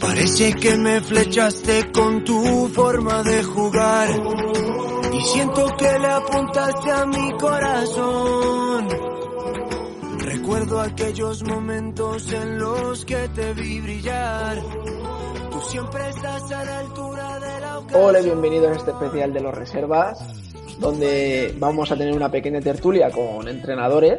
Parece 0.00 0.54
que 0.54 0.76
me 0.76 1.00
flechaste 1.02 1.92
con 1.92 2.24
tu 2.24 2.68
forma 2.68 3.22
de 3.22 3.42
jugar 3.42 4.08
y 5.12 5.20
siento 5.20 5.66
que 5.76 5.98
le 5.98 6.06
apuntaste 6.06 6.90
a 6.90 7.06
mi 7.06 7.32
corazón. 7.32 8.88
Recuerdo 10.18 10.80
aquellos 10.80 11.42
momentos 11.44 12.32
en 12.32 12.58
los 12.58 13.04
que 13.04 13.28
te 13.28 13.52
vi 13.52 13.80
brillar. 13.80 14.62
Tú 15.50 15.60
siempre 15.68 16.08
estás 16.08 16.50
a 16.50 16.64
la 16.64 16.78
altura 16.78 17.38
de 17.38 17.60
la 17.60 17.78
ocasión. 17.78 18.04
Hola, 18.04 18.20
bienvenidos 18.20 18.68
a 18.68 18.76
este 18.76 18.90
especial 18.92 19.32
de 19.34 19.40
los 19.40 19.54
reservas, 19.54 20.18
donde 20.78 21.54
vamos 21.58 21.92
a 21.92 21.96
tener 21.96 22.16
una 22.16 22.30
pequeña 22.30 22.60
tertulia 22.60 23.10
con 23.10 23.46
entrenadores 23.48 24.18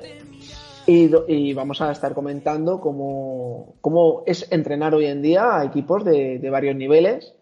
y, 0.87 1.09
y 1.27 1.53
vamos 1.53 1.81
a 1.81 1.91
estar 1.91 2.13
comentando 2.13 2.79
cómo, 2.79 3.75
cómo 3.81 4.23
es 4.25 4.51
entrenar 4.51 4.93
hoy 4.95 5.05
en 5.05 5.21
día 5.21 5.57
a 5.57 5.65
equipos 5.65 6.03
de, 6.03 6.39
de 6.39 6.49
varios 6.49 6.75
niveles, 6.75 7.33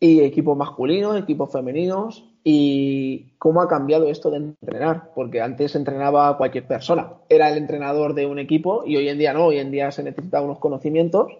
y 0.00 0.20
equipos 0.20 0.56
masculinos, 0.56 1.16
equipos 1.16 1.50
femeninos, 1.50 2.24
y 2.44 3.32
cómo 3.38 3.62
ha 3.62 3.68
cambiado 3.68 4.06
esto 4.08 4.30
de 4.30 4.36
entrenar, 4.36 5.12
porque 5.14 5.40
antes 5.40 5.74
entrenaba 5.74 6.36
cualquier 6.36 6.66
persona, 6.66 7.14
era 7.30 7.50
el 7.50 7.56
entrenador 7.56 8.12
de 8.12 8.26
un 8.26 8.38
equipo 8.38 8.84
y 8.86 8.98
hoy 8.98 9.08
en 9.08 9.18
día 9.18 9.32
no, 9.32 9.46
hoy 9.46 9.58
en 9.58 9.70
día 9.70 9.90
se 9.90 10.02
necesitan 10.02 10.44
unos 10.44 10.58
conocimientos 10.58 11.32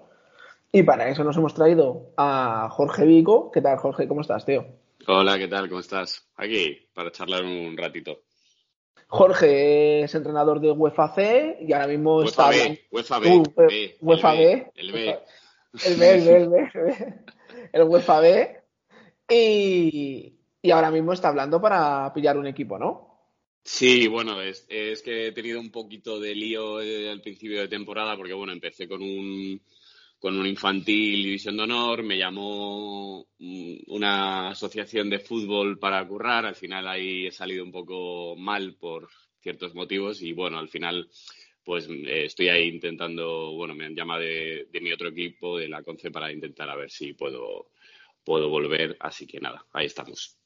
y 0.72 0.82
para 0.82 1.08
eso 1.10 1.22
nos 1.22 1.36
hemos 1.36 1.52
traído 1.52 2.10
a 2.16 2.68
Jorge 2.70 3.04
Vico. 3.04 3.50
¿Qué 3.52 3.60
tal, 3.60 3.76
Jorge? 3.76 4.08
¿Cómo 4.08 4.22
estás, 4.22 4.46
tío? 4.46 4.64
Hola, 5.06 5.38
¿qué 5.38 5.46
tal? 5.46 5.68
¿Cómo 5.68 5.80
estás? 5.80 6.26
Aquí, 6.36 6.88
para 6.94 7.12
charlar 7.12 7.44
un 7.44 7.76
ratito. 7.76 8.23
Jorge 9.14 10.02
es 10.02 10.14
entrenador 10.16 10.58
de 10.58 10.72
UEFA 10.72 11.14
C 11.14 11.58
y 11.60 11.72
ahora 11.72 11.86
mismo 11.86 12.24
está 12.24 12.48
UEFA 12.48 12.58
B, 12.58 12.80
UEFA 12.90 13.20
B, 13.20 13.36
Uh, 13.36 13.42
B, 13.56 13.84
eh, 13.84 13.96
UEFA 14.00 14.32
el 14.32 14.38
B. 14.38 14.72
El 14.74 14.92
B. 14.92 15.18
El 15.84 15.96
B, 15.96 16.10
el 16.10 16.24
B, 16.24 16.36
el 16.36 16.48
B, 16.48 16.58
el 16.58 16.84
B. 16.84 17.14
El 17.72 17.82
UEFA 17.84 18.20
B. 18.20 18.56
Y, 19.28 20.34
y 20.60 20.70
ahora 20.72 20.90
mismo 20.90 21.12
está 21.12 21.28
hablando 21.28 21.60
para 21.60 22.12
pillar 22.12 22.36
un 22.36 22.48
equipo, 22.48 22.76
¿no? 22.76 23.30
Sí, 23.62 24.08
bueno, 24.08 24.42
es, 24.42 24.66
es 24.68 25.00
que 25.00 25.28
he 25.28 25.32
tenido 25.32 25.60
un 25.60 25.70
poquito 25.70 26.18
de 26.18 26.34
lío 26.34 26.80
eh, 26.80 27.08
al 27.08 27.20
principio 27.20 27.60
de 27.60 27.68
temporada 27.68 28.16
porque, 28.16 28.34
bueno, 28.34 28.52
empecé 28.52 28.88
con 28.88 29.00
un, 29.00 29.60
con 30.24 30.40
un 30.40 30.46
infantil 30.46 31.22
división 31.22 31.54
de 31.58 31.64
honor, 31.64 32.02
me 32.02 32.16
llamó 32.16 33.26
mm, 33.38 33.74
una 33.88 34.48
asociación 34.48 35.10
de 35.10 35.18
fútbol 35.18 35.78
para 35.78 36.02
currar, 36.08 36.46
al 36.46 36.54
final 36.54 36.88
ahí 36.88 37.26
he 37.26 37.30
salido 37.30 37.62
un 37.62 37.70
poco 37.70 38.34
mal 38.34 38.74
por 38.80 39.06
ciertos 39.42 39.74
motivos 39.74 40.22
y, 40.22 40.32
bueno, 40.32 40.58
al 40.58 40.70
final 40.70 41.10
pues 41.62 41.86
eh, 41.90 42.24
estoy 42.24 42.48
ahí 42.48 42.68
intentando, 42.68 43.52
bueno, 43.52 43.74
me 43.74 43.84
han 43.84 43.94
llamado 43.94 44.22
de, 44.22 44.66
mi 44.80 44.92
otro 44.92 45.10
equipo, 45.10 45.58
de 45.58 45.68
la 45.68 45.82
CONCE, 45.82 46.10
para 46.10 46.32
intentar 46.32 46.70
a 46.70 46.76
ver 46.76 46.90
si 46.90 47.12
puedo, 47.12 47.66
puedo 48.24 48.48
volver, 48.48 48.96
así 49.00 49.26
que 49.26 49.40
nada, 49.40 49.66
ahí 49.74 49.84
estamos. 49.84 50.38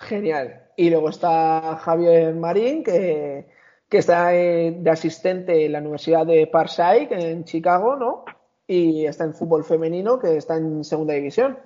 Genial. 0.00 0.70
Y 0.76 0.90
luego 0.90 1.10
está 1.10 1.76
Javier 1.76 2.34
Marín, 2.34 2.82
que, 2.82 3.46
que 3.88 3.98
está 3.98 4.34
eh, 4.34 4.72
de 4.76 4.90
asistente 4.90 5.64
en 5.64 5.70
la 5.70 5.78
Universidad 5.78 6.26
de 6.26 6.48
Parkside 6.48 7.06
en 7.12 7.44
Chicago, 7.44 7.94
¿no? 7.94 8.24
Y 8.66 9.04
está 9.06 9.24
en 9.24 9.34
fútbol 9.34 9.64
femenino, 9.64 10.18
que 10.18 10.36
está 10.36 10.56
en 10.56 10.84
segunda 10.84 11.14
división. 11.14 11.58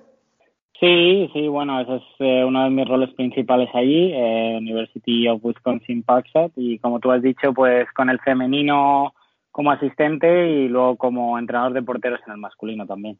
Sí, 0.79 1.29
sí, 1.33 1.47
bueno, 1.49 1.81
ese 1.81 1.97
es 1.97 2.03
eh, 2.19 2.43
uno 2.45 2.63
de 2.63 2.69
mis 2.69 2.87
roles 2.87 3.13
principales 3.13 3.69
allí, 3.73 4.13
eh, 4.13 4.57
University 4.57 5.27
of 5.27 5.43
Wisconsin 5.43 6.03
Parkside, 6.03 6.51
y 6.55 6.79
como 6.79 7.01
tú 7.01 7.11
has 7.11 7.21
dicho, 7.21 7.53
pues 7.53 7.91
con 7.91 8.09
el 8.09 8.19
femenino 8.19 9.13
como 9.51 9.71
asistente 9.71 10.47
y 10.47 10.69
luego 10.69 10.95
como 10.95 11.37
entrenador 11.37 11.73
de 11.73 11.83
porteros 11.83 12.21
en 12.25 12.33
el 12.33 12.39
masculino 12.39 12.85
también. 12.85 13.19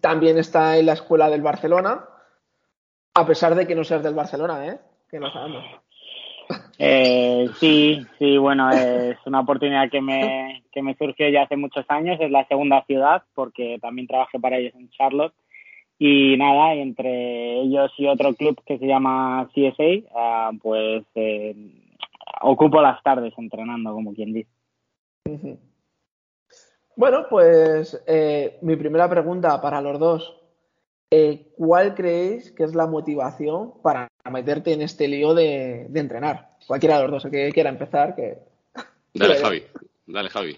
También 0.00 0.38
está 0.38 0.78
en 0.78 0.86
la 0.86 0.92
escuela 0.92 1.28
del 1.28 1.42
Barcelona, 1.42 2.04
a 3.14 3.26
pesar 3.26 3.54
de 3.54 3.66
que 3.66 3.74
no 3.74 3.82
seas 3.84 4.02
del 4.02 4.14
Barcelona, 4.14 4.66
¿eh? 4.66 4.78
Que 5.10 5.18
lo 5.18 5.30
sabemos. 5.30 5.64
Eh, 6.78 7.48
sí, 7.58 8.06
sí, 8.18 8.38
bueno, 8.38 8.70
es 8.70 9.18
una 9.26 9.40
oportunidad 9.40 9.90
que 9.90 10.00
me, 10.00 10.62
que 10.72 10.82
me 10.82 10.94
surgió 10.96 11.28
ya 11.28 11.42
hace 11.42 11.56
muchos 11.56 11.84
años, 11.88 12.18
es 12.20 12.30
la 12.30 12.46
segunda 12.46 12.84
ciudad, 12.86 13.22
porque 13.34 13.78
también 13.80 14.06
trabajé 14.06 14.38
para 14.38 14.56
ellos 14.56 14.74
en 14.74 14.88
Charlotte. 14.90 15.34
Y 15.98 16.36
nada, 16.38 16.72
entre 16.72 17.60
ellos 17.60 17.92
y 17.98 18.06
otro 18.06 18.32
club 18.32 18.58
que 18.64 18.78
se 18.78 18.86
llama 18.86 19.50
CSA, 19.54 20.08
ah, 20.14 20.50
pues 20.62 21.04
eh, 21.14 21.54
ocupo 22.40 22.80
las 22.80 23.02
tardes 23.02 23.34
entrenando, 23.36 23.92
como 23.92 24.14
quien 24.14 24.32
dice. 24.32 24.50
Bueno, 26.96 27.26
pues 27.28 28.02
eh, 28.06 28.58
mi 28.62 28.76
primera 28.76 29.08
pregunta 29.08 29.60
para 29.60 29.80
los 29.80 29.98
dos. 29.98 30.36
Eh, 31.10 31.52
¿Cuál 31.56 31.94
creéis 31.94 32.52
que 32.52 32.62
es 32.62 32.74
la 32.74 32.86
motivación 32.86 33.72
para 33.82 34.09
meterte 34.30 34.72
en 34.72 34.82
este 34.82 35.08
lío 35.08 35.34
de, 35.34 35.86
de 35.88 36.00
entrenar? 36.00 36.50
Cualquiera 36.66 36.96
de 36.96 37.02
los 37.04 37.12
dos, 37.12 37.24
el 37.24 37.30
que 37.30 37.52
quiera 37.52 37.70
empezar, 37.70 38.14
que... 38.14 38.38
Dale, 39.14 39.36
Javi, 39.36 39.62
dale, 40.06 40.28
Javi. 40.28 40.56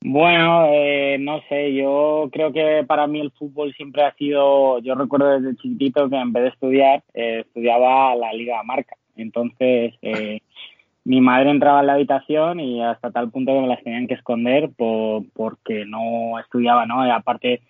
Bueno, 0.00 0.66
eh, 0.66 1.16
no 1.18 1.40
sé, 1.48 1.74
yo 1.74 2.28
creo 2.30 2.52
que 2.52 2.84
para 2.86 3.06
mí 3.08 3.20
el 3.20 3.32
fútbol 3.32 3.74
siempre 3.74 4.04
ha 4.04 4.14
sido, 4.14 4.78
yo 4.78 4.94
recuerdo 4.94 5.40
desde 5.40 5.56
chiquitito 5.56 6.08
que 6.08 6.16
en 6.16 6.32
vez 6.32 6.44
de 6.44 6.48
estudiar, 6.50 7.02
eh, 7.14 7.40
estudiaba 7.40 8.14
la 8.14 8.32
Liga 8.32 8.62
Marca. 8.62 8.96
Entonces, 9.16 9.94
eh, 10.02 10.40
mi 11.04 11.20
madre 11.20 11.50
entraba 11.50 11.80
en 11.80 11.86
la 11.88 11.94
habitación 11.94 12.60
y 12.60 12.82
hasta 12.82 13.10
tal 13.10 13.30
punto 13.30 13.52
que 13.52 13.60
me 13.60 13.66
las 13.66 13.82
tenían 13.82 14.06
que 14.06 14.14
esconder 14.14 14.70
por, 14.76 15.24
porque 15.32 15.84
no 15.84 16.38
estudiaba, 16.38 16.86
¿no? 16.86 17.04
Y 17.04 17.10
aparte, 17.10 17.62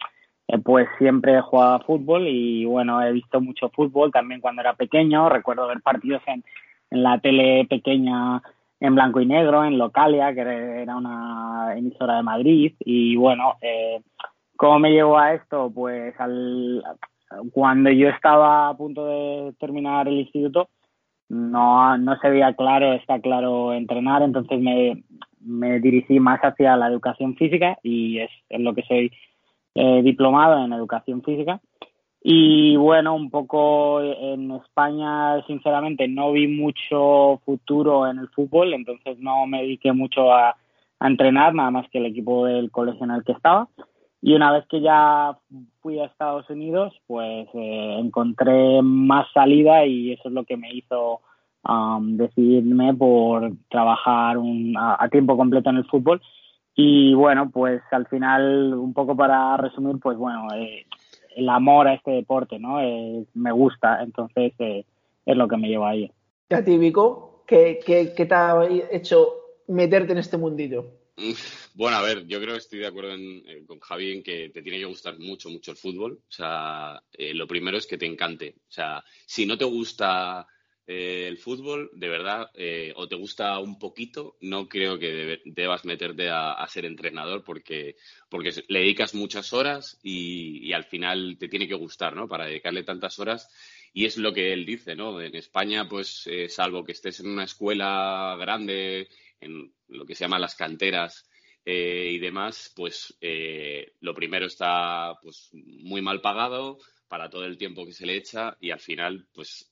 eh, 0.48 0.58
pues 0.58 0.88
siempre 0.98 1.36
he 1.36 1.42
jugado 1.42 1.80
fútbol 1.80 2.26
y 2.26 2.64
bueno, 2.64 3.02
he 3.02 3.12
visto 3.12 3.40
mucho 3.40 3.68
fútbol 3.68 4.10
también 4.10 4.40
cuando 4.40 4.62
era 4.62 4.74
pequeño. 4.74 5.28
Recuerdo 5.28 5.68
ver 5.68 5.82
partidos 5.82 6.22
en, 6.26 6.42
la 6.90 7.18
tele 7.20 7.66
pequeña 7.68 8.42
en 8.80 8.94
blanco 8.94 9.20
y 9.20 9.26
negro, 9.26 9.64
en 9.64 9.76
Localia, 9.76 10.32
que 10.34 10.40
era 10.40 10.96
una 10.96 11.74
emisora 11.76 12.16
de 12.16 12.22
Madrid. 12.22 12.72
Y 12.80 13.16
bueno, 13.16 13.56
eh, 13.60 14.00
¿cómo 14.56 14.78
me 14.78 14.92
llevó 14.92 15.18
a 15.18 15.34
esto? 15.34 15.70
Pues 15.74 16.18
al, 16.18 16.82
cuando 17.52 17.90
yo 17.90 18.08
estaba 18.08 18.70
a 18.70 18.76
punto 18.76 19.04
de 19.04 19.52
terminar 19.60 20.08
el 20.08 20.20
instituto, 20.20 20.70
no, 21.28 21.98
no 21.98 22.18
se 22.20 22.30
veía 22.30 22.54
claro, 22.54 22.94
está 22.94 23.20
claro 23.20 23.74
entrenar, 23.74 24.22
entonces 24.22 24.58
me, 24.60 25.04
me 25.40 25.78
dirigí 25.80 26.20
más 26.20 26.40
hacia 26.40 26.74
la 26.76 26.88
educación 26.88 27.36
física 27.36 27.78
y 27.82 28.20
es 28.20 28.30
en 28.48 28.64
lo 28.64 28.74
que 28.74 28.82
soy 28.82 29.12
eh, 29.80 30.02
diplomado 30.02 30.64
en 30.64 30.72
educación 30.72 31.22
física. 31.22 31.60
Y 32.20 32.74
bueno, 32.76 33.14
un 33.14 33.30
poco 33.30 34.02
en 34.02 34.50
España, 34.50 35.40
sinceramente, 35.46 36.08
no 36.08 36.32
vi 36.32 36.48
mucho 36.48 37.40
futuro 37.44 38.08
en 38.08 38.18
el 38.18 38.28
fútbol, 38.30 38.74
entonces 38.74 39.20
no 39.20 39.46
me 39.46 39.62
dediqué 39.62 39.92
mucho 39.92 40.32
a, 40.32 40.56
a 40.98 41.06
entrenar, 41.06 41.54
nada 41.54 41.70
más 41.70 41.88
que 41.90 41.98
el 41.98 42.06
equipo 42.06 42.44
del 42.46 42.72
colegio 42.72 43.04
en 43.04 43.12
el 43.12 43.22
que 43.22 43.32
estaba. 43.32 43.68
Y 44.20 44.34
una 44.34 44.50
vez 44.50 44.66
que 44.68 44.80
ya 44.80 45.38
fui 45.80 46.00
a 46.00 46.06
Estados 46.06 46.50
Unidos, 46.50 46.92
pues 47.06 47.46
eh, 47.54 47.96
encontré 48.00 48.82
más 48.82 49.28
salida 49.32 49.86
y 49.86 50.12
eso 50.12 50.26
es 50.26 50.34
lo 50.34 50.42
que 50.42 50.56
me 50.56 50.74
hizo 50.74 51.20
um, 51.68 52.16
decidirme 52.16 52.94
por 52.94 53.52
trabajar 53.70 54.38
un, 54.38 54.76
a, 54.76 54.96
a 54.98 55.08
tiempo 55.08 55.36
completo 55.36 55.70
en 55.70 55.76
el 55.76 55.84
fútbol. 55.86 56.20
Y 56.80 57.12
bueno, 57.12 57.50
pues 57.50 57.82
al 57.90 58.06
final, 58.06 58.72
un 58.72 58.94
poco 58.94 59.16
para 59.16 59.56
resumir, 59.56 59.96
pues 60.00 60.16
bueno, 60.16 60.46
eh, 60.54 60.86
el 61.34 61.48
amor 61.48 61.88
a 61.88 61.94
este 61.94 62.12
deporte, 62.12 62.60
¿no? 62.60 62.80
Eh, 62.80 63.24
me 63.34 63.50
gusta, 63.50 64.00
entonces 64.00 64.52
eh, 64.60 64.84
es 65.26 65.36
lo 65.36 65.48
que 65.48 65.56
me 65.56 65.66
lleva 65.66 65.90
ahí. 65.90 66.08
¿Y 66.48 66.54
a 66.54 66.64
ti, 66.64 66.78
Vico? 66.78 67.42
¿Qué, 67.48 67.80
qué, 67.84 68.12
qué 68.16 68.26
te 68.26 68.34
ha 68.36 68.60
hecho 68.92 69.26
meterte 69.66 70.12
en 70.12 70.18
este 70.18 70.36
mundillo? 70.36 70.86
Bueno, 71.74 71.96
a 71.96 72.02
ver, 72.02 72.28
yo 72.28 72.38
creo 72.40 72.52
que 72.52 72.58
estoy 72.58 72.78
de 72.78 72.86
acuerdo 72.86 73.10
en- 73.14 73.42
eh, 73.48 73.64
con 73.66 73.80
Javi 73.80 74.12
en 74.12 74.22
que 74.22 74.50
te 74.50 74.62
tiene 74.62 74.78
que 74.78 74.84
gustar 74.84 75.18
mucho, 75.18 75.50
mucho 75.50 75.72
el 75.72 75.76
fútbol. 75.76 76.12
O 76.12 76.32
sea, 76.32 77.02
eh, 77.12 77.34
lo 77.34 77.48
primero 77.48 77.76
es 77.76 77.88
que 77.88 77.98
te 77.98 78.06
encante. 78.06 78.54
O 78.56 78.70
sea, 78.70 79.02
si 79.26 79.46
no 79.46 79.58
te 79.58 79.64
gusta 79.64 80.46
eh, 80.90 81.28
el 81.28 81.36
fútbol, 81.36 81.90
de 81.92 82.08
verdad, 82.08 82.50
eh, 82.54 82.94
o 82.96 83.06
te 83.06 83.14
gusta 83.14 83.58
un 83.58 83.78
poquito, 83.78 84.38
no 84.40 84.70
creo 84.70 84.98
que 84.98 85.38
debas 85.44 85.84
meterte 85.84 86.30
a, 86.30 86.66
ser 86.66 86.86
entrenador 86.86 87.44
porque, 87.44 87.96
porque 88.30 88.64
le 88.68 88.78
dedicas 88.78 89.14
muchas 89.14 89.52
horas 89.52 90.00
y, 90.02 90.72
al 90.72 90.84
final 90.84 91.36
te 91.38 91.48
tiene 91.48 91.68
que 91.68 91.74
gustar, 91.74 92.16
¿no? 92.16 92.26
Para 92.26 92.46
dedicarle 92.46 92.84
tantas 92.84 93.18
horas. 93.18 93.50
Y 93.92 94.06
es 94.06 94.16
lo 94.16 94.32
que 94.32 94.54
él 94.54 94.64
dice, 94.64 94.96
¿no? 94.96 95.20
En 95.20 95.34
España, 95.34 95.86
pues, 95.86 96.26
eh, 96.26 96.48
salvo 96.48 96.84
que 96.84 96.92
estés 96.92 97.20
en 97.20 97.28
una 97.28 97.44
escuela 97.44 98.34
grande, 98.40 99.08
en 99.40 99.70
lo 99.88 100.06
que 100.06 100.14
se 100.14 100.24
llama 100.24 100.38
las 100.38 100.54
canteras, 100.54 101.28
y 101.66 102.18
demás, 102.18 102.72
pues 102.74 103.18
lo 104.00 104.14
primero 104.14 104.46
está 104.46 105.18
pues 105.22 105.50
muy 105.52 106.00
mal 106.00 106.22
pagado 106.22 106.78
para 107.08 107.28
todo 107.28 107.44
el 107.44 107.58
tiempo 107.58 107.84
que 107.84 107.92
se 107.92 108.06
le 108.06 108.16
echa 108.16 108.56
y 108.58 108.70
al 108.70 108.80
final 108.80 109.26
pues 109.34 109.70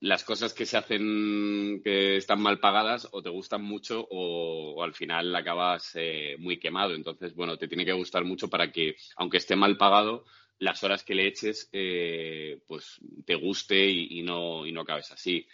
las 0.00 0.24
cosas 0.24 0.52
que 0.52 0.66
se 0.66 0.76
hacen 0.76 1.80
que 1.82 2.16
están 2.16 2.40
mal 2.40 2.60
pagadas 2.60 3.08
o 3.12 3.22
te 3.22 3.30
gustan 3.30 3.62
mucho 3.62 4.06
o, 4.10 4.82
al 4.82 4.94
final 4.94 5.34
acabas 5.34 5.92
eh, 5.94 6.36
muy 6.38 6.58
quemado. 6.58 6.94
Entonces, 6.94 7.34
bueno, 7.34 7.56
te 7.56 7.68
tiene 7.68 7.84
que 7.84 7.92
gustar 7.92 8.24
mucho 8.24 8.48
para 8.48 8.70
que, 8.70 8.96
aunque 9.16 9.38
esté 9.38 9.56
mal 9.56 9.76
pagado, 9.76 10.24
las 10.58 10.82
horas 10.82 11.04
que 11.04 11.14
le 11.14 11.26
eches, 11.26 11.68
eh, 11.72 12.60
pues 12.66 13.00
te 13.24 13.34
guste 13.34 13.86
y, 13.88 14.22
no, 14.22 14.66
y 14.66 14.72
no 14.72 14.82
acabes 14.82 15.10
así. 15.10 15.46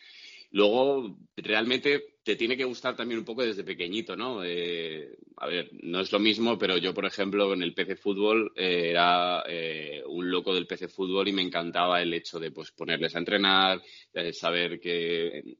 Luego, 0.53 1.17
realmente 1.35 2.19
te 2.23 2.37
tiene 2.37 2.59
que 2.59 2.65
gustar 2.65 2.95
también 2.95 3.19
un 3.19 3.25
poco 3.25 3.43
desde 3.43 3.65
pequeñito, 3.65 4.15
¿no? 4.15 4.45
Eh, 4.45 5.17
a 5.39 5.47
ver, 5.47 5.71
no 5.83 6.01
es 6.01 6.13
lo 6.13 6.19
mismo, 6.19 6.59
pero 6.59 6.77
yo, 6.77 6.93
por 6.93 7.07
ejemplo, 7.07 7.55
en 7.55 7.63
el 7.63 7.73
PC 7.73 7.97
Fútbol 7.97 8.53
eh, 8.55 8.91
era 8.91 9.43
eh, 9.49 10.03
un 10.07 10.31
loco 10.31 10.55
del 10.55 10.67
PC 10.67 10.89
Fútbol 10.89 11.27
y 11.29 11.33
me 11.33 11.41
encantaba 11.41 12.03
el 12.03 12.13
hecho 12.13 12.39
de 12.39 12.51
pues 12.51 12.71
ponerles 12.71 13.15
a 13.17 13.19
entrenar, 13.19 13.83
de 14.13 14.33
saber 14.35 14.79
que, 14.79 15.57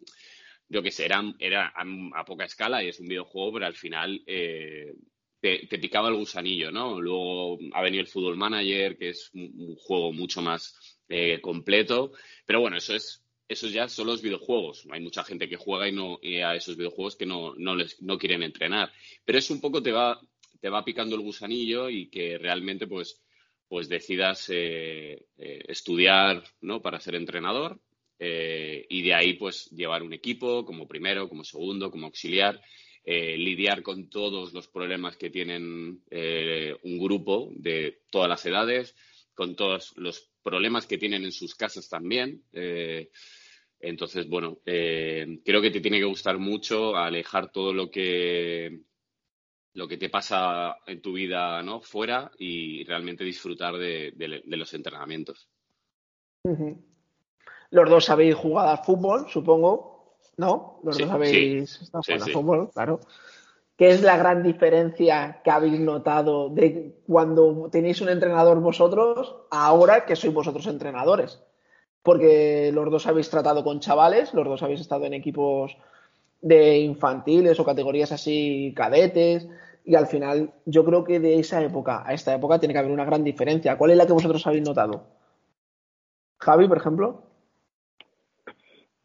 yo 0.69 0.83
qué 0.83 0.91
sé, 0.91 1.07
era, 1.07 1.23
era 1.39 1.73
a, 1.75 2.25
poca 2.27 2.45
escala 2.45 2.85
y 2.85 2.89
es 2.89 3.01
un 3.01 3.09
videojuego, 3.09 3.55
pero 3.55 3.67
al 3.67 3.75
final 3.75 4.23
te, 4.27 4.95
te, 5.41 5.79
picaba 5.79 6.09
el 6.09 6.17
gusanillo, 6.17 6.71
¿no? 6.71 7.01
Luego 7.01 7.59
ha 7.73 7.83
venido 7.83 8.03
el 8.03 8.09
Fútbol 8.09 8.37
Manager, 8.37 8.99
que 8.99 9.09
es 9.09 9.31
un 9.33 9.75
juego 9.77 10.13
mucho 10.13 10.43
más 10.43 11.01
completo, 11.41 12.13
pero 12.47 12.61
bueno, 12.61 12.77
eso 12.77 12.95
es 12.95 13.23
esos 13.49 13.73
ya 13.73 13.89
son 13.89 14.07
los 14.07 14.23
videojuegos. 14.23 14.87
Hay 14.91 15.01
mucha 15.01 15.25
gente 15.25 15.49
que 15.49 15.57
juega 15.57 15.89
y 15.89 15.93
no 15.93 16.19
a 16.23 16.57
esos 16.57 16.77
videojuegos 16.77 17.17
que 17.17 17.27
no, 17.27 17.55
no, 17.57 17.75
les, 17.75 18.01
no 18.03 18.19
quieren 18.19 18.43
entrenar. 18.43 18.93
Pero 19.25 19.39
es 19.39 19.51
un 19.51 19.61
poco 19.61 19.83
te 19.83 19.93
va, 19.93 20.21
te 20.61 20.69
va 20.69 20.85
picando 20.85 21.17
el 21.17 21.23
gusanillo 21.23 21.91
y 21.91 22.09
que 22.09 22.39
realmente 22.39 22.87
pues, 22.87 23.21
pues 23.69 23.89
decidas 23.89 24.49
eh, 24.51 25.27
eh, 25.37 25.63
estudiar 25.69 26.45
¿no? 26.61 26.81
para 26.81 27.01
ser 27.01 27.17
entrenador 27.17 27.81
eh, 28.19 28.87
y 28.89 29.03
de 29.03 29.15
ahí 29.15 29.35
pues 29.35 29.71
llevar 29.71 30.03
un 30.03 30.13
equipo 30.13 30.65
como 30.65 30.87
primero, 30.87 31.29
como 31.29 31.45
segundo, 31.45 31.91
como 31.91 32.07
auxiliar. 32.07 32.61
lidiar 33.05 33.83
con 33.83 34.09
todos 34.09 34.53
los 34.53 34.69
problemas 34.69 35.17
que 35.17 35.29
tienen 35.29 36.05
un 36.85 36.99
grupo 37.01 37.51
de 37.57 38.03
todas 38.11 38.29
las 38.29 38.47
edades, 38.47 38.95
con 39.35 39.57
todos 39.57 39.93
los 39.97 40.32
problemas 40.43 40.87
que 40.87 40.99
tienen 40.99 41.25
en 41.25 41.33
sus 41.33 41.55
casas 41.55 41.89
también. 41.89 42.43
Entonces, 43.83 44.29
bueno, 44.29 44.61
eh, 44.65 45.41
creo 45.45 45.61
que 45.61 45.73
te 45.73 45.81
tiene 45.81 45.99
que 45.99 46.05
gustar 46.05 46.39
mucho 46.39 46.97
alejar 46.97 47.51
todo 47.51 47.75
lo 47.75 47.91
que 47.91 48.81
lo 49.75 49.89
que 49.89 49.97
te 49.97 50.09
pasa 50.09 50.77
en 50.87 51.03
tu 51.03 51.15
vida 51.15 51.63
¿no? 51.63 51.81
fuera 51.81 52.31
y 52.39 52.85
realmente 52.85 53.25
disfrutar 53.25 53.75
de, 53.77 54.15
los 54.47 54.75
entrenamientos. 54.75 55.49
Los 57.71 57.91
dos 57.91 58.11
habéis 58.11 58.35
jugado 58.35 58.69
al 58.69 58.85
fútbol, 58.85 59.27
supongo, 59.31 60.19
¿no? 60.37 60.81
Los 60.85 60.99
dos 60.99 61.11
habéis 61.11 61.81
estado 61.81 62.03
jugando 62.05 62.25
al 62.27 62.33
fútbol, 62.33 62.71
claro. 62.71 63.01
¿Qué 63.83 63.91
es 63.91 64.01
la 64.01 64.17
gran 64.17 64.45
diferencia 64.45 65.41
que 65.43 65.51
habéis 65.51 65.81
notado 65.81 66.49
de 66.49 66.95
cuando 67.05 67.69
tenéis 67.69 68.01
un 68.01 68.11
entrenador 68.11 68.61
vosotros 68.61 69.35
ahora 69.51 70.07
que 70.07 70.15
sois 70.15 70.33
vosotros 70.33 70.69
entrenadores? 70.69 71.43
porque 72.05 72.71
los 72.73 72.89
dos 72.93 73.09
habéis 73.09 73.29
tratado 73.29 73.65
con 73.65 73.81
chavales, 73.81 74.33
los 74.35 74.47
dos 74.47 74.63
habéis 74.63 74.83
estado 74.83 75.05
en 75.07 75.15
equipos 75.15 75.77
de 76.41 76.79
infantiles 76.79 77.59
o 77.59 77.65
categorías 77.65 78.13
así 78.13 78.73
cadetes 78.77 79.49
y 79.85 79.97
al 79.97 80.07
final 80.07 80.53
yo 80.65 80.85
creo 80.85 81.03
que 81.03 81.19
de 81.19 81.41
esa 81.41 81.61
época 81.61 82.05
a 82.07 82.15
esta 82.15 82.33
época 82.33 82.61
tiene 82.61 82.75
que 82.75 82.79
haber 82.79 82.93
una 82.93 83.05
gran 83.05 83.25
diferencia. 83.25 83.77
¿Cuál 83.77 83.91
es 83.91 83.97
la 83.97 84.07
que 84.07 84.13
vosotros 84.13 84.47
habéis 84.47 84.63
notado? 84.63 85.03
Javi, 86.39 86.69
por 86.69 86.77
ejemplo. 86.77 87.23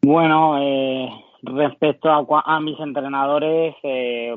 Bueno, 0.02 0.62
eh, 0.62 1.08
respecto 1.42 2.10
a, 2.10 2.60
mis 2.60 2.78
entrenadores, 2.80 3.74
eh, 3.82 4.36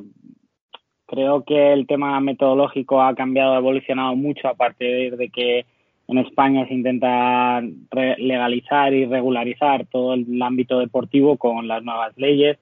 creo 1.07 1.44
que 1.44 1.74
el 1.74 1.88
tema 1.88 2.19
metodológico 2.19 3.01
ha 3.01 3.15
cambiado, 3.15 3.53
ha 3.53 3.57
evolucionado 3.57 4.15
mucho 4.15 4.48
a 4.48 4.53
partir 4.53 5.18
de 5.18 5.30
que 5.30 5.65
en 6.07 6.18
España 6.18 6.68
se 6.68 6.74
intenta 6.74 7.62
legalizar 8.18 8.94
y 8.94 9.06
regularizar 9.06 9.86
todo 9.86 10.13
el 10.13 10.42
ámbito 10.42 10.80
deportivo 10.80 11.38
con 11.38 11.68
las 11.68 11.83
nuevas 11.83 12.18
leyes. 12.18 12.57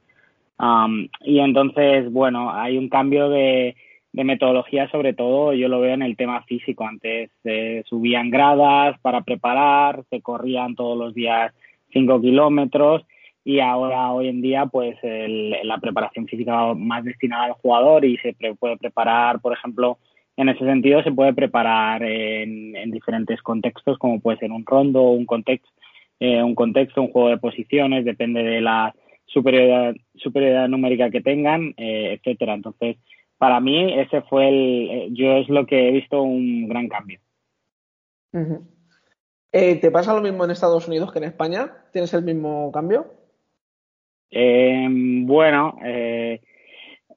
y 1.24 1.40
entonces, 1.40 2.12
bueno, 2.12 2.52
hay 2.54 2.78
un 2.78 2.90
cambio 2.90 3.30
de, 3.30 3.76
metodología, 4.12 4.90
sobre 4.90 5.14
todo 5.14 5.54
yo 5.54 5.68
lo 5.68 5.80
veo 5.80 5.94
en 5.94 6.02
el 6.02 6.18
tema 6.18 6.44
físico. 6.44 6.86
Antes 6.86 7.32
se 7.44 7.84
subían 7.88 8.30
gradas 8.30 9.00
para 9.02 9.22
preparar, 9.22 10.04
se 10.10 10.22
corrían 10.22 10.76
todos 10.76 10.98
los 10.98 11.14
días 11.14 11.54
5 11.94 12.22
kilómetros 12.22 13.04
y 13.44 13.60
ahora 13.60 14.12
hoy 14.12 14.28
en 14.28 14.42
día 14.42 14.66
pues 14.66 14.98
la 15.02 15.78
preparación 15.80 16.28
física 16.28 16.74
más 16.74 17.04
destinada 17.04 17.46
al 17.46 17.54
jugador 17.54 18.06
y 18.06 18.18
se 18.18 18.34
puede 18.60 18.78
preparar, 18.78 19.40
por 19.40 19.54
ejemplo, 19.54 19.98
en 20.40 20.48
ese 20.48 20.64
sentido 20.64 21.04
se 21.04 21.12
puede 21.12 21.34
preparar 21.34 22.02
en, 22.02 22.92
diferentes 22.92 23.42
contextos, 23.42 23.98
como 23.98 24.22
puede 24.22 24.38
ser 24.38 24.52
un 24.52 24.66
rondo, 24.66 25.02
un 25.02 25.26
contexto, 25.26 25.70
eh, 26.18 26.42
un 26.42 26.56
contexto, 26.56 27.02
un 27.02 27.12
juego 27.12 27.28
de 27.28 27.38
posiciones, 27.38 28.06
depende 28.06 28.42
de 28.42 28.62
la 28.62 28.96
superioridad, 29.26 29.94
superioridad 30.16 30.70
numérica 30.70 31.10
que 31.10 31.20
tengan, 31.20 31.74
eh, 31.76 32.14
etcétera. 32.14 32.54
Entonces, 32.54 32.96
para 33.38 33.60
mí 33.60 34.00
ese 34.00 34.22
fue 34.22 34.48
el, 34.48 34.90
eh, 34.90 35.08
yo 35.12 35.34
es 35.34 35.50
lo 35.50 35.66
que 35.66 35.90
he 35.90 35.92
visto 35.92 36.22
un 36.22 36.70
gran 36.70 36.88
cambio. 36.88 37.20
¿Te 39.52 39.92
pasa 39.92 40.14
lo 40.14 40.22
mismo 40.22 40.46
en 40.46 40.52
Estados 40.52 40.88
Unidos 40.88 41.12
que 41.12 41.20
en 41.20 41.26
España? 41.26 41.84
¿Tienes 41.92 42.14
el 42.14 42.24
mismo 42.24 42.72
cambio? 42.72 43.19
Bueno, 44.32 45.78
eh, 45.84 46.42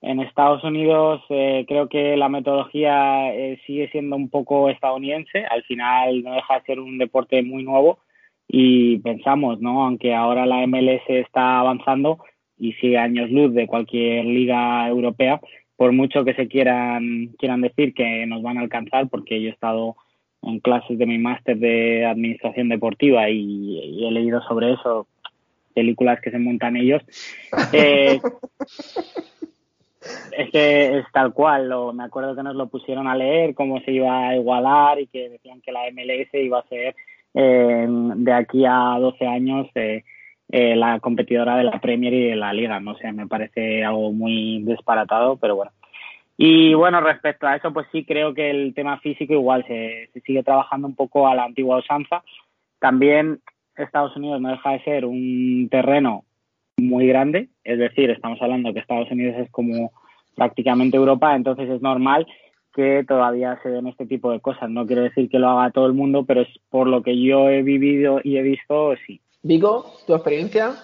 en 0.03 0.21
Estados 0.21 0.65
Unidos 0.65 1.23
eh, 1.31 1.65
creo 1.69 1.89
que 1.89 2.17
la 2.17 2.29
metodología 2.29 3.33
eh, 3.35 3.61
sigue 3.67 3.89
siendo 3.91 4.17
un 4.17 4.29
poco 4.29 4.69
estadounidense. 4.69 5.45
Al 5.47 5.63
final 5.65 6.23
no 6.25 6.35
deja 6.35 6.59
de 6.59 6.65
ser 6.65 6.81
un 6.81 6.99
deporte 6.99 7.43
muy 7.43 7.63
nuevo 7.63 8.01
y 8.49 8.99
pensamos, 8.99 9.61
¿no? 9.61 9.85
Aunque 9.85 10.15
ahora 10.15 10.45
la 10.45 10.67
MLS 10.67 11.03
está 11.09 11.61
avanzando 11.61 12.19
y 12.59 12.73
sigue 12.75 12.99
años 12.99 13.31
luz 13.31 13.55
de 13.55 13.67
cualquier 13.67 14.25
liga 14.25 14.89
europea, 14.89 15.41
por 15.77 15.93
mucho 15.93 16.25
que 16.25 16.35
se 16.35 16.49
quieran 16.49 17.29
quieran 17.39 17.61
decir 17.61 17.95
que 17.95 18.27
nos 18.27 18.43
van 18.43 18.59
a 18.59 18.63
alcanzar, 18.63 19.09
porque 19.09 19.41
yo 19.41 19.49
he 19.49 19.53
estado 19.53 19.97
en 20.43 20.61
clases 20.61 20.99
de 20.99 21.07
mi 21.07 21.19
máster 21.19 21.57
de 21.59 22.05
administración 22.05 22.69
deportiva 22.69 23.31
y, 23.31 24.05
he 24.05 24.11
leído 24.11 24.43
sobre 24.43 24.73
eso 24.73 25.07
películas 25.73 26.21
que 26.21 26.31
se 26.31 26.39
montan 26.39 26.77
ellos. 26.77 27.03
Eh, 27.73 28.21
es 30.37 30.51
que 30.51 30.99
es 30.99 31.07
tal 31.13 31.33
cual, 31.33 31.69
lo, 31.69 31.93
me 31.93 32.05
acuerdo 32.05 32.35
que 32.35 32.43
nos 32.43 32.57
lo 32.57 32.69
pusieron 32.69 33.07
a 33.07 33.15
leer, 33.15 33.55
cómo 33.55 33.81
se 33.81 33.93
iba 33.93 34.29
a 34.29 34.37
igualar 34.37 35.01
y 35.01 35.07
que 35.07 35.29
decían 35.29 35.61
que 35.61 35.73
la 35.73 35.83
MLS 35.93 36.29
iba 36.35 36.59
a 36.59 36.69
ser 36.69 36.95
eh, 37.35 37.87
de 37.89 38.33
aquí 38.33 38.65
a 38.67 38.97
12 38.99 39.27
años 39.27 39.69
eh, 39.75 40.05
eh, 40.51 40.77
la 40.77 41.01
competidora 41.01 41.57
de 41.57 41.65
la 41.65 41.81
Premier 41.81 42.13
y 42.13 42.29
de 42.29 42.37
la 42.37 42.53
Liga, 42.53 42.79
no 42.81 42.97
sé, 42.99 43.13
me 43.13 43.27
parece 43.27 43.85
algo 43.85 44.13
muy 44.13 44.63
disparatado, 44.65 45.37
pero 45.37 45.57
bueno. 45.57 45.73
Y 46.37 46.75
bueno, 46.75 47.01
respecto 47.01 47.47
a 47.47 47.57
eso, 47.57 47.73
pues 47.73 47.87
sí 47.93 48.05
creo 48.05 48.35
que 48.35 48.51
el 48.51 48.75
tema 48.75 48.99
físico 48.99 49.33
igual 49.33 49.65
se, 49.67 50.11
se 50.13 50.21
sigue 50.21 50.43
trabajando 50.43 50.89
un 50.89 50.95
poco 50.95 51.29
a 51.29 51.35
la 51.35 51.45
antigua 51.45 51.79
usanza. 51.79 52.23
También 52.81 53.41
Estados 53.77 54.17
Unidos 54.17 54.41
no 54.41 54.51
deja 54.51 54.71
de 54.71 54.85
ser 54.85 55.05
un 55.05 55.69
terreno 55.71 56.25
muy 56.77 57.07
grande, 57.07 57.49
es 57.65 57.79
decir, 57.79 58.11
estamos 58.11 58.41
hablando 58.41 58.73
que 58.73 58.81
Estados 58.81 59.11
Unidos 59.11 59.37
es 59.39 59.51
como 59.51 59.93
prácticamente 60.35 60.97
Europa, 60.97 61.35
entonces 61.35 61.69
es 61.69 61.83
normal 61.83 62.27
que 62.75 63.05
todavía 63.07 63.59
se 63.63 63.69
den 63.69 63.87
este 63.87 64.07
tipo 64.07 64.33
de 64.33 64.41
cosas. 64.41 64.71
No 64.71 64.87
quiero 64.87 65.03
decir 65.03 65.29
que 65.29 65.39
lo 65.39 65.51
haga 65.51 65.71
todo 65.71 65.87
el 65.87 65.93
mundo, 65.93 66.25
pero 66.25 66.43
es 66.43 66.49
por 66.71 66.89
lo 66.89 67.03
que 67.03 67.21
yo 67.23 67.51
he 67.51 67.63
vivido 67.63 68.21
y 68.25 68.39
he 68.39 68.43
visto, 68.43 68.95
sí. 69.07 69.21
Vigo, 69.43 69.93
¿tu 70.07 70.15
experiencia? 70.15 70.75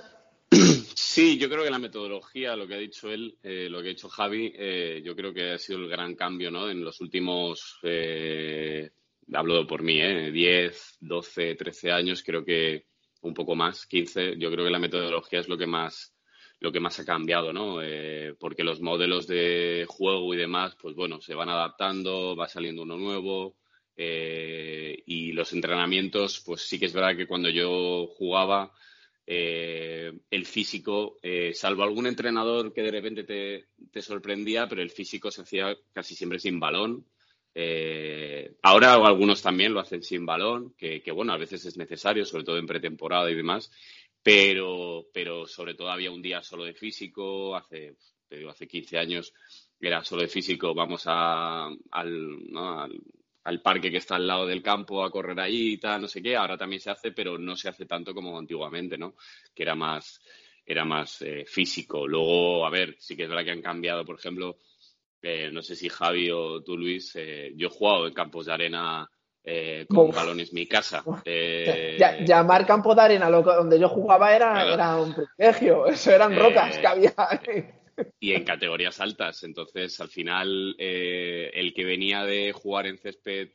Sí, 1.19 1.37
yo 1.37 1.49
creo 1.49 1.65
que 1.65 1.71
la 1.71 1.81
metodología, 1.81 2.55
lo 2.55 2.69
que 2.69 2.75
ha 2.75 2.79
dicho 2.79 3.11
él, 3.11 3.37
eh, 3.43 3.69
lo 3.69 3.81
que 3.81 3.89
ha 3.89 3.91
dicho 3.91 4.09
Javi, 4.09 4.53
eh, 4.55 5.03
yo 5.05 5.17
creo 5.17 5.35
que 5.35 5.51
ha 5.51 5.59
sido 5.59 5.81
el 5.81 5.89
gran 5.89 6.15
cambio 6.15 6.51
¿no? 6.51 6.71
en 6.71 6.85
los 6.85 7.01
últimos, 7.01 7.79
eh, 7.83 8.91
hablo 9.33 9.67
por 9.67 9.83
mí, 9.83 10.01
eh, 10.01 10.31
10, 10.31 10.99
12, 11.01 11.55
13 11.55 11.93
años, 11.93 12.23
creo 12.23 12.45
que 12.45 12.87
un 13.23 13.35
poco 13.35 13.55
más, 13.55 13.87
15, 13.87 14.37
yo 14.39 14.51
creo 14.51 14.65
que 14.65 14.71
la 14.71 14.79
metodología 14.79 15.41
es 15.41 15.49
lo 15.49 15.59
que 15.59 15.67
más 15.67 16.15
lo 16.61 16.73
que 16.73 16.81
más 16.81 16.99
ha 16.99 17.05
cambiado, 17.05 17.53
¿no? 17.53 17.81
Eh, 17.83 18.35
porque 18.39 18.65
los 18.65 18.81
modelos 18.81 19.27
de 19.27 19.87
juego 19.89 20.35
y 20.35 20.37
demás, 20.37 20.77
pues 20.81 20.95
bueno, 20.95 21.21
se 21.21 21.35
van 21.35 21.49
adaptando, 21.49 22.35
va 22.35 22.49
saliendo 22.49 22.83
uno 22.83 22.97
nuevo 22.97 23.57
eh, 23.97 25.03
y 25.07 25.33
los 25.33 25.53
entrenamientos, 25.53 26.43
pues 26.45 26.63
sí 26.63 26.79
que 26.79 26.87
es 26.87 26.93
verdad 26.93 27.17
que 27.17 27.27
cuando 27.27 27.49
yo 27.49 28.07
jugaba, 28.09 28.73
eh, 29.25 30.13
el 30.31 30.47
físico, 30.47 31.19
salvo 31.53 31.83
algún 31.83 32.07
entrenador 32.07 32.73
que 32.73 32.83
de 32.83 32.91
repente 32.91 33.25
te, 33.25 33.67
te, 33.93 34.03
sorprendía, 34.03 34.67
pero 34.69 34.83
el 34.83 34.91
físico 34.91 35.31
se 35.31 35.43
hacía 35.43 35.77
casi 35.93 36.15
siempre 36.15 36.39
sin 36.39 36.59
balón. 36.59 37.07
Ahora 38.63 38.95
algunos 38.95 39.43
también 39.43 39.75
lo 39.75 39.81
hacen 39.81 40.03
sin 40.03 40.25
balón, 40.25 40.75
que, 40.77 41.03
bueno, 41.13 41.33
a 41.33 41.39
veces 41.39 41.65
es 41.65 41.77
necesario, 41.77 42.25
sobre 42.25 42.45
todo 42.45 42.59
en 42.59 42.67
pretemporada 42.67 43.31
y 43.31 43.35
demás, 43.35 43.71
pero, 44.23 45.07
pero 45.13 45.47
sobre 45.47 45.75
todo 45.75 45.91
había 45.91 46.11
un 46.11 46.23
día 46.23 46.43
solo 46.43 46.65
de 46.65 46.75
físico, 46.75 47.57
hace, 47.57 47.97
te 48.29 48.37
digo, 48.37 48.51
hace 48.51 48.69
15 48.69 48.99
años 48.99 49.33
era 49.81 50.05
solo 50.05 50.23
de 50.23 50.29
físico, 50.29 50.75
vamos 50.75 51.05
al, 51.07 51.79
al, 51.91 53.63
parque 53.63 53.91
que 53.91 53.99
está 53.99 54.17
al 54.17 54.27
lado 54.27 54.47
del 54.47 54.63
campo 54.63 55.05
a 55.05 55.11
correr 55.11 55.39
ahí 55.41 55.73
y 55.73 55.79
tal, 55.79 56.03
no 56.03 56.09
sé 56.09 56.21
qué, 56.21 56.37
ahora 56.37 56.59
también 56.59 56.81
se 56.81 56.91
hace, 56.91 57.13
pero 57.13 57.39
no 57.39 57.57
se 57.57 57.69
hace 57.69 57.87
tanto 57.87 58.13
como 58.13 58.39
antiguamente, 58.39 58.99
¿no? 58.99 59.15
Que 59.55 59.63
era 59.63 59.75
más, 59.75 60.21
era 60.67 60.85
más 60.85 61.23
eh, 61.23 61.45
físico. 61.47 62.07
Luego, 62.07 62.67
a 62.67 62.71
ver, 62.71 62.97
sí 62.99 63.17
que 63.17 63.23
es 63.23 63.29
verdad 63.29 63.45
que 63.45 63.53
han 63.53 63.63
cambiado, 63.63 64.05
por 64.05 64.19
ejemplo, 64.19 64.59
eh, 65.23 65.51
no 65.53 65.63
sé 65.63 65.75
si 65.77 65.89
Javi 65.89 66.31
o 66.31 66.63
tú, 66.63 66.77
Luis, 66.77 67.13
eh, 67.17 67.53
yo 67.57 67.69
he 67.69 67.71
jugado 67.71 68.07
en 68.07 68.15
campos 68.15 68.47
de 68.47 68.53
arena 68.53 69.11
eh, 69.43 69.87
con 69.89 70.11
balones 70.11 70.53
mi 70.53 70.67
casa. 70.67 71.03
Eh, 71.25 71.97
llamar 72.25 72.67
campo 72.67 72.95
de 72.95 73.03
arena 73.03 73.31
donde 73.31 73.79
yo 73.79 73.89
jugaba 73.89 74.35
era, 74.35 74.97
un 74.97 75.15
privilegio, 75.15 75.87
eso 75.89 76.13
eran 76.13 76.37
rocas 76.37 76.79
que 76.79 76.87
había. 76.87 77.15
y 78.21 78.33
en 78.33 78.45
categorías 78.45 79.01
altas, 79.01 79.43
entonces 79.43 79.99
al 80.01 80.09
final 80.09 80.77
el 80.79 81.75
que 81.75 81.85
venía 81.85 82.25
de 82.25 82.53
jugar 82.53 82.87
en 82.87 82.99
césped 82.99 83.51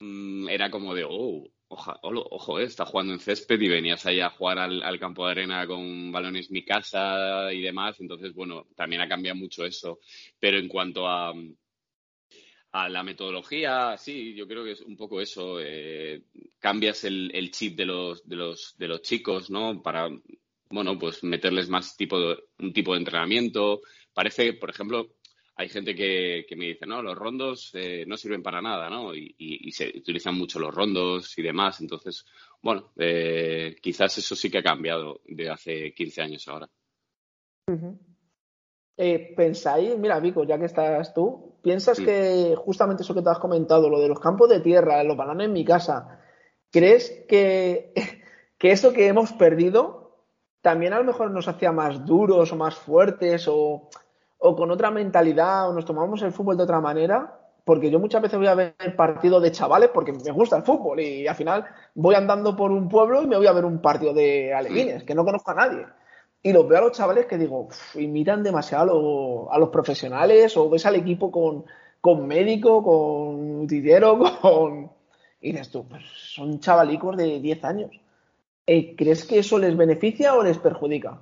mm, 0.00 0.48
era 0.48 0.70
como 0.70 0.94
de, 0.94 1.04
oh, 1.08 1.48
ojo, 1.74 2.58
está 2.58 2.84
jugando 2.86 3.12
en 3.12 3.20
césped 3.20 3.60
y 3.60 3.68
venías 3.68 4.04
ahí 4.06 4.20
a 4.20 4.30
jugar 4.30 4.58
al, 4.58 4.98
campo 4.98 5.26
de 5.26 5.32
arena 5.32 5.66
con 5.66 6.12
balones 6.12 6.50
mi 6.50 6.64
casa 6.64 7.52
y 7.52 7.60
demás, 7.60 7.96
entonces 8.00 8.34
bueno, 8.34 8.66
también 8.76 9.02
ha 9.02 9.08
cambiado 9.08 9.36
mucho 9.36 9.64
eso, 9.64 10.00
pero 10.38 10.58
en 10.58 10.68
cuanto 10.68 11.08
a 11.08 11.32
a 12.72 12.88
la 12.88 13.02
metodología, 13.02 13.96
sí, 13.98 14.34
yo 14.34 14.48
creo 14.48 14.64
que 14.64 14.72
es 14.72 14.80
un 14.80 14.96
poco 14.96 15.20
eso. 15.20 15.60
Eh, 15.60 16.22
cambias 16.58 17.04
el, 17.04 17.50
chip 17.50 17.76
de 17.76 17.84
los, 17.84 18.26
de, 18.26 18.36
los, 18.36 18.74
de 18.78 18.88
los 18.88 19.02
chicos, 19.02 19.50
¿no? 19.50 19.82
Para, 19.82 20.08
bueno, 20.70 20.98
pues 20.98 21.22
meterles 21.22 21.68
más 21.68 21.96
tipo 21.96 22.18
de, 22.18 22.38
un 22.60 22.72
tipo 22.72 22.92
de 22.92 23.00
entrenamiento. 23.00 23.82
Parece, 24.14 24.54
por 24.54 24.70
ejemplo, 24.70 25.16
hay 25.54 25.68
gente 25.68 25.94
que, 25.94 26.46
que 26.48 26.56
me 26.56 26.66
dice, 26.66 26.86
no, 26.86 27.02
los 27.02 27.16
rondos 27.16 27.70
eh, 27.74 28.04
no 28.06 28.16
sirven 28.16 28.42
para 28.42 28.62
nada, 28.62 28.88
¿no? 28.88 29.14
Y, 29.14 29.34
y, 29.38 29.70
se 29.72 29.88
utilizan 29.96 30.36
mucho 30.36 30.58
los 30.58 30.74
rondos 30.74 31.38
y 31.38 31.42
demás. 31.42 31.80
Entonces, 31.80 32.24
bueno, 32.60 32.92
eh, 32.96 33.76
quizás 33.80 34.16
eso 34.18 34.34
sí 34.34 34.50
que 34.50 34.58
ha 34.58 34.62
cambiado 34.62 35.20
de 35.26 35.50
hace 35.50 35.92
15 35.94 36.22
años 36.22 36.48
ahora. 36.48 36.68
pensáis, 38.96 39.98
mira, 39.98 40.20
Vico, 40.20 40.44
ya 40.44 40.58
que 40.58 40.66
estás 40.66 41.12
tú, 41.12 41.52
¿Piensas 41.62 42.00
que 42.00 42.56
justamente 42.56 43.04
eso 43.04 43.14
que 43.14 43.22
te 43.22 43.30
has 43.30 43.38
comentado, 43.38 43.88
lo 43.88 44.00
de 44.00 44.08
los 44.08 44.18
campos 44.18 44.48
de 44.48 44.60
tierra, 44.60 45.04
los 45.04 45.16
balones 45.16 45.46
en 45.46 45.52
mi 45.52 45.64
casa, 45.64 46.20
¿crees 46.72 47.24
que, 47.28 47.92
que 48.58 48.72
eso 48.72 48.92
que 48.92 49.06
hemos 49.06 49.32
perdido 49.32 50.02
también 50.60 50.92
a 50.92 50.98
lo 50.98 51.04
mejor 51.04 51.30
nos 51.30 51.48
hacía 51.48 51.72
más 51.72 52.04
duros 52.04 52.52
o 52.52 52.56
más 52.56 52.76
fuertes 52.76 53.46
o, 53.48 53.88
o 54.42 54.56
con 54.56 54.70
otra 54.70 54.90
mentalidad 54.90 55.68
o 55.68 55.72
nos 55.72 55.84
tomamos 55.84 56.20
el 56.22 56.32
fútbol 56.32 56.56
de 56.56 56.64
otra 56.64 56.80
manera? 56.80 57.38
Porque 57.64 57.90
yo 57.90 58.00
muchas 58.00 58.22
veces 58.22 58.38
voy 58.38 58.48
a 58.48 58.54
ver 58.56 58.74
partido 58.96 59.40
de 59.40 59.52
chavales 59.52 59.90
porque 59.94 60.12
me 60.12 60.32
gusta 60.32 60.56
el 60.56 60.64
fútbol 60.64 61.00
y 61.00 61.26
al 61.26 61.36
final 61.36 61.64
voy 61.94 62.16
andando 62.16 62.56
por 62.56 62.72
un 62.72 62.88
pueblo 62.88 63.22
y 63.22 63.26
me 63.26 63.36
voy 63.36 63.46
a 63.46 63.52
ver 63.52 63.64
un 63.64 63.80
partido 63.80 64.12
de 64.12 64.52
alevines, 64.52 65.04
que 65.04 65.14
no 65.14 65.24
conozco 65.24 65.52
a 65.52 65.54
nadie 65.54 65.86
y 66.42 66.52
los 66.52 66.68
veo 66.68 66.78
a 66.78 66.82
los 66.82 66.92
chavales 66.92 67.26
que 67.26 67.38
digo, 67.38 67.68
imitan 67.94 68.42
demasiado 68.42 69.50
a, 69.52 69.58
los 69.58 69.68
profesionales 69.68 70.56
o 70.56 70.68
ves 70.68 70.84
al 70.86 70.96
equipo 70.96 71.30
con, 71.30 71.64
con 72.00 72.26
médico, 72.26 72.82
con 72.82 73.60
utillero, 73.60 74.18
con... 74.42 74.90
Y 75.40 75.52
dices 75.52 75.70
tú, 75.70 75.86
pues 75.88 76.02
son 76.04 76.60
chavalicos 76.60 77.16
de 77.16 77.40
10 77.40 77.64
años. 77.64 77.90
Eh, 78.66 78.94
¿Crees 78.96 79.24
que 79.24 79.40
eso 79.40 79.58
les 79.58 79.76
beneficia 79.76 80.34
o 80.34 80.42
les 80.42 80.58
perjudica? 80.58 81.20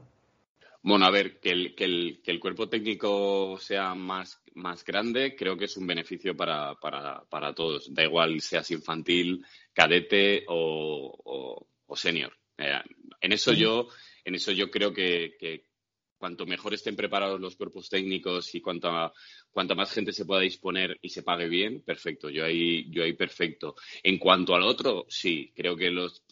Bueno, 0.82 1.04
a 1.04 1.10
ver, 1.10 1.40
que 1.40 1.50
el, 1.50 1.74
que 1.74 1.84
el, 1.84 2.20
que 2.24 2.30
el 2.30 2.40
cuerpo 2.40 2.68
técnico 2.68 3.58
sea 3.60 3.94
más, 3.94 4.42
más 4.54 4.82
grande 4.82 5.36
creo 5.36 5.56
que 5.56 5.66
es 5.66 5.76
un 5.76 5.86
beneficio 5.86 6.34
para, 6.34 6.74
para, 6.76 7.22
para 7.28 7.54
todos. 7.54 7.92
Da 7.92 8.02
igual 8.02 8.40
seas 8.40 8.70
infantil, 8.70 9.44
cadete 9.74 10.44
o, 10.48 11.66
o, 11.86 11.96
senior. 11.96 12.32
Eh, 12.56 12.80
en 13.20 13.32
eso 13.32 13.52
yo 13.52 13.88
en 14.24 14.34
eso 14.34 14.52
yo 14.52 14.70
creo 14.70 14.92
que, 14.92 15.66
cuanto 16.16 16.46
mejor 16.46 16.74
estén 16.74 16.96
preparados 16.96 17.40
los 17.40 17.56
cuerpos 17.56 17.88
técnicos 17.88 18.54
y 18.54 18.60
cuanta, 18.60 19.12
más 19.74 19.92
gente 19.92 20.12
se 20.12 20.24
pueda 20.24 20.40
disponer 20.40 20.98
y 21.02 21.08
se 21.10 21.22
pague 21.22 21.48
bien, 21.48 21.82
perfecto. 21.82 22.30
Yo 22.30 22.44
ahí, 22.44 22.90
yo 22.90 23.02
ahí 23.02 23.14
perfecto. 23.14 23.74
En 24.02 24.18
cuanto 24.18 24.54
al 24.54 24.62
otro, 24.62 25.06
sí, 25.08 25.52
creo 25.54 25.76
que 25.76 25.90
los, 25.90 26.22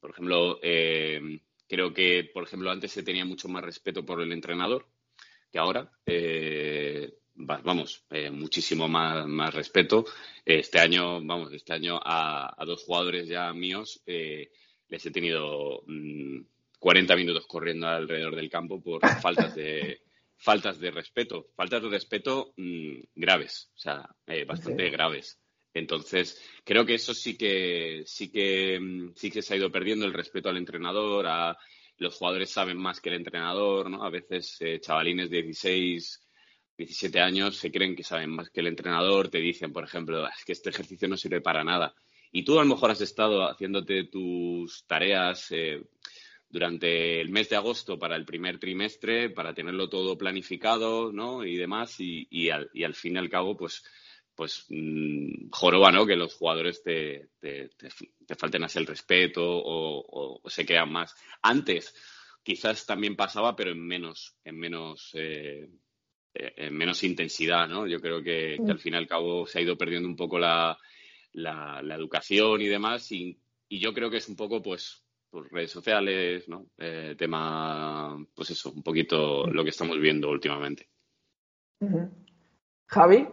por 0.00 0.10
ejemplo, 0.10 0.58
eh, 0.62 1.20
creo 1.68 1.92
que, 1.92 2.30
por 2.32 2.44
ejemplo, 2.44 2.70
antes 2.70 2.92
se 2.92 3.02
tenía 3.02 3.24
mucho 3.24 3.48
más 3.48 3.64
respeto 3.64 4.04
por 4.04 4.20
el 4.20 4.32
entrenador 4.32 4.86
que 5.50 5.58
ahora. 5.58 5.90
Eh, 6.04 7.12
vamos, 7.34 8.04
eh, 8.10 8.30
muchísimo 8.30 8.88
más, 8.88 9.26
más 9.26 9.54
respeto. 9.54 10.04
Este 10.44 10.78
año, 10.78 11.24
vamos, 11.24 11.52
este 11.52 11.72
año 11.72 12.00
a, 12.02 12.64
dos 12.66 12.84
jugadores 12.84 13.28
ya 13.28 13.52
míos 13.52 14.02
les 14.88 15.04
he 15.04 15.10
tenido 15.10 15.82
mm, 15.86 16.40
40 16.78 17.16
minutos 17.16 17.46
corriendo 17.46 17.88
alrededor 17.88 18.36
del 18.36 18.50
campo 18.50 18.82
por 18.82 19.00
faltas 19.22 19.54
de 19.54 20.00
faltas 20.38 20.78
de 20.78 20.90
respeto, 20.90 21.48
faltas 21.56 21.82
de 21.82 21.88
respeto 21.88 22.52
mm, 22.56 23.00
graves, 23.14 23.70
o 23.74 23.78
sea, 23.78 24.08
eh, 24.26 24.44
bastante 24.44 24.90
graves. 24.90 25.38
Entonces, 25.78 26.40
creo 26.64 26.86
que 26.86 26.94
eso 26.94 27.12
sí 27.14 27.36
que 27.36 28.02
sí 28.06 28.30
que 28.30 28.78
mm, 28.80 29.12
sí 29.14 29.30
que 29.30 29.42
se 29.42 29.54
ha 29.54 29.56
ido 29.56 29.70
perdiendo 29.70 30.06
el 30.06 30.14
respeto 30.14 30.48
al 30.48 30.56
entrenador, 30.56 31.26
a 31.26 31.56
los 31.98 32.14
jugadores 32.14 32.50
saben 32.50 32.78
más 32.78 33.00
que 33.00 33.10
el 33.10 33.16
entrenador, 33.16 33.90
¿no? 33.90 34.02
A 34.04 34.10
veces 34.10 34.56
eh, 34.60 34.80
chavalines 34.80 35.30
de 35.30 35.42
16, 35.42 36.26
17 36.78 37.20
años 37.20 37.56
se 37.56 37.70
creen 37.70 37.96
que 37.96 38.04
saben 38.04 38.30
más 38.30 38.50
que 38.50 38.60
el 38.60 38.68
entrenador, 38.68 39.28
te 39.28 39.38
dicen, 39.38 39.72
por 39.72 39.84
ejemplo, 39.84 40.26
es 40.26 40.44
que 40.44 40.52
este 40.52 40.70
ejercicio 40.70 41.08
no 41.08 41.16
sirve 41.16 41.40
para 41.40 41.64
nada. 41.64 41.94
Y 42.32 42.42
tú 42.44 42.58
a 42.58 42.62
lo 42.64 42.68
mejor 42.68 42.90
has 42.90 43.00
estado 43.00 43.48
haciéndote 43.48 44.04
tus 44.04 44.84
tareas, 44.86 45.50
eh, 45.52 45.82
durante 46.48 47.20
el 47.20 47.28
mes 47.30 47.48
de 47.50 47.56
agosto 47.56 47.98
para 47.98 48.16
el 48.16 48.24
primer 48.24 48.58
trimestre, 48.58 49.30
para 49.30 49.54
tenerlo 49.54 49.88
todo 49.88 50.16
planificado, 50.16 51.12
¿no? 51.12 51.44
Y 51.44 51.56
demás, 51.56 52.00
y, 52.00 52.26
y, 52.30 52.50
al, 52.50 52.70
y 52.72 52.84
al 52.84 52.94
fin 52.94 53.16
y 53.16 53.18
al 53.18 53.28
cabo, 53.28 53.56
pues, 53.56 53.84
pues 54.36 54.66
mmm, 54.68 55.48
joroba, 55.50 55.90
¿no? 55.90 56.06
Que 56.06 56.14
los 56.14 56.34
jugadores 56.34 56.82
te, 56.82 57.30
te, 57.40 57.70
te, 57.70 58.34
falten 58.36 58.62
así 58.62 58.78
el 58.78 58.86
respeto 58.86 59.42
o, 59.44 60.40
o, 60.42 60.50
se 60.50 60.66
crean 60.66 60.92
más. 60.92 61.16
Antes, 61.42 61.94
quizás 62.42 62.86
también 62.86 63.16
pasaba, 63.16 63.56
pero 63.56 63.72
en 63.72 63.84
menos, 63.84 64.36
en 64.44 64.58
menos, 64.58 65.10
eh, 65.14 65.68
en 66.34 66.76
menos 66.76 67.02
intensidad, 67.02 67.66
¿no? 67.66 67.86
Yo 67.86 68.00
creo 68.00 68.22
que, 68.22 68.58
que, 68.64 68.70
al 68.70 68.78
fin 68.78 68.94
y 68.94 68.96
al 68.98 69.06
cabo 69.08 69.46
se 69.46 69.58
ha 69.58 69.62
ido 69.62 69.76
perdiendo 69.76 70.08
un 70.08 70.16
poco 70.16 70.38
la, 70.38 70.78
la, 71.32 71.80
la 71.82 71.94
educación 71.94 72.60
y 72.60 72.66
demás, 72.66 73.10
y, 73.10 73.40
y 73.68 73.80
yo 73.80 73.94
creo 73.94 74.10
que 74.10 74.18
es 74.18 74.28
un 74.28 74.36
poco, 74.36 74.62
pues, 74.62 75.02
redes 75.50 75.70
sociales, 75.70 76.48
¿no? 76.48 76.66
Eh, 76.78 77.14
tema, 77.18 78.16
pues 78.34 78.50
eso, 78.50 78.72
un 78.72 78.82
poquito 78.82 79.46
lo 79.46 79.64
que 79.64 79.70
estamos 79.70 79.98
viendo 79.98 80.30
últimamente. 80.30 80.88
Javi. 82.86 83.26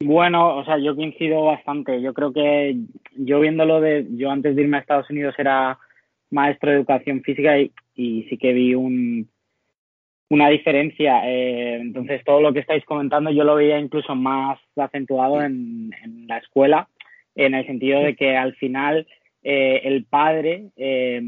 Bueno, 0.00 0.56
o 0.56 0.64
sea, 0.64 0.78
yo 0.78 0.94
coincido 0.94 1.44
bastante. 1.44 2.02
Yo 2.02 2.12
creo 2.12 2.32
que 2.32 2.76
yo 3.16 3.40
viéndolo 3.40 3.80
de, 3.80 4.06
yo 4.10 4.30
antes 4.30 4.54
de 4.54 4.62
irme 4.62 4.76
a 4.76 4.80
Estados 4.80 5.08
Unidos 5.08 5.34
era 5.38 5.78
maestro 6.30 6.70
de 6.70 6.76
educación 6.76 7.22
física 7.22 7.58
y, 7.58 7.72
sí 8.28 8.36
que 8.36 8.52
vi 8.52 8.74
un, 8.74 9.28
una 10.28 10.48
diferencia. 10.50 11.22
Eh, 11.26 11.76
entonces, 11.76 12.22
todo 12.24 12.42
lo 12.42 12.52
que 12.52 12.60
estáis 12.60 12.84
comentando 12.84 13.30
yo 13.30 13.44
lo 13.44 13.54
veía 13.54 13.78
incluso 13.78 14.14
más 14.14 14.58
acentuado 14.76 15.42
en, 15.42 15.90
la 16.28 16.38
escuela, 16.38 16.88
en 17.34 17.54
el 17.54 17.66
sentido 17.66 18.00
de 18.00 18.16
que 18.16 18.36
al 18.36 18.54
final 18.56 19.06
eh, 19.42 19.80
el 19.84 20.04
padre 20.04 20.66
eh, 20.76 21.22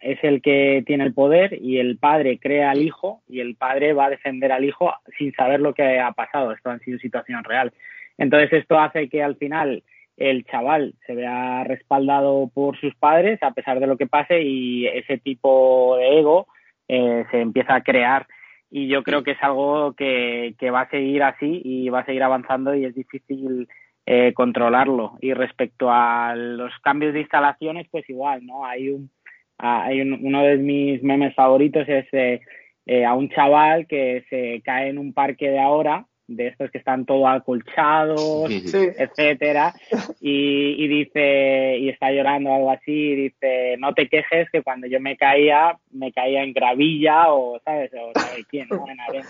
es 0.00 0.22
el 0.22 0.42
que 0.42 0.84
tiene 0.86 1.04
el 1.04 1.14
poder 1.14 1.58
y 1.60 1.78
el 1.78 1.98
padre 1.98 2.38
crea 2.38 2.70
al 2.70 2.82
hijo 2.82 3.22
y 3.28 3.40
el 3.40 3.56
padre 3.56 3.94
va 3.94 4.06
a 4.06 4.10
defender 4.10 4.52
al 4.52 4.64
hijo 4.64 4.94
sin 5.18 5.32
saber 5.32 5.60
lo 5.60 5.74
que 5.74 5.98
ha 5.98 6.12
pasado. 6.12 6.52
Esto 6.52 6.70
ha 6.70 6.78
sido 6.78 7.00
situación 7.00 7.42
real. 7.42 7.72
Entonces 8.18 8.52
esto 8.52 8.78
hace 8.78 9.08
que 9.08 9.22
al 9.22 9.36
final 9.36 9.82
el 10.16 10.44
chaval 10.44 10.94
se 11.06 11.14
vea 11.14 11.64
respaldado 11.64 12.50
por 12.52 12.78
sus 12.78 12.94
padres 12.94 13.42
a 13.42 13.52
pesar 13.52 13.80
de 13.80 13.86
lo 13.86 13.96
que 13.96 14.06
pase 14.06 14.42
y 14.42 14.86
ese 14.86 15.18
tipo 15.18 15.96
de 15.96 16.18
ego 16.20 16.46
eh, 16.88 17.24
se 17.30 17.40
empieza 17.40 17.74
a 17.74 17.82
crear. 17.82 18.26
Y 18.70 18.88
yo 18.88 19.02
creo 19.02 19.22
que 19.22 19.32
es 19.32 19.42
algo 19.42 19.92
que, 19.94 20.54
que, 20.58 20.70
va 20.70 20.82
a 20.82 20.90
seguir 20.90 21.22
así 21.22 21.60
y 21.62 21.90
va 21.90 22.00
a 22.00 22.06
seguir 22.06 22.22
avanzando 22.22 22.74
y 22.74 22.86
es 22.86 22.94
difícil 22.94 23.68
eh, 24.06 24.32
controlarlo. 24.34 25.18
Y 25.20 25.32
respecto 25.34 25.90
a 25.90 26.34
los 26.34 26.72
cambios 26.82 27.12
de 27.12 27.20
instalaciones 27.20 27.86
pues 27.90 28.08
igual 28.08 28.44
no 28.46 28.64
hay 28.64 28.90
un 28.90 29.10
hay 29.58 30.00
uno 30.00 30.42
de 30.42 30.56
mis 30.56 31.02
memes 31.04 31.34
favoritos 31.36 31.88
es 31.88 32.06
eh, 32.12 32.40
eh, 32.86 33.04
a 33.04 33.14
un 33.14 33.28
chaval 33.28 33.86
que 33.86 34.24
se 34.28 34.60
cae 34.64 34.88
en 34.88 34.98
un 34.98 35.12
parque 35.12 35.50
de 35.50 35.60
ahora 35.60 36.04
de 36.36 36.48
estos 36.48 36.70
que 36.70 36.78
están 36.78 37.04
todo 37.04 37.28
acolchados, 37.28 38.50
etcétera, 38.50 39.74
y, 40.20 40.86
dice, 40.88 41.78
y 41.78 41.88
está 41.88 42.10
llorando 42.10 42.52
algo 42.52 42.70
así, 42.70 42.92
y 42.92 43.14
dice, 43.16 43.76
no 43.78 43.94
te 43.94 44.08
quejes 44.08 44.50
que 44.50 44.62
cuando 44.62 44.86
yo 44.86 45.00
me 45.00 45.16
caía, 45.16 45.78
me 45.90 46.12
caía 46.12 46.42
en 46.42 46.52
gravilla 46.52 47.32
o, 47.32 47.58
¿sabes? 47.64 47.92
O 47.94 48.18
sabe 48.18 48.44
quién, 48.48 48.68
En 48.70 49.00
arena. 49.00 49.28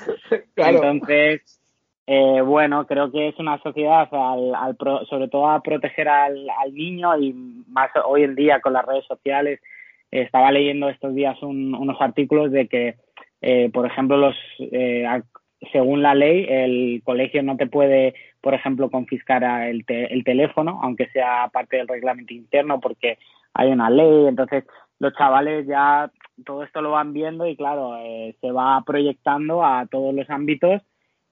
Entonces, 0.57 1.61
eh, 2.07 2.41
bueno, 2.41 2.87
creo 2.87 3.13
que 3.13 3.29
es 3.29 3.39
una 3.39 3.59
sociedad, 3.63 4.09
al, 4.13 4.77
sobre 5.09 5.29
todo 5.29 5.49
a 5.49 5.63
proteger 5.63 6.09
al, 6.09 6.47
niño 6.73 7.17
y 7.19 7.33
más 7.69 7.91
hoy 8.05 8.25
en 8.25 8.35
día 8.35 8.61
con 8.61 8.73
las 8.73 8.85
redes 8.85 9.05
sociales. 9.07 9.61
estaba 10.11 10.51
leyendo 10.51 10.89
estos 10.89 11.15
días 11.15 11.41
unos 11.43 12.01
artículos 12.01 12.51
de 12.51 12.67
que, 12.67 12.97
eh, 13.41 13.71
por 13.73 13.87
ejemplo, 13.87 14.17
los 14.17 14.37
eh, 14.59 15.07
según 15.71 16.03
la 16.03 16.15
ley, 16.15 16.47
el 16.49 17.03
colegio 17.05 17.43
no 17.43 17.57
te 17.57 17.67
puede, 17.67 18.15
por 18.41 18.55
ejemplo, 18.55 18.91
confiscar 18.91 19.45
el, 19.45 19.85
el 19.87 20.25
teléfono, 20.25 20.81
aunque 20.83 21.07
sea 21.09 21.49
parte 21.53 21.77
del 21.77 21.89
reglamento 21.89 22.35
interno, 22.35 22.81
porque 22.81 23.19
hay 23.55 23.71
una 23.71 23.91
ley. 23.91 24.27
Entonces, 24.27 24.65
los 24.99 25.15
chavales 25.15 25.67
ya 25.67 26.11
todo 26.45 26.65
esto 26.65 26.83
lo 26.83 26.93
van 26.93 27.13
viendo 27.13 27.47
y, 27.47 27.57
claro, 27.57 27.97
eh, 27.99 28.35
se 28.41 28.51
va 28.51 28.83
proyectando 28.85 29.65
a 29.65 29.87
todos 29.87 30.15
los 30.15 30.29
ámbitos 30.31 30.83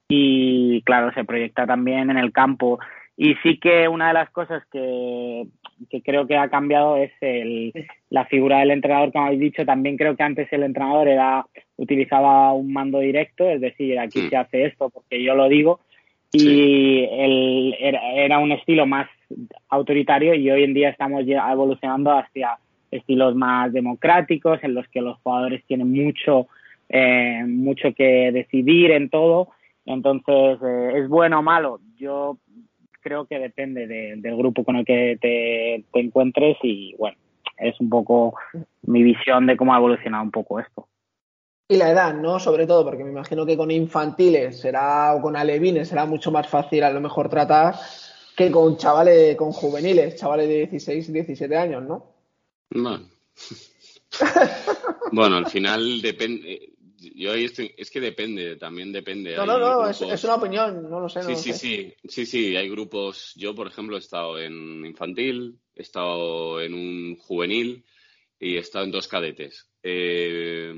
y, 0.07 0.81
claro, 0.83 1.11
se 1.13 1.23
proyecta 1.23 1.65
también 1.65 2.09
en 2.09 2.17
el 2.17 2.31
campo. 2.31 2.79
Y 3.23 3.35
sí 3.43 3.59
que 3.59 3.87
una 3.87 4.07
de 4.07 4.15
las 4.15 4.31
cosas 4.31 4.63
que, 4.71 5.45
que 5.91 6.01
creo 6.01 6.25
que 6.25 6.37
ha 6.37 6.49
cambiado 6.49 6.97
es 6.97 7.11
el, 7.21 7.71
la 8.09 8.25
figura 8.25 8.61
del 8.61 8.71
entrenador, 8.71 9.11
como 9.11 9.25
habéis 9.25 9.41
dicho. 9.41 9.63
También 9.63 9.95
creo 9.95 10.15
que 10.15 10.23
antes 10.23 10.51
el 10.51 10.63
entrenador 10.63 11.07
era 11.07 11.45
utilizaba 11.77 12.51
un 12.51 12.73
mando 12.73 12.97
directo, 12.97 13.47
es 13.47 13.61
decir, 13.61 13.99
aquí 13.99 14.21
mm. 14.21 14.29
se 14.29 14.37
hace 14.37 14.65
esto 14.65 14.89
porque 14.89 15.23
yo 15.23 15.35
lo 15.35 15.47
digo. 15.49 15.81
Y 16.31 17.03
el, 17.11 17.75
era, 17.79 18.39
un 18.39 18.53
estilo 18.53 18.87
más 18.87 19.07
autoritario 19.69 20.33
y 20.33 20.49
hoy 20.49 20.63
en 20.63 20.73
día 20.73 20.89
estamos 20.89 21.23
evolucionando 21.27 22.17
hacia 22.17 22.57
estilos 22.89 23.35
más 23.35 23.71
democráticos 23.71 24.63
en 24.63 24.73
los 24.73 24.87
que 24.87 25.01
los 25.01 25.19
jugadores 25.19 25.63
tienen 25.67 25.91
mucho, 25.91 26.47
eh, 26.89 27.43
mucho 27.45 27.93
que 27.93 28.31
decidir 28.31 28.89
en 28.89 29.11
todo. 29.11 29.49
Entonces, 29.85 30.57
eh, 30.63 30.93
¿es 30.95 31.07
bueno 31.07 31.37
o 31.37 31.43
malo? 31.43 31.81
Yo 31.97 32.39
creo 33.01 33.25
que 33.25 33.39
depende 33.39 33.87
del 33.87 34.37
grupo 34.37 34.63
con 34.63 34.77
el 34.77 34.85
que 34.85 35.17
te, 35.19 35.99
encuentres 35.99 36.57
y 36.63 36.95
bueno, 36.97 37.17
es 37.57 37.79
un 37.79 37.89
poco 37.89 38.35
mi 38.83 39.03
visión 39.03 39.47
de 39.47 39.57
cómo 39.57 39.73
ha 39.73 39.77
evolucionado 39.77 40.23
un 40.23 40.31
poco 40.31 40.59
esto. 40.59 40.87
Y 41.67 41.77
la 41.77 41.89
edad, 41.89 42.13
¿no? 42.13 42.39
Sobre 42.39 42.67
todo, 42.67 42.83
porque 42.83 43.03
me 43.03 43.11
imagino 43.11 43.45
que 43.45 43.55
con 43.55 43.71
infantiles 43.71 44.59
será, 44.59 45.15
o 45.15 45.21
con 45.21 45.35
alevines 45.35 45.87
será 45.87 46.05
mucho 46.05 46.31
más 46.31 46.47
fácil 46.47 46.83
a 46.83 46.91
lo 46.91 46.99
mejor 46.99 47.29
tratar 47.29 47.75
que 48.35 48.51
con 48.51 48.77
chavales, 48.77 49.35
con 49.35 49.51
juveniles, 49.51 50.15
chavales 50.15 50.47
de 50.47 50.67
16 50.67 51.13
17 51.13 51.55
años, 51.55 51.83
¿no? 51.83 52.05
Bueno. 52.71 53.05
bueno, 55.11 55.37
al 55.37 55.47
final 55.47 56.01
depende, 56.01 56.71
yo 57.15 57.33
ahí 57.33 57.45
estoy, 57.45 57.73
es 57.77 57.89
que 57.89 57.99
depende, 57.99 58.55
también 58.55 58.91
depende. 58.91 59.35
No, 59.35 59.45
no, 59.45 59.57
no, 59.57 59.89
es, 59.89 60.23
una 60.23 60.35
opinión, 60.35 60.89
no 60.89 60.99
lo 60.99 61.09
sé. 61.09 61.23
sí, 61.23 61.35
sí, 61.35 61.53
sí, 61.53 61.93
sí, 62.07 62.25
sí, 62.25 62.55
hay 62.55 62.69
grupos. 62.69 63.33
Yo, 63.35 63.53
por 63.55 63.67
ejemplo, 63.67 63.95
he 63.95 63.99
estado 63.99 64.39
en 64.39 64.85
infantil, 64.85 65.59
he 65.75 65.81
estado 65.81 66.61
en 66.61 66.73
un 66.73 67.15
juvenil 67.17 67.85
y 68.39 68.55
he 68.55 68.59
estado 68.59 68.85
en 68.85 68.91
dos 68.91 69.07
cadetes. 69.07 69.69
Eh, 69.83 70.73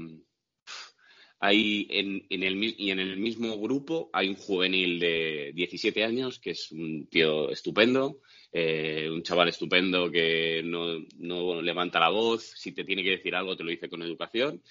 hay 1.39 1.87
en, 1.89 2.25
en, 2.29 2.43
el, 2.43 2.63
y 2.77 2.89
en 2.91 2.99
el 2.99 3.17
mismo 3.17 3.59
grupo 3.59 4.09
hay 4.13 4.29
un 4.29 4.35
juvenil 4.35 4.97
de 4.97 5.51
17 5.53 6.01
años 6.05 6.39
que 6.39 6.51
es 6.51 6.71
un 6.71 7.07
tío 7.07 7.49
estupendo, 7.49 8.19
eh, 8.53 9.09
un 9.11 9.23
chaval 9.23 9.49
estupendo 9.49 10.09
que 10.09 10.61
no, 10.63 10.99
no 11.17 11.61
levanta 11.61 11.99
la 11.99 12.07
voz, 12.07 12.53
si 12.55 12.71
te 12.71 12.85
tiene 12.85 13.03
que 13.03 13.17
decir 13.17 13.35
algo 13.35 13.57
te 13.57 13.65
lo 13.65 13.71
dice 13.71 13.89
con 13.89 14.01
educación 14.03 14.61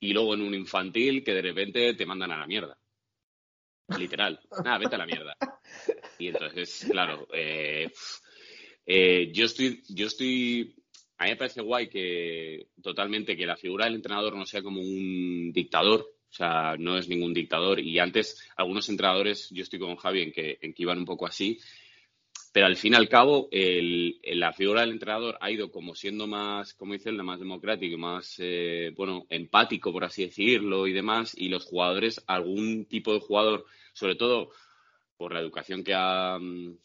y 0.00 0.12
luego 0.12 0.34
en 0.34 0.42
un 0.42 0.54
infantil 0.54 1.22
que 1.22 1.34
de 1.34 1.42
repente 1.42 1.94
te 1.94 2.06
mandan 2.06 2.32
a 2.32 2.38
la 2.38 2.46
mierda. 2.46 2.76
Literal. 3.98 4.40
Nada, 4.64 4.78
vete 4.78 4.94
a 4.94 4.98
la 4.98 5.06
mierda. 5.06 5.36
Y 6.18 6.28
entonces, 6.28 6.86
claro, 6.90 7.28
eh, 7.32 7.90
eh, 8.86 9.30
yo 9.32 9.46
estoy, 9.46 9.82
yo 9.88 10.06
estoy, 10.06 10.74
a 11.18 11.24
mí 11.24 11.30
me 11.30 11.36
parece 11.36 11.60
guay 11.60 11.88
que 11.88 12.68
totalmente 12.82 13.36
que 13.36 13.46
la 13.46 13.56
figura 13.56 13.84
del 13.84 13.96
entrenador 13.96 14.36
no 14.36 14.46
sea 14.46 14.62
como 14.62 14.80
un 14.80 15.52
dictador, 15.52 16.00
o 16.00 16.32
sea, 16.32 16.76
no 16.78 16.96
es 16.96 17.08
ningún 17.08 17.34
dictador. 17.34 17.80
Y 17.80 17.98
antes, 17.98 18.48
algunos 18.56 18.88
entrenadores, 18.88 19.48
yo 19.50 19.62
estoy 19.62 19.78
con 19.78 19.96
Javi 19.96 20.22
en 20.22 20.32
que, 20.32 20.58
en 20.60 20.72
que 20.72 20.82
iban 20.82 20.98
un 20.98 21.04
poco 21.04 21.26
así, 21.26 21.58
pero 22.52 22.66
al 22.66 22.76
fin 22.76 22.94
y 22.94 22.96
al 22.96 23.08
cabo, 23.08 23.48
el, 23.52 24.20
la 24.24 24.52
figura 24.52 24.80
del 24.80 24.90
entrenador 24.90 25.38
ha 25.40 25.50
ido 25.50 25.70
como 25.70 25.94
siendo 25.94 26.26
más, 26.26 26.74
como 26.74 26.94
dice 26.94 27.10
el 27.10 27.22
más 27.22 27.38
democrático 27.38 27.96
más, 27.96 28.36
eh, 28.38 28.92
bueno, 28.96 29.26
empático, 29.30 29.92
por 29.92 30.04
así 30.04 30.24
decirlo, 30.24 30.86
y 30.88 30.92
demás. 30.92 31.32
Y 31.36 31.48
los 31.48 31.64
jugadores, 31.64 32.22
algún 32.26 32.86
tipo 32.86 33.12
de 33.14 33.20
jugador, 33.20 33.66
sobre 33.92 34.16
todo 34.16 34.50
por 35.16 35.32
la 35.32 35.40
educación 35.40 35.84
que, 35.84 35.94
ha, 35.94 36.38
mm, 36.40 36.76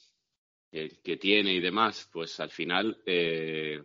que, 0.72 1.18
tiene 1.18 1.54
y 1.54 1.60
demás, 1.60 2.10
pues 2.12 2.40
al 2.40 2.52
final 2.52 3.02
eh, 3.06 3.82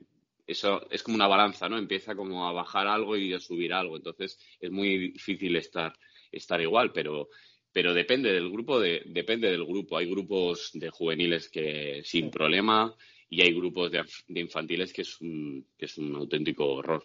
eso 0.47 0.87
es 0.91 1.03
como 1.03 1.15
una 1.15 1.29
balanza, 1.29 1.69
¿no? 1.69 1.79
Empieza 1.79 2.15
como 2.15 2.47
a 2.47 2.53
bajar 2.53 2.89
algo 2.89 3.17
y 3.17 3.33
a 3.33 3.41
subir 3.41 3.73
algo. 3.73 3.97
Entonces 3.97 4.39
es 4.61 4.71
muy 4.71 5.13
difícil 5.13 5.57
estar, 5.57 5.97
estar 6.33 6.61
igual, 6.61 6.93
pero 6.93 7.29
pero 7.73 7.95
depende 7.95 8.33
del 8.33 8.51
grupo, 8.51 8.81
de, 8.81 9.03
depende 9.07 9.51
del 9.51 9.65
grupo. 9.65 9.97
Hay 9.97 10.11
grupos 10.11 10.71
de 10.75 10.91
juveniles 10.91 11.49
que 11.49 12.03
sin 12.05 12.31
problema 12.31 12.95
y 13.29 13.43
hay 13.43 13.55
grupos 13.55 13.93
de, 13.93 14.03
infantiles 14.41 14.93
que 14.93 15.03
es, 15.03 15.21
un, 15.21 15.67
que 15.79 15.87
es 15.87 15.97
un 15.99 16.15
auténtico 16.17 16.67
horror. 16.67 17.05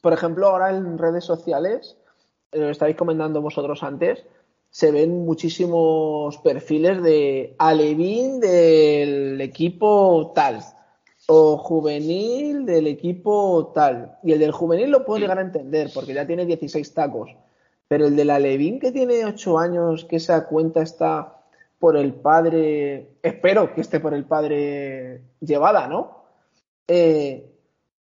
Por 0.00 0.12
ejemplo, 0.12 0.48
ahora 0.48 0.70
en 0.70 0.98
redes 0.98 1.24
sociales, 1.24 1.96
eh, 2.52 2.58
lo 2.58 2.70
estáis 2.70 2.96
comentando 2.96 3.40
vosotros 3.40 3.82
antes, 3.82 4.24
se 4.70 4.90
ven 4.90 5.24
muchísimos 5.24 6.36
perfiles 6.38 7.02
de 7.02 7.54
Alevín 7.58 8.40
del 8.40 9.40
equipo 9.40 10.32
tal 10.34 10.60
o 11.28 11.56
juvenil 11.56 12.66
del 12.66 12.88
equipo 12.88 13.72
tal. 13.74 14.18
Y 14.22 14.32
el 14.32 14.38
del 14.38 14.52
juvenil 14.52 14.90
lo 14.90 15.04
puedo 15.04 15.20
llegar 15.20 15.38
a 15.38 15.42
entender 15.42 15.90
porque 15.94 16.14
ya 16.14 16.26
tiene 16.26 16.44
16 16.44 16.92
tacos 16.92 17.30
pero 17.88 18.06
el 18.06 18.16
de 18.16 18.24
la 18.24 18.38
Levín 18.38 18.80
que 18.80 18.92
tiene 18.92 19.24
ocho 19.24 19.58
años, 19.58 20.04
que 20.04 20.16
esa 20.16 20.46
cuenta 20.46 20.82
está 20.82 21.36
por 21.78 21.96
el 21.96 22.14
padre, 22.14 23.18
espero 23.22 23.74
que 23.74 23.80
esté 23.80 24.00
por 24.00 24.14
el 24.14 24.24
padre 24.24 25.22
llevada, 25.40 25.86
¿no? 25.86 26.24
Eh, 26.88 27.52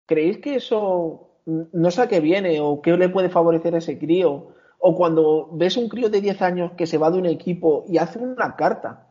¿Creéis 0.06 0.38
que 0.38 0.56
eso 0.56 1.30
no 1.44 1.90
sé 1.90 2.02
a 2.02 2.08
qué 2.08 2.20
viene 2.20 2.60
o 2.60 2.80
qué 2.80 2.96
le 2.96 3.08
puede 3.08 3.28
favorecer 3.28 3.74
a 3.74 3.78
ese 3.78 3.98
crío? 3.98 4.54
O 4.78 4.94
cuando 4.94 5.50
ves 5.52 5.76
un 5.76 5.88
crío 5.88 6.08
de 6.08 6.20
10 6.20 6.42
años 6.42 6.72
que 6.76 6.86
se 6.86 6.98
va 6.98 7.10
de 7.10 7.18
un 7.18 7.26
equipo 7.26 7.84
y 7.88 7.98
hace 7.98 8.18
una 8.18 8.54
carta 8.56 9.08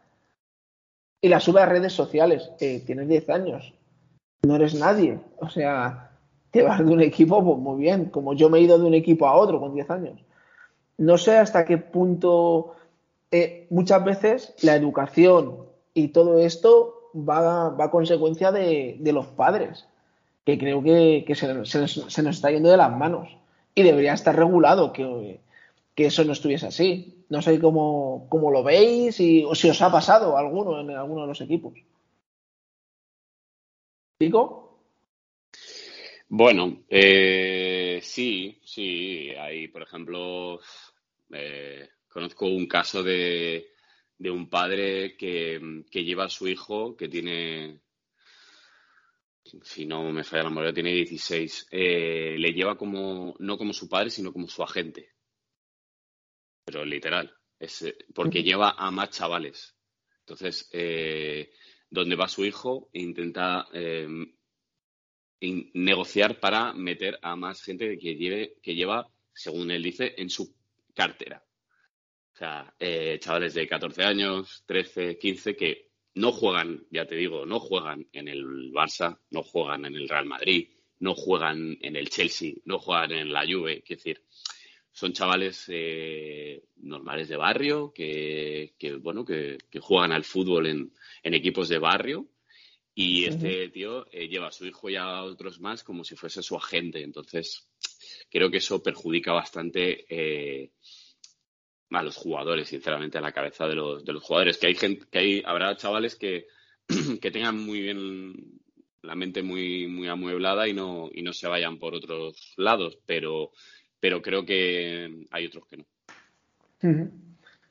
y 1.22 1.28
la 1.30 1.40
sube 1.40 1.62
a 1.62 1.66
redes 1.66 1.94
sociales, 1.94 2.52
eh, 2.60 2.82
tienes 2.86 3.08
10 3.08 3.30
años, 3.30 3.74
no 4.44 4.56
eres 4.56 4.76
nadie. 4.76 5.20
O 5.38 5.50
sea, 5.50 6.12
te 6.52 6.64
vas 6.64 6.84
de 6.84 6.92
un 6.92 7.02
equipo 7.02 7.44
pues, 7.44 7.58
muy 7.60 7.82
bien, 7.82 8.06
como 8.06 8.34
yo 8.34 8.50
me 8.50 8.60
he 8.60 8.62
ido 8.62 8.80
de 8.80 8.86
un 8.86 8.94
equipo 8.94 9.28
a 9.28 9.36
otro 9.36 9.60
con 9.60 9.74
10 9.74 9.90
años 9.90 10.27
no 10.98 11.18
sé 11.18 11.38
hasta 11.38 11.66
qué 11.66 11.78
punto 11.78 12.76
eh, 13.32 13.68
muchas 13.70 14.04
veces 14.04 14.54
la 14.62 14.76
educación 14.76 15.66
y 15.94 16.10
todo 16.10 16.40
esto 16.40 17.12
va, 17.16 17.70
va 17.70 17.86
a 17.86 17.92
consecuencia 17.92 18.52
de, 18.52 19.00
los 19.04 19.28
padres, 19.28 19.88
que 20.46 20.58
creo 20.58 20.82
que, 20.84 21.26
se, 21.36 21.54
nos 21.54 22.36
está 22.36 22.52
yendo 22.52 22.70
de 22.70 22.78
las 22.78 22.96
manos 22.96 23.30
y 23.76 23.84
debería 23.84 24.14
estar 24.14 24.36
regulado 24.36 24.94
que, 24.94 25.40
eso 25.96 26.24
no 26.24 26.34
estuviese 26.34 26.68
así. 26.68 27.26
No 27.30 27.42
sé 27.42 27.60
cómo, 27.60 28.28
lo 28.32 28.64
veis 28.64 29.20
y, 29.20 29.44
o 29.44 29.56
si 29.56 29.70
os 29.70 29.82
ha 29.82 29.92
pasado 29.92 30.38
alguno 30.38 30.80
en 30.80 30.92
alguno 30.92 31.22
de 31.22 31.28
los 31.28 31.42
equipos. 31.42 31.74
¿Digo? 34.20 34.80
Bueno, 36.30 36.84
eh, 36.90 38.00
sí, 38.02 38.60
sí. 38.64 39.32
Hay, 39.40 39.68
por 39.68 39.82
ejemplo, 39.82 40.60
eh, 41.32 41.90
conozco 42.08 42.48
un 42.48 42.68
caso 42.68 43.04
de, 43.04 43.74
de 44.18 44.32
un 44.32 44.50
padre 44.50 45.16
que, 45.16 45.84
que 45.92 46.04
lleva 46.04 46.26
a 46.26 46.30
su 46.30 46.48
hijo, 46.48 46.96
que 46.96 47.08
tiene, 47.08 47.82
si 49.64 49.86
no 49.86 50.12
me 50.12 50.24
falla 50.24 50.44
la 50.44 50.50
memoria, 50.50 50.74
tiene 50.74 50.94
16, 50.94 51.68
eh, 51.72 52.36
le 52.38 52.54
lleva 52.54 52.78
como, 52.78 53.36
no 53.40 53.58
como 53.58 53.74
su 53.74 53.88
padre, 53.88 54.10
sino 54.10 54.34
como 54.34 54.48
su 54.48 54.64
agente. 54.64 55.12
Pero 56.66 56.84
literal, 56.84 57.34
es, 57.60 57.84
eh, 57.84 57.98
porque 58.14 58.44
lleva 58.44 58.72
a 58.72 58.92
más 58.92 59.12
chavales. 59.12 59.76
Entonces, 60.22 60.70
eh, 60.74 61.52
donde 61.90 62.16
va 62.16 62.28
su 62.28 62.44
hijo, 62.44 62.90
intenta 62.94 63.68
negociar 65.40 66.40
para 66.40 66.74
meter 66.74 67.20
a 67.22 67.36
más 67.36 67.62
gente 67.62 67.98
que, 67.98 68.16
lleve, 68.16 68.58
que 68.62 68.76
lleva, 68.76 69.08
según 69.34 69.72
él 69.72 69.84
dice, 69.84 70.16
en 70.18 70.30
su 70.30 70.57
cartera. 70.98 71.44
O 72.34 72.38
sea, 72.38 72.74
eh, 72.80 73.20
chavales 73.22 73.54
de 73.54 73.68
14 73.68 74.04
años, 74.04 74.64
13, 74.66 75.18
15, 75.18 75.56
que 75.56 75.92
no 76.16 76.32
juegan, 76.32 76.86
ya 76.90 77.06
te 77.06 77.16
digo, 77.16 77.46
no 77.46 77.60
juegan 77.60 78.08
en 78.12 78.28
el 78.28 78.72
Barça, 78.72 79.20
no 79.30 79.44
juegan 79.44 79.86
en 79.86 79.96
el 79.96 80.10
Real 80.10 80.26
Madrid, 80.26 80.70
no 81.00 81.14
juegan 81.14 81.78
en 81.82 81.96
el 81.96 82.10
Chelsea, 82.10 82.54
no 82.66 82.80
juegan 82.80 83.12
en 83.12 83.32
la 83.32 83.46
Juve. 83.46 83.84
Es 83.88 83.98
decir, 83.98 84.24
son 84.92 85.14
chavales 85.14 85.66
eh, 85.68 86.64
normales 86.78 87.30
de 87.30 87.38
barrio 87.38 87.94
que, 87.94 88.74
bueno, 89.00 89.24
que, 89.24 89.60
juegan 89.80 90.12
al 90.12 90.24
fútbol 90.24 90.66
en, 90.66 90.92
en 91.22 91.34
equipos 91.36 91.70
de 91.70 91.78
barrio 91.78 92.28
y 93.00 93.26
este 93.26 93.70
tío 93.70 94.08
eh, 94.12 94.28
lleva 94.28 94.48
a 94.48 94.52
su 94.52 94.66
hijo 94.66 94.90
y 94.90 94.96
a 94.96 95.22
otros 95.22 95.60
más 95.60 95.84
como 95.84 96.04
si 96.04 96.16
fuese 96.16 96.42
su 96.42 96.56
agente. 96.56 97.04
Entonces, 97.04 97.70
creo 98.30 98.50
que 98.50 98.58
eso 98.58 98.82
perjudica 98.82 99.34
bastante 99.34 100.06
eh, 100.10 100.72
a 101.92 102.04
los 102.04 102.16
jugadores, 102.16 102.68
sinceramente, 102.68 103.18
a 103.18 103.22
la 103.22 103.32
cabeza 103.32 103.68
de 103.68 103.76
los, 103.76 104.04
de 104.04 104.14
los 104.14 104.24
jugadores. 104.24 104.58
Que 104.58 104.68
hay 104.68 104.76
gente, 104.76 105.06
que 105.10 105.20
hay, 105.20 105.44
habrá 105.46 105.76
chavales 105.78 106.16
que, 106.16 106.48
que 107.22 107.32
tengan 107.32 107.58
muy 107.60 107.82
bien 107.82 108.34
la 109.02 109.16
mente 109.16 109.42
muy, 109.42 109.88
muy 109.88 110.08
amueblada 110.08 110.68
y 110.68 110.74
no, 110.74 111.10
y 111.14 111.22
no 111.22 111.34
se 111.34 111.48
vayan 111.48 111.80
por 111.80 111.96
otros 111.96 112.54
lados, 112.58 112.98
pero, 113.06 113.52
pero 114.00 114.22
creo 114.22 114.46
que 114.46 115.26
hay 115.32 115.46
otros 115.46 115.66
que 115.66 115.78
no. 115.78 115.86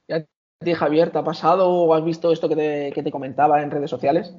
¿Y 0.08 0.12
a 0.12 0.26
ti, 0.64 0.74
Javier, 0.74 1.10
te 1.10 1.18
ha 1.18 1.24
pasado 1.24 1.68
o 1.68 1.94
has 1.94 2.04
visto 2.04 2.32
esto 2.32 2.48
que 2.48 2.56
te, 2.56 2.92
que 2.94 3.02
te 3.02 3.10
comentaba 3.10 3.62
en 3.62 3.70
redes 3.70 3.90
sociales? 3.90 4.34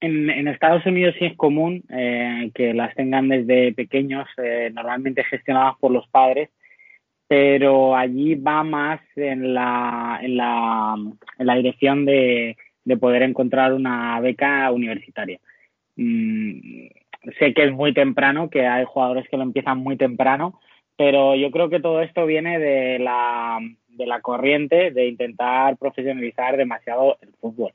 En, 0.00 0.48
Estados 0.48 0.86
Unidos 0.86 1.14
sí 1.18 1.26
es 1.26 1.36
común 1.36 1.84
eh, 1.90 2.50
que 2.54 2.72
las 2.72 2.94
tengan 2.94 3.28
desde 3.28 3.72
pequeños, 3.74 4.26
eh, 4.42 4.70
normalmente 4.72 5.24
gestionadas 5.24 5.76
por 5.78 5.90
los 5.90 6.08
padres, 6.08 6.48
pero 7.28 7.94
allí 7.94 8.34
va 8.34 8.64
más 8.64 9.00
en 9.14 9.54
la, 9.54 10.18
en 10.22 10.36
la, 10.36 10.94
en 11.38 11.46
la 11.46 11.54
dirección 11.54 12.04
de, 12.06 12.56
de 12.84 12.96
poder 12.96 13.22
encontrar 13.22 13.72
una 13.72 14.18
beca 14.20 14.70
universitaria. 14.72 15.38
Mm, 15.96 16.88
sé 17.38 17.52
que 17.54 17.64
es 17.64 17.72
muy 17.72 17.92
temprano, 17.92 18.48
que 18.50 18.66
hay 18.66 18.84
jugadores 18.84 19.28
que 19.28 19.36
lo 19.36 19.42
empiezan 19.42 19.78
muy 19.78 19.96
temprano, 19.96 20.58
pero 20.96 21.34
yo 21.34 21.50
creo 21.50 21.68
que 21.68 21.80
todo 21.80 22.02
esto 22.02 22.26
viene 22.26 22.58
de 22.58 22.98
la, 22.98 23.58
de 23.88 24.06
la 24.06 24.20
corriente 24.20 24.90
de 24.90 25.08
intentar 25.08 25.76
profesionalizar 25.76 26.56
demasiado 26.56 27.18
el 27.20 27.32
fútbol. 27.40 27.72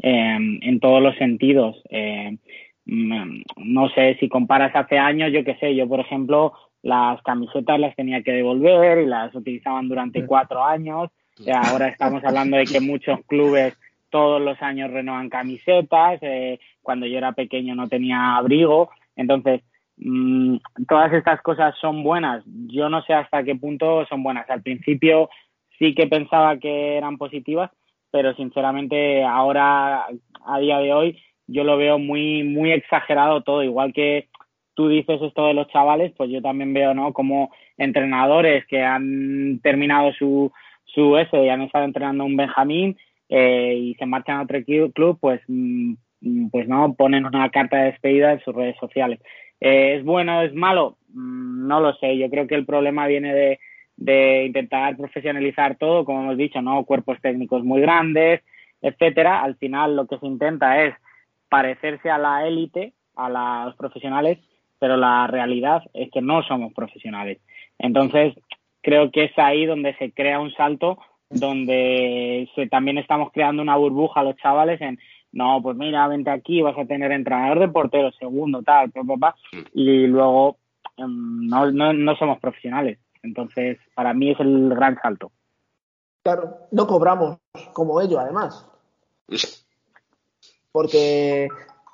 Em, 0.00 0.60
en 0.62 0.78
todos 0.78 1.02
los 1.02 1.16
sentidos. 1.16 1.82
Em, 1.88 2.38
mm, 2.86 3.42
no 3.56 3.88
sé, 3.90 4.16
si 4.20 4.28
comparas 4.28 4.74
hace 4.74 4.96
años, 4.96 5.32
yo 5.32 5.42
qué 5.44 5.56
sé, 5.56 5.74
yo 5.74 5.88
por 5.88 6.00
ejemplo, 6.00 6.52
las 6.82 7.20
camisetas 7.22 7.80
las 7.80 7.96
tenía 7.96 8.22
que 8.22 8.32
devolver 8.32 8.98
y 8.98 9.06
las 9.06 9.34
utilizaban 9.34 9.88
durante 9.88 10.24
cuatro 10.24 10.64
años. 10.64 11.10
ahora 11.52 11.86
estamos 11.88 12.24
hablando 12.24 12.56
de 12.56 12.64
que 12.64 12.80
muchos 12.80 13.20
clubes 13.26 13.76
todos 14.10 14.40
los 14.40 14.60
años 14.60 14.90
renuevan 14.90 15.28
camisetas. 15.28 16.18
Eh, 16.22 16.58
cuando 16.82 17.06
yo 17.06 17.18
era 17.18 17.32
pequeño 17.32 17.74
no 17.74 17.88
tenía 17.88 18.36
abrigo. 18.36 18.90
Entonces, 19.14 19.62
mm, 19.98 20.56
todas 20.88 21.12
estas 21.12 21.40
cosas 21.42 21.74
son 21.80 22.02
buenas. 22.02 22.42
Yo 22.46 22.88
no 22.88 23.02
sé 23.02 23.14
hasta 23.14 23.44
qué 23.44 23.54
punto 23.54 24.06
son 24.06 24.22
buenas. 24.22 24.48
Al 24.50 24.62
principio 24.62 25.28
sí 25.78 25.94
que 25.94 26.06
pensaba 26.06 26.58
que 26.58 26.96
eran 26.96 27.18
positivas, 27.18 27.70
pero 28.10 28.34
sinceramente 28.34 29.24
ahora, 29.24 30.06
a 30.46 30.58
día 30.58 30.78
de 30.78 30.92
hoy, 30.92 31.18
yo 31.46 31.64
lo 31.64 31.76
veo 31.76 31.98
muy, 31.98 32.44
muy 32.44 32.72
exagerado 32.72 33.42
todo, 33.42 33.62
igual 33.62 33.92
que 33.92 34.28
tú 34.74 34.88
dices 34.88 35.20
esto 35.20 35.46
de 35.46 35.54
los 35.54 35.68
chavales, 35.68 36.12
pues 36.16 36.30
yo 36.30 36.40
también 36.40 36.72
veo, 36.72 36.94
¿no? 36.94 37.12
Como 37.12 37.50
entrenadores 37.76 38.64
que 38.66 38.82
han 38.82 39.60
terminado 39.62 40.12
su, 40.12 40.52
su 40.84 41.16
S 41.16 41.30
y 41.36 41.48
han 41.48 41.62
estado 41.62 41.84
entrenando 41.84 42.24
un 42.24 42.36
Benjamín 42.36 42.96
eh, 43.28 43.74
y 43.76 43.94
se 43.94 44.06
marchan 44.06 44.36
a 44.38 44.42
otro 44.42 44.58
club, 44.94 45.18
pues, 45.20 45.40
mm, 45.48 45.94
pues 46.50 46.68
no, 46.68 46.94
ponen 46.94 47.26
una 47.26 47.50
carta 47.50 47.78
de 47.78 47.92
despedida 47.92 48.32
en 48.32 48.40
sus 48.40 48.54
redes 48.54 48.76
sociales. 48.78 49.20
Eh, 49.60 49.96
¿Es 49.96 50.04
bueno 50.04 50.42
es 50.42 50.54
malo? 50.54 50.96
Mm, 51.12 51.66
no 51.66 51.80
lo 51.80 51.94
sé. 51.94 52.16
Yo 52.16 52.30
creo 52.30 52.46
que 52.46 52.54
el 52.54 52.66
problema 52.66 53.06
viene 53.06 53.34
de, 53.34 53.58
de 53.98 54.46
intentar 54.46 54.96
profesionalizar 54.96 55.76
todo, 55.76 56.04
como 56.04 56.22
hemos 56.22 56.36
dicho, 56.36 56.62
¿no? 56.62 56.84
Cuerpos 56.84 57.18
técnicos 57.20 57.64
muy 57.64 57.80
grandes, 57.80 58.42
etcétera. 58.80 59.42
Al 59.42 59.56
final 59.56 59.96
lo 59.96 60.06
que 60.06 60.18
se 60.18 60.26
intenta 60.26 60.84
es 60.84 60.94
parecerse 61.48 62.08
a 62.08 62.16
la 62.16 62.46
élite, 62.46 62.92
a 63.16 63.28
los 63.28 63.74
profesionales, 63.76 64.38
pero 64.78 64.96
la 64.96 65.26
realidad 65.26 65.82
es 65.94 66.10
que 66.12 66.22
no 66.22 66.42
somos 66.44 66.72
profesionales. 66.72 67.38
Entonces, 67.78 68.34
creo 68.82 69.10
que 69.10 69.24
es 69.24 69.32
ahí 69.36 69.66
donde 69.66 69.96
se 69.96 70.12
crea 70.12 70.38
un 70.38 70.52
salto, 70.52 70.98
donde 71.28 72.48
se, 72.54 72.68
también 72.68 72.98
estamos 72.98 73.32
creando 73.32 73.62
una 73.62 73.76
burbuja 73.76 74.20
a 74.20 74.24
los 74.24 74.36
chavales 74.36 74.80
en, 74.80 75.00
no, 75.32 75.60
pues 75.60 75.76
mira, 75.76 76.06
vente 76.06 76.30
aquí, 76.30 76.62
vas 76.62 76.78
a 76.78 76.86
tener 76.86 77.10
entrenador 77.10 77.58
de 77.58 77.68
portero, 77.68 78.12
segundo, 78.12 78.62
tal, 78.62 78.92
papá, 78.92 79.34
y 79.74 80.06
luego 80.06 80.56
em, 80.96 81.48
no, 81.48 81.70
no, 81.72 81.92
no 81.92 82.16
somos 82.16 82.38
profesionales. 82.38 82.98
Entonces, 83.22 83.78
para 83.94 84.14
mí 84.14 84.30
es 84.30 84.40
el 84.40 84.70
gran 84.70 84.98
salto. 85.00 85.30
Claro, 86.22 86.58
no 86.70 86.86
cobramos 86.86 87.38
como 87.72 88.00
ellos, 88.00 88.18
además. 88.18 88.66
Porque 90.72 91.48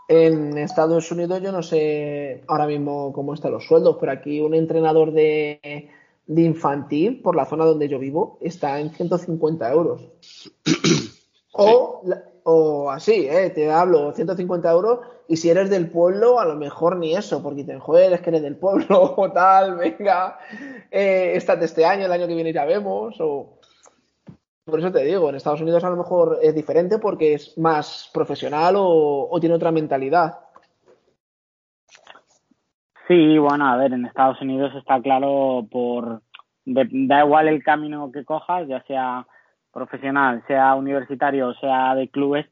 en 0.08 0.58
Estados 0.58 1.10
Unidos 1.10 1.40
yo 1.42 1.52
no 1.52 1.62
sé 1.62 2.42
ahora 2.48 2.66
mismo 2.66 3.12
cómo 3.12 3.34
están 3.34 3.52
los 3.52 3.66
sueldos, 3.66 3.96
pero 4.00 4.12
aquí 4.12 4.40
un 4.40 4.54
entrenador 4.54 5.12
de, 5.12 5.90
de 6.26 6.42
infantil 6.42 7.20
por 7.22 7.36
la 7.36 7.46
zona 7.46 7.64
donde 7.64 7.88
yo 7.88 7.98
vivo 7.98 8.38
está 8.40 8.80
en 8.80 8.90
150 8.90 9.72
euros. 9.72 10.02
O, 11.52 12.02
o 12.44 12.90
así, 12.90 13.26
¿eh? 13.26 13.50
te 13.50 13.72
hablo, 13.72 14.12
150 14.12 14.70
euros, 14.70 15.00
y 15.28 15.36
si 15.36 15.48
eres 15.48 15.70
del 15.70 15.90
pueblo, 15.90 16.38
a 16.38 16.44
lo 16.44 16.54
mejor 16.54 16.96
ni 16.96 17.16
eso, 17.16 17.42
porque 17.42 17.64
te 17.64 17.78
joder, 17.78 18.12
es 18.12 18.20
que 18.20 18.30
eres 18.30 18.42
del 18.42 18.56
pueblo, 18.56 19.14
o 19.16 19.32
tal, 19.32 19.76
venga, 19.76 20.38
eh, 20.90 21.32
estate 21.34 21.64
este 21.64 21.84
año, 21.84 22.04
el 22.04 22.12
año 22.12 22.26
que 22.26 22.34
viene 22.34 22.52
ya 22.52 22.64
vemos, 22.64 23.16
o... 23.20 23.58
Por 24.66 24.78
eso 24.78 24.90
te 24.90 25.04
digo, 25.04 25.28
en 25.28 25.34
Estados 25.34 25.60
Unidos 25.60 25.84
a 25.84 25.90
lo 25.90 25.96
mejor 25.96 26.38
es 26.40 26.54
diferente 26.54 26.98
porque 26.98 27.34
es 27.34 27.58
más 27.58 28.10
profesional 28.14 28.76
o, 28.78 29.36
tiene 29.38 29.56
otra 29.56 29.70
mentalidad. 29.70 30.38
Sí, 33.06 33.36
bueno, 33.36 33.66
a 33.66 33.76
ver, 33.76 33.92
en 33.92 34.06
Estados 34.06 34.40
Unidos 34.40 34.72
está 34.74 35.02
claro 35.02 35.66
por... 35.70 36.22
da 36.64 37.24
igual 37.24 37.48
el 37.48 37.62
camino 37.62 38.10
que 38.10 38.24
cojas, 38.24 38.66
ya 38.66 38.82
sea 38.84 39.26
profesional, 39.74 40.42
sea 40.46 40.74
universitario 40.74 41.52
sea 41.54 41.94
de 41.94 42.08
clubes, 42.08 42.46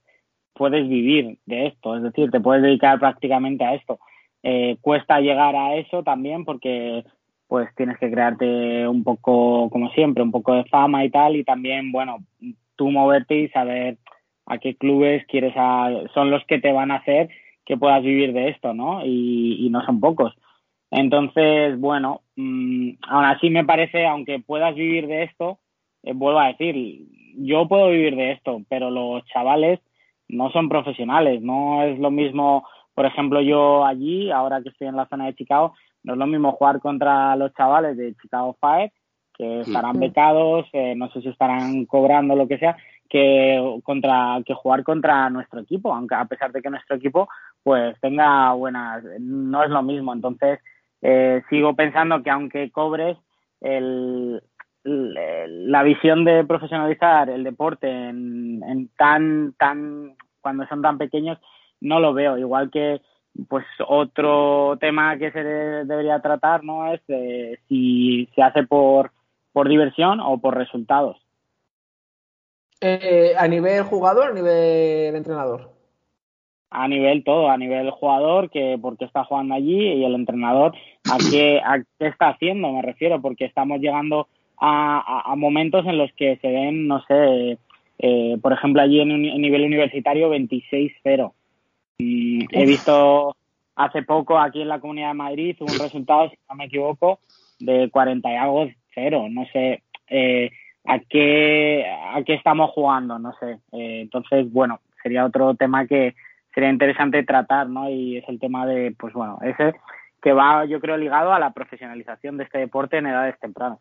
puedes 0.53 0.87
vivir 0.89 1.39
de 1.47 1.69
esto, 1.69 1.97
es 1.97 2.03
decir, 2.03 2.31
te 2.31 2.41
puedes 2.41 2.63
dedicar 2.63 2.99
prácticamente 2.99 3.65
a 3.65 3.75
esto. 3.75 3.99
Eh, 4.43 4.77
cuesta 4.81 5.21
llegar 5.21 5.55
a 5.55 5.77
eso 5.77 6.03
también 6.03 6.45
porque 6.45 7.05
pues 7.47 7.69
tienes 7.77 7.99
que 7.99 8.11
crearte 8.11 8.89
un 8.89 9.05
poco, 9.05 9.69
como 9.71 9.91
siempre, 9.91 10.23
un 10.23 10.31
poco 10.31 10.55
de 10.55 10.65
fama 10.65 11.05
y 11.05 11.11
tal, 11.11 11.37
y 11.37 11.45
también, 11.45 11.93
bueno, 11.93 12.25
tú 12.77 12.91
moverte 12.91 13.35
y 13.37 13.49
saber 13.51 13.99
a 14.47 14.59
qué 14.59 14.75
clubes 14.75 15.25
quieres, 15.27 15.53
a, 15.57 15.91
son 16.15 16.31
los 16.31 16.43
que 16.47 16.59
te 16.59 16.73
van 16.73 16.91
a 16.91 16.97
hacer 16.97 17.29
que 17.65 17.77
puedas 17.77 18.03
vivir 18.03 18.33
de 18.33 18.49
esto, 18.49 18.75
¿no? 18.75 19.05
Y, 19.05 19.69
no 19.71 19.85
son 19.85 20.01
pocos. 20.01 20.35
Entonces, 20.91 21.79
bueno, 21.79 22.23
mmm, 22.37 22.91
aún 23.09 23.25
así 23.25 23.51
me 23.51 23.65
parece, 23.65 24.07
aunque 24.07 24.41
puedas 24.41 24.75
vivir 24.75 25.07
de 25.07 25.25
esto, 25.25 25.59
eh, 26.03 26.13
vuelvo 26.15 26.41
a 26.41 26.49
decir, 26.49 27.07
yo 27.37 27.69
puedo 27.69 27.89
vivir 27.89 28.17
de 28.17 28.33
esto, 28.33 28.61
pero 28.69 28.91
los 28.91 29.25
chavales 29.27 29.81
no 30.29 30.51
son 30.51 30.69
profesionales, 30.69 31.43
no 31.43 31.83
es 31.83 31.99
lo 31.99 32.11
mismo, 32.11 32.67
por 32.95 33.07
ejemplo, 33.07 33.41
yo 33.41 33.85
allí, 33.85 34.31
ahora 34.31 34.63
que 34.63 34.71
estoy 34.71 34.89
en 34.89 34.97
la 34.97 35.07
zona 35.09 35.27
de 35.27 35.35
Chicago, 35.35 35.75
no 36.03 36.15
es 36.15 36.19
lo 36.19 36.27
mismo 36.27 36.53
jugar 36.53 36.81
contra 36.81 37.37
los 37.37 37.55
chavales 37.55 37.97
de 37.97 38.15
Chicago 38.21 38.57
Fire, 38.61 38.93
que 39.35 39.61
estarán 39.61 39.99
becados, 39.99 40.67
eh, 40.73 40.95
no 40.95 41.11
sé 41.11 41.23
si 41.23 41.29
estarán 41.29 41.87
cobrando 41.87 42.37
lo 42.37 42.47
que 42.47 42.59
sea, 42.59 42.77
que 43.09 43.81
contra 43.85 44.41
que 44.45 44.55
jugar 44.55 44.83
contra 44.85 45.29
nuestro 45.31 45.61
equipo, 45.61 45.93
aunque 45.95 46.15
a 46.15 46.25
pesar 46.25 46.53
de 46.53 46.63
que 46.63 46.71
nuestro 46.71 46.97
equipo 46.97 47.29
pues 47.63 47.99
tenga 48.01 48.53
buenas, 48.53 49.05
no 49.21 49.63
es 49.63 49.71
lo 49.71 49.83
mismo. 49.83 50.13
Entonces, 50.13 50.61
eh, 51.03 51.43
sigo 51.51 51.75
pensando 51.75 52.23
que 52.23 52.31
aunque 52.31 52.71
cobres, 52.71 53.17
el, 53.61 54.43
la 54.85 55.83
visión 55.83 56.25
de 56.25 56.45
profesionalizar 56.45 57.31
el 57.31 57.45
deporte 57.45 57.89
en, 57.89 58.63
en 58.65 58.89
tan, 58.97 59.55
tan, 59.59 60.17
cuando 60.41 60.67
son 60.67 60.83
tan 60.83 60.99
pequeños, 60.99 61.39
no 61.81 62.01
lo 62.01 62.13
veo. 62.15 62.39
Igual 62.39 62.71
que 62.71 63.01
pues 63.49 63.65
otro 63.87 64.77
tema 64.79 65.17
que 65.17 65.31
se 65.33 65.43
debería 65.43 66.21
tratar 66.21 66.65
no 66.65 66.93
es 66.93 67.01
eh, 67.09 67.59
si 67.69 68.29
se 68.35 68.43
hace 68.43 68.65
por, 68.65 69.13
por 69.53 69.69
diversión 69.69 70.21
o 70.21 70.39
por 70.39 70.57
resultados. 70.57 71.17
Eh, 72.81 73.33
¿A 73.39 73.47
nivel 73.47 73.85
jugador 73.85 74.31
a 74.31 74.35
nivel 74.35 75.15
entrenador? 75.15 75.71
A 76.71 76.89
nivel 76.89 77.23
todo, 77.23 77.49
a 77.49 77.57
nivel 77.57 77.91
jugador, 77.91 78.51
que 78.51 78.79
porque 78.81 79.05
está 79.05 79.25
jugando 79.25 79.55
allí 79.55 79.93
y 79.93 80.05
el 80.05 80.15
entrenador, 80.15 80.75
¿a 81.11 81.19
qué, 81.31 81.61
a 81.63 81.79
qué 81.99 82.07
está 82.09 82.31
haciendo? 82.31 82.73
Me 82.73 82.83
refiero, 82.83 83.21
porque 83.21 83.45
estamos 83.45 83.79
llegando 83.79 84.27
a, 84.65 85.33
a, 85.33 85.37
momentos 85.37 85.85
en 85.87 85.99
los 85.99 86.13
que 86.13 86.37
se 86.37 86.49
ven, 86.49 86.87
no 86.87 87.03
sé, 87.07 87.59
eh, 87.99 88.39
por 88.41 88.53
ejemplo, 88.53 88.83
allí 88.83 89.01
en, 89.01 89.11
un, 89.11 89.23
nivel 89.23 89.65
universitario 89.65 90.33
26-0 90.33 91.33
he 91.99 92.67
visto 92.67 93.37
hace 93.77 94.03
poco 94.03 94.39
aquí 94.39 94.63
en 94.63 94.69
la 94.69 94.81
Comunidad 94.81 95.09
de 95.09 95.15
Madrid 95.15 95.57
un 95.61 95.79
resultado, 95.79 96.29
si 96.31 96.37
no 96.49 96.57
me 96.57 96.65
equivoco, 96.67 97.21
de 97.59 97.91
40 97.91 98.31
y 98.31 98.37
algo 98.37 98.69
cero. 98.95 99.27
No 99.31 99.47
sé 99.53 99.83
eh, 100.09 100.51
a 100.85 100.99
qué 100.99 101.87
a 101.87 102.23
qué 102.25 102.35
estamos 102.35 102.71
jugando, 102.71 103.19
no 103.19 103.33
sé. 103.39 103.59
Eh, 103.73 104.01
entonces, 104.03 104.51
bueno, 104.53 104.81
sería 105.03 105.25
otro 105.25 105.55
tema 105.55 105.87
que 105.87 106.15
sería 106.55 106.71
interesante 106.71 107.23
tratar, 107.23 107.69
¿no? 107.69 107.89
Y 107.89 108.19
es 108.19 108.29
el 108.29 108.39
tema 108.39 108.67
de, 108.67 108.95
pues 108.99 109.13
bueno, 109.15 109.39
ese 109.43 109.75
que 110.21 110.33
va, 110.33 110.65
yo 110.67 110.81
creo, 110.81 110.97
ligado 110.97 111.33
a 111.33 111.41
la 111.41 111.53
profesionalización 111.53 112.37
de 112.37 112.45
este 112.45 112.59
deporte 112.59 112.99
en 112.99 113.07
edades 113.07 113.39
tempranas. 113.41 113.79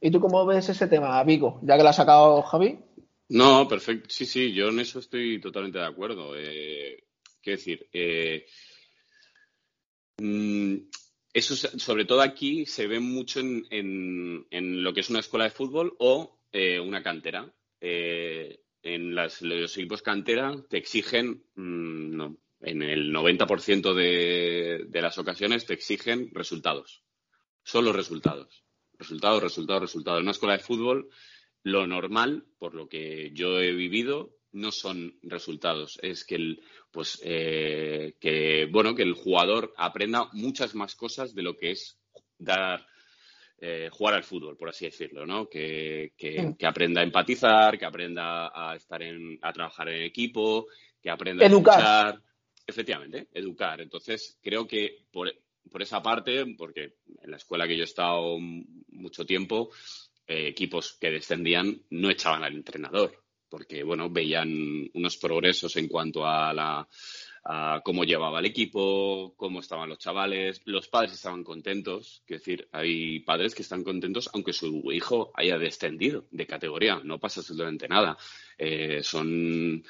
¿Y 0.00 0.10
tú 0.10 0.20
cómo 0.20 0.46
ves 0.46 0.68
ese 0.68 0.86
tema, 0.86 1.22
Vigo? 1.24 1.60
Ya 1.62 1.76
que 1.76 1.82
lo 1.82 1.88
ha 1.88 1.92
sacado 1.92 2.42
Javi. 2.42 2.78
No, 3.28 3.66
perfecto. 3.66 4.08
Sí, 4.08 4.24
sí, 4.24 4.52
yo 4.52 4.68
en 4.68 4.80
eso 4.80 4.98
estoy 4.98 5.40
totalmente 5.40 5.78
de 5.78 5.86
acuerdo. 5.86 6.34
Eh, 6.36 7.04
quiero 7.42 7.58
decir, 7.58 7.88
eh, 7.92 8.46
mm, 10.18 10.76
eso 11.32 11.56
sobre 11.56 12.04
todo 12.04 12.20
aquí 12.22 12.66
se 12.66 12.86
ve 12.86 13.00
mucho 13.00 13.40
en, 13.40 13.66
en, 14.50 14.82
lo 14.82 14.92
que 14.94 15.00
es 15.00 15.10
una 15.10 15.20
escuela 15.20 15.44
de 15.44 15.50
fútbol 15.50 15.96
o 15.98 16.38
eh, 16.52 16.78
una 16.80 17.02
cantera. 17.02 17.52
en 17.80 19.14
las, 19.14 19.42
los 19.42 19.76
equipos 19.76 20.02
cantera 20.02 20.54
te 20.68 20.78
exigen, 20.78 21.44
mm, 21.56 22.16
no, 22.16 22.36
en 22.60 22.82
el 22.82 23.12
90% 23.12 23.92
de, 23.94 24.86
de 24.88 25.02
las 25.02 25.18
ocasiones 25.18 25.66
te 25.66 25.74
exigen 25.74 26.30
resultados. 26.32 27.02
Solo 27.64 27.92
resultados. 27.92 28.65
Resultados, 28.98 29.42
resultados, 29.42 29.82
resultados. 29.82 30.18
En 30.18 30.24
una 30.24 30.32
escuela 30.32 30.56
de 30.56 30.62
fútbol 30.62 31.08
lo 31.62 31.86
normal, 31.86 32.44
por 32.58 32.74
lo 32.74 32.88
que 32.88 33.32
yo 33.32 33.60
he 33.60 33.72
vivido, 33.72 34.36
no 34.52 34.70
son 34.70 35.18
resultados. 35.22 35.98
Es 36.00 36.24
que 36.24 36.36
el, 36.36 36.62
pues, 36.90 37.20
eh, 37.24 38.14
que, 38.20 38.68
bueno, 38.70 38.94
que 38.94 39.02
el 39.02 39.14
jugador 39.14 39.74
aprenda 39.76 40.28
muchas 40.32 40.74
más 40.74 40.94
cosas 40.94 41.34
de 41.34 41.42
lo 41.42 41.56
que 41.56 41.72
es 41.72 41.98
dar, 42.38 42.86
eh, 43.58 43.88
jugar 43.90 44.14
al 44.14 44.22
fútbol, 44.22 44.56
por 44.56 44.68
así 44.68 44.84
decirlo, 44.84 45.26
¿no? 45.26 45.48
Que, 45.48 46.12
aprenda 46.62 47.00
a 47.00 47.04
empatizar, 47.04 47.78
que 47.78 47.84
aprenda 47.84 48.52
a 48.54 48.76
estar 48.76 49.02
en, 49.02 49.38
a 49.42 49.52
trabajar 49.52 49.88
en 49.88 50.02
equipo, 50.04 50.68
que 51.02 51.10
aprenda 51.10 51.44
a 51.44 51.48
educar. 51.48 52.22
Efectivamente, 52.64 53.28
educar. 53.32 53.80
Entonces, 53.80 54.38
creo 54.42 54.66
que 54.66 55.06
por, 55.10 55.32
por 55.70 55.82
esa 55.82 56.02
parte, 56.02 56.44
porque 56.56 56.96
en 57.22 57.30
la 57.30 57.36
escuela 57.36 57.66
que 57.66 57.76
yo 57.76 57.82
he 57.82 57.84
estado 57.84 58.38
mucho 58.38 59.24
tiempo, 59.24 59.70
eh, 60.26 60.48
equipos 60.48 60.96
que 61.00 61.10
descendían 61.10 61.82
no 61.90 62.10
echaban 62.10 62.44
al 62.44 62.54
entrenador, 62.54 63.22
porque 63.48 63.82
bueno, 63.82 64.10
veían 64.10 64.90
unos 64.94 65.16
progresos 65.16 65.76
en 65.76 65.88
cuanto 65.88 66.26
a 66.26 66.52
la 66.52 66.88
cómo 67.84 68.04
llevaba 68.04 68.40
el 68.40 68.46
equipo, 68.46 69.34
cómo 69.36 69.60
estaban 69.60 69.88
los 69.88 69.98
chavales, 69.98 70.62
los 70.64 70.88
padres 70.88 71.12
estaban 71.12 71.44
contentos, 71.44 72.22
es 72.26 72.38
decir, 72.38 72.68
hay 72.72 73.20
padres 73.20 73.54
que 73.54 73.62
están 73.62 73.84
contentos 73.84 74.28
aunque 74.32 74.52
su 74.52 74.82
hijo 74.92 75.30
haya 75.34 75.56
descendido 75.56 76.26
de 76.32 76.46
categoría, 76.46 77.00
no 77.04 77.20
pasa 77.20 77.40
absolutamente 77.40 77.86
nada. 77.86 78.16
Eh, 78.58 79.00
son 79.02 79.84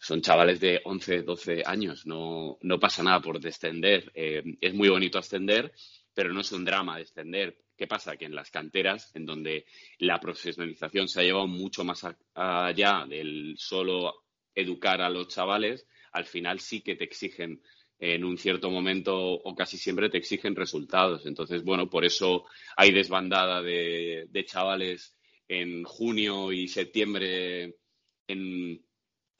son 0.00 0.22
chavales 0.22 0.60
de 0.60 0.80
11, 0.82 1.22
12 1.22 1.62
años, 1.66 2.06
no, 2.06 2.58
no 2.62 2.80
pasa 2.80 3.02
nada 3.02 3.20
por 3.20 3.38
descender. 3.38 4.10
Eh, 4.14 4.42
es 4.60 4.74
muy 4.74 4.88
bonito 4.88 5.18
ascender, 5.18 5.72
pero 6.14 6.32
no 6.32 6.40
es 6.40 6.50
un 6.52 6.64
drama 6.64 6.96
descender. 6.96 7.58
¿Qué 7.76 7.86
pasa? 7.86 8.16
Que 8.16 8.24
en 8.24 8.34
las 8.34 8.50
canteras, 8.50 9.14
en 9.14 9.26
donde 9.26 9.66
la 9.98 10.18
profesionalización 10.18 11.06
se 11.06 11.20
ha 11.20 11.24
llevado 11.24 11.46
mucho 11.46 11.84
más 11.84 12.06
allá 12.34 13.04
del 13.06 13.54
solo 13.58 14.24
educar 14.54 15.02
a 15.02 15.10
los 15.10 15.28
chavales, 15.28 15.86
al 16.12 16.24
final 16.24 16.60
sí 16.60 16.80
que 16.80 16.96
te 16.96 17.04
exigen 17.04 17.60
en 17.98 18.24
un 18.24 18.38
cierto 18.38 18.70
momento 18.70 19.14
o 19.16 19.54
casi 19.54 19.76
siempre 19.76 20.08
te 20.08 20.16
exigen 20.16 20.56
resultados. 20.56 21.26
Entonces, 21.26 21.62
bueno, 21.62 21.90
por 21.90 22.06
eso 22.06 22.46
hay 22.76 22.90
desbandada 22.90 23.62
de, 23.62 24.28
chavales 24.46 25.14
en 25.46 25.84
junio 25.84 26.52
y 26.52 26.68
septiembre 26.68 27.76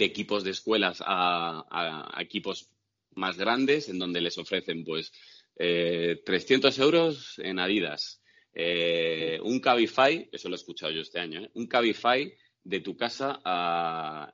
de 0.00 0.06
equipos 0.06 0.42
de 0.44 0.50
escuelas 0.50 1.02
a, 1.06 2.16
equipos 2.18 2.70
más 3.14 3.36
grandes, 3.36 3.90
en 3.90 3.98
donde 3.98 4.22
les 4.22 4.38
ofrecen 4.38 4.82
pues 4.82 5.12
eh, 5.56 6.22
300 6.24 6.78
euros 6.78 7.38
en 7.38 7.58
Adidas, 7.58 8.22
eh, 8.54 9.38
un 9.42 9.60
Cabify, 9.60 10.28
eso 10.32 10.48
lo 10.48 10.54
he 10.54 10.56
escuchado 10.56 10.90
yo 10.90 11.02
este 11.02 11.20
año, 11.20 11.42
¿eh? 11.42 11.50
un 11.54 11.66
Cabify 11.66 12.32
de 12.64 12.80
tu 12.80 12.96
casa 12.96 13.40
al, 13.44 14.32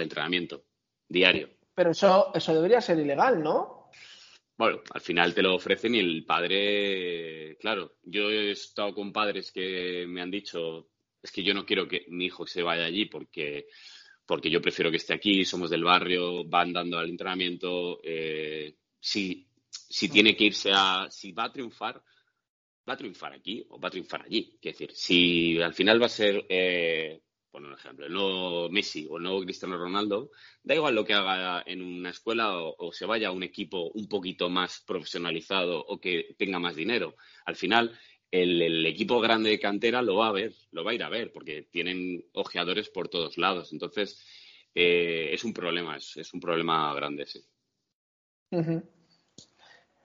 entrenamiento 0.00 0.64
diario. 1.08 1.50
Pero 1.74 1.90
eso, 1.90 2.30
eso 2.34 2.54
debería 2.54 2.80
ser 2.80 3.00
ilegal, 3.00 3.42
¿no? 3.42 3.90
Bueno, 4.56 4.80
al 4.90 5.00
final 5.00 5.34
te 5.34 5.42
lo 5.42 5.56
ofrecen 5.56 5.96
y 5.96 5.98
el 5.98 6.24
padre, 6.24 7.56
claro, 7.60 7.94
yo 8.02 8.30
he 8.30 8.52
estado 8.52 8.94
con 8.94 9.12
padres 9.12 9.50
que 9.50 10.04
me 10.08 10.20
han 10.20 10.30
dicho, 10.30 10.88
es 11.22 11.32
que 11.32 11.42
yo 11.42 11.54
no 11.54 11.64
quiero 11.64 11.88
que 11.88 12.06
mi 12.08 12.26
hijo 12.26 12.46
se 12.46 12.62
vaya 12.62 12.84
allí 12.84 13.06
porque, 13.06 13.66
porque 14.26 14.50
yo 14.50 14.60
prefiero 14.60 14.90
que 14.90 14.98
esté 14.98 15.14
aquí, 15.14 15.44
somos 15.44 15.70
del 15.70 15.84
barrio, 15.84 16.44
van 16.44 16.72
dando 16.72 16.98
al 16.98 17.08
entrenamiento. 17.08 18.00
Eh, 18.02 18.76
sí, 19.00 19.48
si 19.70 20.08
tiene 20.08 20.36
que 20.36 20.44
irse 20.44 20.70
a, 20.74 21.08
si 21.10 21.32
va 21.32 21.44
a 21.44 21.52
triunfar, 21.52 22.02
va 22.88 22.94
a 22.94 22.96
triunfar 22.96 23.32
aquí 23.32 23.64
o 23.68 23.78
va 23.78 23.88
a 23.88 23.90
triunfar 23.90 24.22
allí. 24.22 24.58
Es 24.62 24.72
decir, 24.72 24.90
si 24.92 25.60
al 25.60 25.74
final 25.74 26.00
va 26.00 26.06
a 26.06 26.10
ser, 26.10 26.46
eh, 26.48 27.20
por 27.50 27.62
un 27.62 27.72
ejemplo, 27.72 28.06
el 28.06 28.12
nuevo 28.12 28.70
Messi 28.70 29.06
o 29.08 29.18
el 29.18 29.24
nuevo 29.24 29.42
Cristiano 29.42 29.76
Ronaldo, 29.76 30.30
da 30.62 30.74
igual 30.74 30.94
lo 30.94 31.04
que 31.04 31.14
haga 31.14 31.62
en 31.66 31.82
una 31.82 32.10
escuela 32.10 32.52
o, 32.56 32.92
se 32.92 33.06
vaya 33.06 33.28
a 33.28 33.32
un 33.32 33.42
equipo 33.42 33.90
un 33.92 34.08
poquito 34.08 34.48
más 34.48 34.82
profesionalizado 34.86 35.84
o 35.86 36.00
que 36.00 36.34
tenga 36.38 36.58
más 36.58 36.76
dinero. 36.76 37.16
Al 37.44 37.56
final, 37.56 37.98
el, 38.30 38.86
equipo 38.86 39.20
grande 39.20 39.50
de 39.50 39.60
cantera 39.60 40.02
lo 40.02 40.16
va 40.16 40.28
a 40.28 40.32
ver, 40.32 40.54
lo 40.72 40.84
va 40.84 40.92
a 40.92 40.94
ir 40.94 41.02
a 41.02 41.08
ver, 41.08 41.32
porque 41.32 41.62
tienen 41.70 42.24
ojeadores 42.32 42.88
por 42.88 43.08
todos 43.08 43.38
lados. 43.38 43.72
Entonces, 43.72 44.24
eh, 44.74 45.30
es 45.32 45.44
un 45.44 45.52
problema, 45.52 45.96
es, 45.96 46.32
un 46.34 46.40
problema 46.40 46.94
grande, 46.94 47.26
sí 47.26 47.40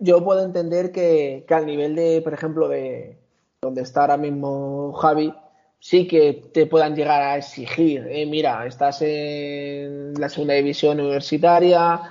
yo 0.03 0.23
puedo 0.23 0.43
entender 0.43 0.91
que, 0.91 1.45
al 1.49 1.65
nivel 1.65 1.95
de, 1.95 2.21
por 2.21 2.33
ejemplo, 2.33 2.67
de 2.67 3.17
donde 3.61 3.81
está 3.81 4.01
ahora 4.01 4.17
mismo 4.17 4.91
Javi, 4.93 5.33
sí 5.79 6.07
que 6.07 6.33
te 6.53 6.65
puedan 6.65 6.95
llegar 6.95 7.21
a 7.21 7.37
exigir, 7.37 8.05
eh, 8.09 8.25
mira, 8.25 8.65
estás 8.65 9.01
en 9.01 10.13
la 10.15 10.27
segunda 10.27 10.55
división 10.55 10.99
universitaria, 10.99 12.01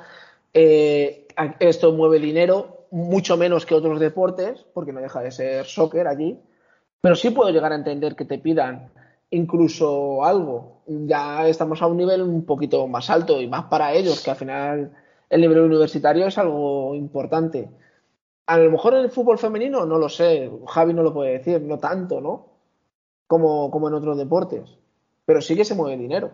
eh, 0.54 1.26
esto 1.60 1.92
mueve 1.92 2.18
dinero, 2.18 2.71
mucho 2.92 3.38
menos 3.38 3.64
que 3.64 3.74
otros 3.74 3.98
deportes, 3.98 4.66
porque 4.74 4.92
no 4.92 5.00
deja 5.00 5.20
de 5.22 5.30
ser 5.30 5.64
soccer 5.64 6.06
allí, 6.06 6.38
pero 7.00 7.16
sí 7.16 7.30
puedo 7.30 7.50
llegar 7.50 7.72
a 7.72 7.76
entender 7.76 8.14
que 8.14 8.26
te 8.26 8.38
pidan 8.38 8.90
incluso 9.30 10.22
algo. 10.24 10.82
Ya 10.86 11.48
estamos 11.48 11.80
a 11.80 11.86
un 11.86 11.96
nivel 11.96 12.20
un 12.20 12.44
poquito 12.44 12.86
más 12.86 13.08
alto 13.08 13.40
y 13.40 13.48
más 13.48 13.64
para 13.64 13.94
ellos, 13.94 14.22
que 14.22 14.30
al 14.30 14.36
final 14.36 14.92
el 15.30 15.40
nivel 15.40 15.60
universitario 15.60 16.26
es 16.26 16.36
algo 16.36 16.94
importante. 16.94 17.70
A 18.46 18.58
lo 18.58 18.70
mejor 18.70 18.94
en 18.94 19.04
el 19.04 19.10
fútbol 19.10 19.38
femenino 19.38 19.86
no 19.86 19.98
lo 19.98 20.10
sé, 20.10 20.50
Javi 20.68 20.92
no 20.92 21.02
lo 21.02 21.14
puede 21.14 21.38
decir, 21.38 21.62
no 21.62 21.78
tanto, 21.78 22.20
¿no? 22.20 22.46
Como, 23.26 23.70
como 23.70 23.88
en 23.88 23.94
otros 23.94 24.18
deportes, 24.18 24.78
pero 25.24 25.40
sí 25.40 25.56
que 25.56 25.64
se 25.64 25.74
mueve 25.74 25.96
dinero. 25.96 26.32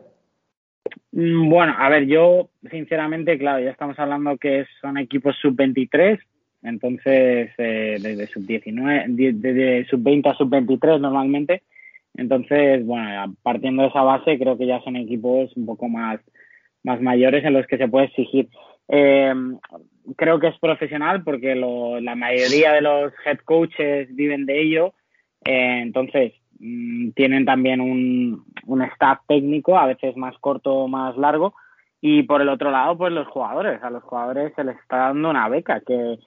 Mm, 1.12 1.48
bueno, 1.48 1.74
a 1.78 1.88
ver, 1.88 2.06
yo 2.06 2.50
sinceramente, 2.68 3.38
claro, 3.38 3.62
ya 3.62 3.70
estamos 3.70 3.96
hablando 4.00 4.36
que 4.38 4.66
son 4.80 4.98
equipos 4.98 5.36
sub-23, 5.40 6.18
entonces 6.62 7.50
eh, 7.58 7.96
desde 8.00 8.26
sub-19, 8.26 9.06
desde 9.34 9.84
sub-20 9.86 10.30
a 10.30 10.34
sub-23 10.34 11.00
normalmente, 11.00 11.62
entonces, 12.18 12.84
bueno, 12.84 13.36
partiendo 13.44 13.82
de 13.82 13.88
esa 13.88 14.02
base, 14.02 14.38
creo 14.38 14.58
que 14.58 14.66
ya 14.66 14.80
son 14.82 14.96
equipos 14.96 15.56
un 15.56 15.66
poco 15.66 15.88
más, 15.88 16.20
más 16.82 17.00
mayores 17.00 17.44
en 17.44 17.52
los 17.52 17.66
que 17.68 17.78
se 17.78 17.86
puede 17.86 18.06
exigir. 18.06 18.48
Eh, 18.88 19.32
creo 20.16 20.40
que 20.40 20.48
es 20.48 20.58
profesional 20.58 21.22
porque 21.22 21.54
la 21.54 22.16
mayoría 22.16 22.72
de 22.72 22.80
los 22.80 23.12
head 23.24 23.38
coaches 23.44 24.14
viven 24.16 24.46
de 24.46 24.60
ello. 24.60 24.94
Eh, 25.44 25.80
entonces, 25.80 26.32
mm, 26.58 27.10
tienen 27.10 27.44
también 27.44 27.80
un, 27.80 28.44
un 28.66 28.82
staff 28.82 29.20
técnico, 29.28 29.78
a 29.78 29.86
veces 29.86 30.16
más 30.16 30.36
corto 30.38 30.74
o 30.74 30.88
más 30.88 31.16
largo. 31.16 31.54
Y 32.00 32.24
por 32.24 32.42
el 32.42 32.48
otro 32.48 32.72
lado, 32.72 32.98
pues 32.98 33.12
los 33.12 33.28
jugadores. 33.28 33.80
A 33.84 33.90
los 33.90 34.02
jugadores 34.02 34.52
se 34.56 34.64
les 34.64 34.76
está 34.78 34.96
dando 34.96 35.30
una 35.30 35.48
beca, 35.48 35.80
que 35.86 36.18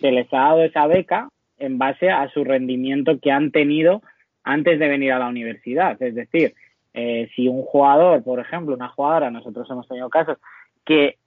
se 0.00 0.12
les 0.12 0.32
ha 0.32 0.38
dado 0.38 0.64
esa 0.64 0.86
beca 0.86 1.28
en 1.58 1.78
base 1.78 2.10
a 2.10 2.28
su 2.30 2.44
rendimiento 2.44 3.18
que 3.20 3.30
han 3.30 3.50
tenido 3.50 4.02
antes 4.44 4.78
de 4.78 4.88
venir 4.88 5.12
a 5.12 5.18
la 5.18 5.28
universidad. 5.28 6.00
Es 6.02 6.14
decir, 6.14 6.54
eh, 6.94 7.28
si 7.34 7.48
un 7.48 7.62
jugador, 7.62 8.22
por 8.24 8.40
ejemplo, 8.40 8.74
una 8.74 8.88
jugadora, 8.88 9.30
nosotros 9.30 9.68
hemos 9.70 9.86
tenido 9.86 10.08
casos 10.08 10.38
que, 10.84 11.18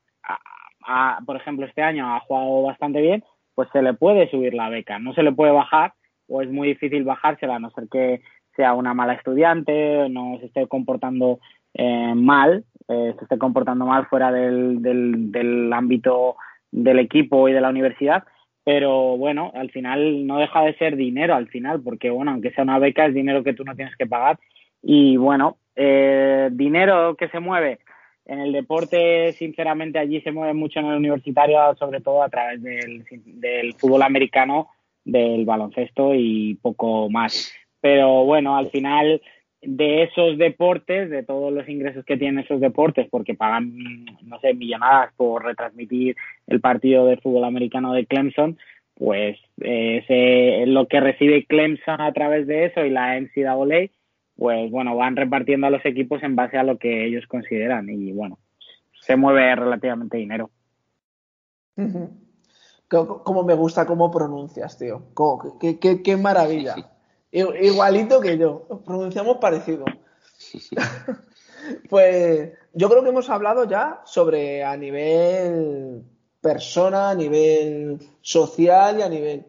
por 1.25 1.35
ejemplo, 1.35 1.65
este 1.65 1.81
año 1.81 2.15
ha 2.15 2.19
jugado 2.21 2.63
bastante 2.63 3.01
bien, 3.01 3.23
pues 3.55 3.69
se 3.71 3.81
le 3.81 3.93
puede 3.93 4.29
subir 4.29 4.53
la 4.53 4.69
beca. 4.69 4.99
No 4.99 5.13
se 5.13 5.23
le 5.23 5.31
puede 5.31 5.51
bajar 5.51 5.93
o 6.27 6.41
es 6.41 6.49
muy 6.49 6.69
difícil 6.69 7.03
bajársela 7.03 7.55
a 7.55 7.59
no 7.59 7.69
ser 7.71 7.87
que 7.89 8.21
sea 8.55 8.73
una 8.73 8.93
mala 8.93 9.13
estudiante, 9.13 10.09
no 10.09 10.37
se 10.39 10.47
esté 10.47 10.67
comportando 10.67 11.39
eh, 11.73 12.13
mal, 12.15 12.65
eh, 12.87 13.13
se 13.17 13.23
esté 13.23 13.37
comportando 13.37 13.85
mal 13.85 14.05
fuera 14.07 14.31
del, 14.31 14.81
del, 14.81 15.31
del 15.31 15.73
ámbito 15.73 16.35
del 16.71 16.99
equipo 16.99 17.47
y 17.47 17.53
de 17.53 17.61
la 17.61 17.69
universidad, 17.69 18.23
pero 18.63 19.17
bueno, 19.17 19.51
al 19.55 19.71
final 19.71 20.25
no 20.25 20.37
deja 20.37 20.61
de 20.61 20.75
ser 20.75 20.95
dinero 20.95 21.35
al 21.35 21.47
final, 21.47 21.81
porque 21.81 22.09
bueno, 22.09 22.31
aunque 22.31 22.51
sea 22.51 22.63
una 22.63 22.79
beca, 22.79 23.05
es 23.05 23.13
dinero 23.13 23.43
que 23.43 23.53
tú 23.53 23.63
no 23.63 23.75
tienes 23.75 23.95
que 23.97 24.07
pagar. 24.07 24.39
Y 24.81 25.17
bueno, 25.17 25.57
eh, 25.75 26.49
dinero 26.51 27.15
que 27.15 27.29
se 27.29 27.39
mueve 27.39 27.79
en 28.25 28.39
el 28.39 28.53
deporte, 28.53 29.33
sinceramente, 29.33 29.99
allí 29.99 30.21
se 30.21 30.31
mueve 30.31 30.53
mucho 30.53 30.79
en 30.79 30.85
el 30.85 30.97
universitario, 30.97 31.75
sobre 31.77 31.99
todo 31.99 32.23
a 32.23 32.29
través 32.29 32.61
del, 32.61 33.03
del 33.25 33.73
fútbol 33.73 34.01
americano, 34.01 34.69
del 35.03 35.43
baloncesto 35.45 36.13
y 36.15 36.55
poco 36.61 37.09
más. 37.09 37.53
Pero 37.81 38.23
bueno, 38.23 38.55
al 38.55 38.69
final 38.69 39.21
de 39.65 40.03
esos 40.03 40.37
deportes, 40.37 41.09
de 41.09 41.23
todos 41.23 41.51
los 41.51 41.67
ingresos 41.69 42.05
que 42.05 42.17
tienen 42.17 42.43
esos 42.43 42.59
deportes, 42.59 43.07
porque 43.09 43.33
pagan, 43.33 44.05
no 44.23 44.39
sé, 44.39 44.53
millonadas 44.53 45.13
por 45.15 45.43
retransmitir 45.43 46.15
el 46.47 46.59
partido 46.59 47.05
de 47.05 47.17
fútbol 47.17 47.45
americano 47.45 47.93
de 47.93 48.05
Clemson, 48.05 48.57
pues 48.95 49.37
eh, 49.61 50.63
lo 50.67 50.87
que 50.87 50.99
recibe 50.99 51.45
Clemson 51.45 52.01
a 52.01 52.11
través 52.13 52.45
de 52.47 52.65
eso 52.65 52.85
y 52.85 52.89
la 52.89 53.19
NCAA, 53.19 53.89
pues 54.35 54.71
bueno, 54.71 54.95
van 54.95 55.15
repartiendo 55.15 55.67
a 55.67 55.71
los 55.71 55.85
equipos 55.85 56.21
en 56.23 56.35
base 56.35 56.57
a 56.57 56.63
lo 56.63 56.77
que 56.77 57.05
ellos 57.05 57.25
consideran 57.27 57.89
y 57.89 58.11
bueno, 58.11 58.39
se 58.99 59.15
mueve 59.15 59.55
relativamente 59.55 60.17
dinero. 60.17 60.49
Como 62.87 63.43
me 63.43 63.55
gusta 63.55 63.85
cómo 63.85 64.11
pronuncias, 64.11 64.77
tío. 64.77 65.03
Qué, 65.59 65.79
qué, 65.79 66.03
qué 66.03 66.17
maravilla. 66.17 66.75
Igualito 67.33 68.21
que 68.21 68.37
yo, 68.37 68.61
pronunciamos 68.85 69.37
parecido. 69.37 69.85
pues 71.89 72.53
yo 72.73 72.89
creo 72.89 73.03
que 73.03 73.09
hemos 73.09 73.29
hablado 73.29 73.63
ya 73.63 74.01
sobre 74.05 74.63
a 74.63 74.77
nivel 74.77 76.03
persona, 76.39 77.09
a 77.09 77.15
nivel 77.15 77.97
social 78.21 78.99
y 78.99 79.01
a 79.01 79.09
nivel 79.09 79.45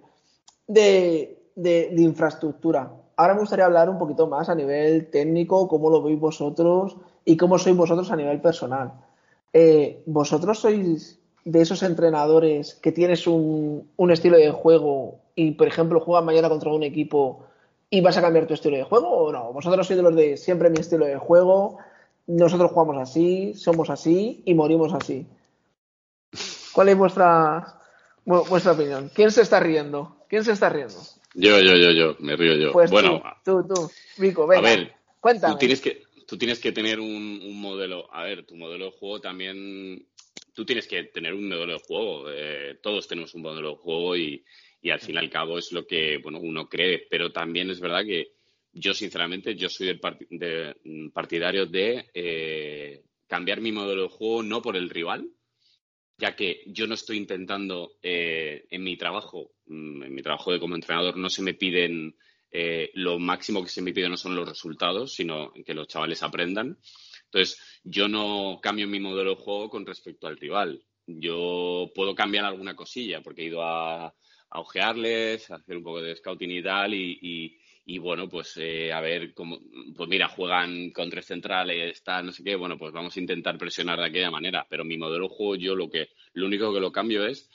de, 0.66 1.92
infraestructura. 1.98 2.90
Ahora 3.16 3.34
me 3.34 3.40
gustaría 3.40 3.66
hablar 3.66 3.90
un 3.90 3.98
poquito 3.98 4.26
más 4.28 4.48
a 4.48 4.54
nivel 4.54 5.10
técnico, 5.10 5.68
cómo 5.68 5.90
lo 5.90 6.02
veis 6.02 6.18
vosotros 6.18 6.96
y 7.22 7.36
cómo 7.36 7.58
sois 7.58 7.76
vosotros 7.76 8.10
a 8.10 8.16
nivel 8.16 8.40
personal. 8.40 8.94
Eh, 9.52 10.02
¿Vosotros 10.06 10.58
sois 10.58 11.20
de 11.44 11.60
esos 11.60 11.82
entrenadores 11.82 12.74
que 12.76 12.92
tienes 12.92 13.26
un, 13.26 13.90
un 13.94 14.10
estilo 14.10 14.38
de 14.38 14.50
juego 14.52 15.20
y, 15.34 15.50
por 15.52 15.68
ejemplo, 15.68 16.00
juegan 16.00 16.24
mañana 16.24 16.48
contra 16.48 16.72
un 16.72 16.82
equipo 16.82 17.44
y 17.94 18.00
vas 18.00 18.16
a 18.16 18.22
cambiar 18.22 18.48
tu 18.48 18.54
estilo 18.54 18.76
de 18.76 18.82
juego 18.82 19.08
o 19.08 19.32
no? 19.32 19.52
Vosotros 19.52 19.86
sois 19.86 19.96
de 19.96 20.02
los 20.02 20.16
de 20.16 20.36
siempre 20.36 20.68
mi 20.68 20.80
estilo 20.80 21.06
de 21.06 21.16
juego, 21.16 21.78
nosotros 22.26 22.72
jugamos 22.72 22.96
así, 22.98 23.54
somos 23.54 23.88
así 23.88 24.42
y 24.44 24.54
morimos 24.54 24.92
así. 24.92 25.26
¿Cuál 26.72 26.88
es 26.88 26.98
vuestra, 26.98 27.78
vuestra 28.24 28.72
opinión? 28.72 29.12
¿Quién 29.14 29.30
se 29.30 29.42
está 29.42 29.60
riendo? 29.60 30.24
¿Quién 30.28 30.42
se 30.42 30.50
está 30.50 30.70
riendo? 30.70 30.96
Yo, 31.34 31.60
yo, 31.60 31.76
yo, 31.76 31.92
yo, 31.92 32.16
me 32.18 32.34
río 32.34 32.56
yo. 32.56 32.72
Pues 32.72 32.90
bueno, 32.90 33.22
tú, 33.44 33.64
tú, 33.68 33.88
Vico, 34.18 34.44
venga, 34.48 34.68
a 34.68 34.76
ver, 34.76 34.92
cuéntame. 35.20 35.54
Tú 35.54 35.58
tienes 35.58 35.80
que, 35.80 36.02
tú 36.26 36.36
tienes 36.36 36.58
que 36.58 36.72
tener 36.72 36.98
un, 36.98 37.60
modelo. 37.60 38.12
A 38.12 38.24
ver, 38.24 38.44
tu 38.44 38.56
modelo 38.56 38.86
de 38.86 38.90
juego 38.90 39.20
también. 39.20 40.04
Tú 40.52 40.64
tienes 40.64 40.88
que 40.88 41.04
tener 41.04 41.32
un 41.32 41.48
modelo 41.48 41.74
de 41.74 41.80
juego. 41.86 42.24
Eh, 42.28 42.78
todos 42.82 43.06
tenemos 43.06 43.34
un 43.34 43.42
modelo 43.42 43.70
de 43.70 43.76
juego 43.76 44.16
y, 44.16 44.44
y 44.84 44.90
al 44.90 45.00
fin 45.00 45.14
y 45.14 45.18
al 45.18 45.30
cabo 45.30 45.56
es 45.56 45.72
lo 45.72 45.86
que 45.86 46.18
bueno, 46.18 46.38
uno 46.38 46.68
cree. 46.68 47.06
Pero 47.08 47.32
también 47.32 47.70
es 47.70 47.80
verdad 47.80 48.04
que 48.04 48.34
yo, 48.70 48.92
sinceramente, 48.92 49.56
yo 49.56 49.70
soy 49.70 49.98
del 50.30 50.76
mm, 50.84 51.08
partidario 51.08 51.64
de 51.64 52.10
eh, 52.12 53.02
cambiar 53.26 53.62
mi 53.62 53.72
modelo 53.72 54.02
de 54.02 54.08
juego 54.10 54.42
no 54.42 54.60
por 54.60 54.76
el 54.76 54.90
rival, 54.90 55.26
ya 56.18 56.36
que 56.36 56.64
yo 56.66 56.86
no 56.86 56.92
estoy 56.92 57.16
intentando 57.16 57.92
eh, 58.02 58.66
en 58.70 58.84
mi 58.84 58.98
trabajo, 58.98 59.52
mm, 59.64 60.02
en 60.02 60.14
mi 60.14 60.20
trabajo 60.20 60.52
de 60.52 60.60
como 60.60 60.74
entrenador, 60.74 61.16
no 61.16 61.30
se 61.30 61.40
me 61.40 61.54
piden, 61.54 62.14
eh, 62.50 62.90
lo 62.92 63.18
máximo 63.18 63.62
que 63.62 63.70
se 63.70 63.80
me 63.80 63.94
pide 63.94 64.10
no 64.10 64.18
son 64.18 64.36
los 64.36 64.46
resultados, 64.46 65.14
sino 65.14 65.50
que 65.64 65.72
los 65.72 65.88
chavales 65.88 66.22
aprendan. 66.22 66.78
Entonces, 67.24 67.80
yo 67.84 68.06
no 68.06 68.60
cambio 68.62 68.86
mi 68.86 69.00
modelo 69.00 69.30
de 69.30 69.42
juego 69.42 69.70
con 69.70 69.86
respecto 69.86 70.26
al 70.26 70.36
rival. 70.36 70.84
Yo 71.06 71.90
puedo 71.94 72.14
cambiar 72.14 72.44
alguna 72.44 72.76
cosilla, 72.76 73.22
porque 73.22 73.42
he 73.42 73.46
ido 73.46 73.62
a, 73.62 74.14
a 74.54 74.60
ojearles, 74.60 75.50
hacer 75.50 75.76
un 75.76 75.82
poco 75.82 76.00
de 76.00 76.14
scouting 76.14 76.50
y 76.52 76.62
tal, 76.62 76.94
y, 76.94 77.58
y, 77.84 77.98
bueno, 77.98 78.28
pues 78.28 78.56
eh, 78.56 78.92
a 78.92 79.00
ver 79.00 79.34
cómo, 79.34 79.58
pues 79.96 80.08
mira, 80.08 80.28
juegan 80.28 80.90
con 80.90 81.10
tres 81.10 81.26
centrales, 81.26 81.90
está 81.90 82.22
no 82.22 82.30
sé 82.30 82.44
qué, 82.44 82.54
bueno, 82.54 82.78
pues 82.78 82.92
vamos 82.92 83.16
a 83.16 83.20
intentar 83.20 83.58
presionar 83.58 83.98
de 83.98 84.06
aquella 84.06 84.30
manera, 84.30 84.64
pero 84.70 84.84
mi 84.84 84.96
modelo 84.96 85.28
de 85.28 85.34
juego 85.34 85.56
yo 85.56 85.74
lo 85.74 85.90
que, 85.90 86.10
lo 86.34 86.46
único 86.46 86.72
que 86.72 86.80
lo 86.80 86.92
cambio 86.92 87.26
es 87.26 87.50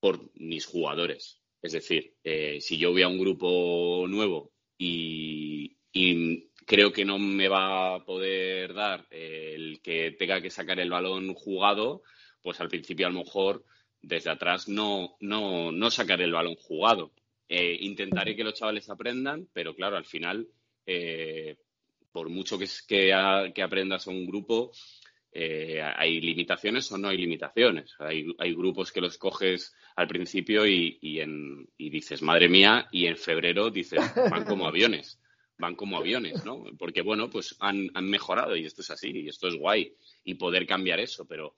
por 0.00 0.20
mis 0.34 0.66
jugadores. 0.66 1.40
Es 1.62 1.72
decir, 1.72 2.16
eh, 2.24 2.60
si 2.60 2.76
yo 2.76 2.90
voy 2.90 3.02
a 3.02 3.08
un 3.08 3.18
grupo 3.18 4.06
nuevo 4.08 4.52
y, 4.76 5.76
y, 5.92 6.50
creo 6.66 6.92
que 6.92 7.04
no 7.04 7.18
me 7.18 7.48
va 7.48 7.94
a 7.94 8.04
poder 8.04 8.74
dar 8.74 9.06
el 9.10 9.80
que 9.82 10.12
tenga 10.12 10.40
que 10.40 10.50
sacar 10.50 10.78
el 10.80 10.90
balón 10.90 11.34
jugado, 11.34 12.02
pues 12.42 12.60
al 12.60 12.68
principio 12.68 13.06
a 13.06 13.10
lo 13.10 13.20
mejor 13.20 13.64
desde 14.02 14.30
atrás 14.30 14.68
no, 14.68 15.16
no, 15.20 15.72
no 15.72 15.90
sacar 15.90 16.20
el 16.20 16.32
balón 16.32 16.56
jugado. 16.56 17.12
Eh, 17.48 17.78
intentaré 17.80 18.36
que 18.36 18.44
los 18.44 18.54
chavales 18.54 18.88
aprendan, 18.90 19.48
pero 19.52 19.74
claro, 19.74 19.96
al 19.96 20.04
final, 20.04 20.48
eh, 20.86 21.56
por 22.12 22.28
mucho 22.28 22.58
que, 22.58 22.66
que, 22.86 23.52
que, 23.54 23.62
aprendas 23.62 24.06
a 24.06 24.10
un 24.10 24.26
grupo, 24.26 24.72
eh, 25.32 25.80
hay 25.82 26.20
limitaciones 26.20 26.90
o 26.92 26.98
no 26.98 27.08
hay 27.08 27.18
limitaciones. 27.18 27.94
Hay, 27.98 28.26
hay, 28.38 28.54
grupos 28.54 28.92
que 28.92 29.00
los 29.00 29.18
coges 29.18 29.74
al 29.96 30.06
principio 30.06 30.66
y, 30.66 30.98
y, 31.00 31.20
en, 31.20 31.68
y 31.76 31.90
dices, 31.90 32.22
madre 32.22 32.48
mía, 32.48 32.88
y 32.92 33.06
en 33.06 33.16
febrero 33.16 33.70
dices, 33.70 34.00
van 34.30 34.44
como 34.44 34.66
aviones, 34.66 35.20
van 35.58 35.74
como 35.74 35.98
aviones, 35.98 36.44
¿no? 36.44 36.64
Porque, 36.78 37.02
bueno, 37.02 37.28
pues 37.28 37.56
han 37.58 37.90
mejorado 38.02 38.56
y 38.56 38.64
esto 38.64 38.82
es 38.82 38.90
así, 38.90 39.10
y 39.10 39.28
esto 39.28 39.48
es 39.48 39.56
guay, 39.56 39.92
y 40.24 40.34
poder 40.34 40.66
cambiar 40.66 41.00
eso, 41.00 41.26
pero 41.26 41.56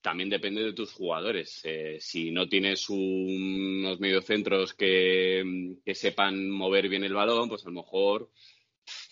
también 0.00 0.30
depende 0.30 0.62
de 0.62 0.72
tus 0.72 0.92
jugadores. 0.92 1.60
Eh, 1.64 1.98
si 2.00 2.30
no 2.30 2.48
tienes 2.48 2.88
unos 2.88 4.00
mediocentros 4.00 4.74
que, 4.74 5.76
que 5.84 5.94
sepan 5.94 6.50
mover 6.50 6.88
bien 6.88 7.04
el 7.04 7.14
balón, 7.14 7.48
pues 7.48 7.64
a 7.64 7.68
lo 7.68 7.74
mejor, 7.74 8.30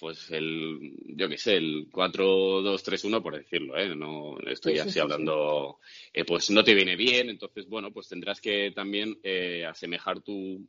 pues 0.01 0.31
el, 0.31 0.95
yo 1.07 1.29
qué 1.29 1.39
sé, 1.39 1.57
el 1.57 1.91
4-2-3-1, 1.91 3.23
por 3.23 3.37
decirlo, 3.37 3.77
¿eh? 3.77 3.95
No 3.95 4.39
estoy 4.47 4.79
así 4.79 4.99
hablando, 4.99 5.79
eh, 6.13 6.25
pues 6.25 6.51
no 6.51 6.65
te 6.65 6.75
viene 6.75 6.97
bien. 6.97 7.29
Entonces, 7.31 7.69
bueno, 7.69 7.93
pues 7.93 8.09
tendrás 8.09 8.41
que 8.41 8.73
también 8.75 9.19
eh, 9.23 9.67
asemejar 9.67 10.21
tu, 10.23 10.67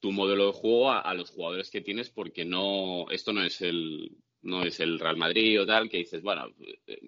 tu 0.00 0.12
modelo 0.12 0.46
de 0.46 0.52
juego 0.52 0.90
a, 0.90 1.00
a, 1.00 1.14
los 1.14 1.30
jugadores 1.30 1.70
que 1.70 1.80
tienes, 1.80 2.10
porque 2.10 2.44
no, 2.44 3.10
esto 3.10 3.32
no 3.32 3.42
es 3.42 3.62
el, 3.62 4.10
no 4.42 4.62
es 4.62 4.80
el 4.80 4.98
Real 4.98 5.16
Madrid 5.16 5.60
o 5.60 5.66
tal, 5.66 5.88
que 5.88 5.98
dices, 5.98 6.22
bueno, 6.22 6.48
eh, 6.86 7.00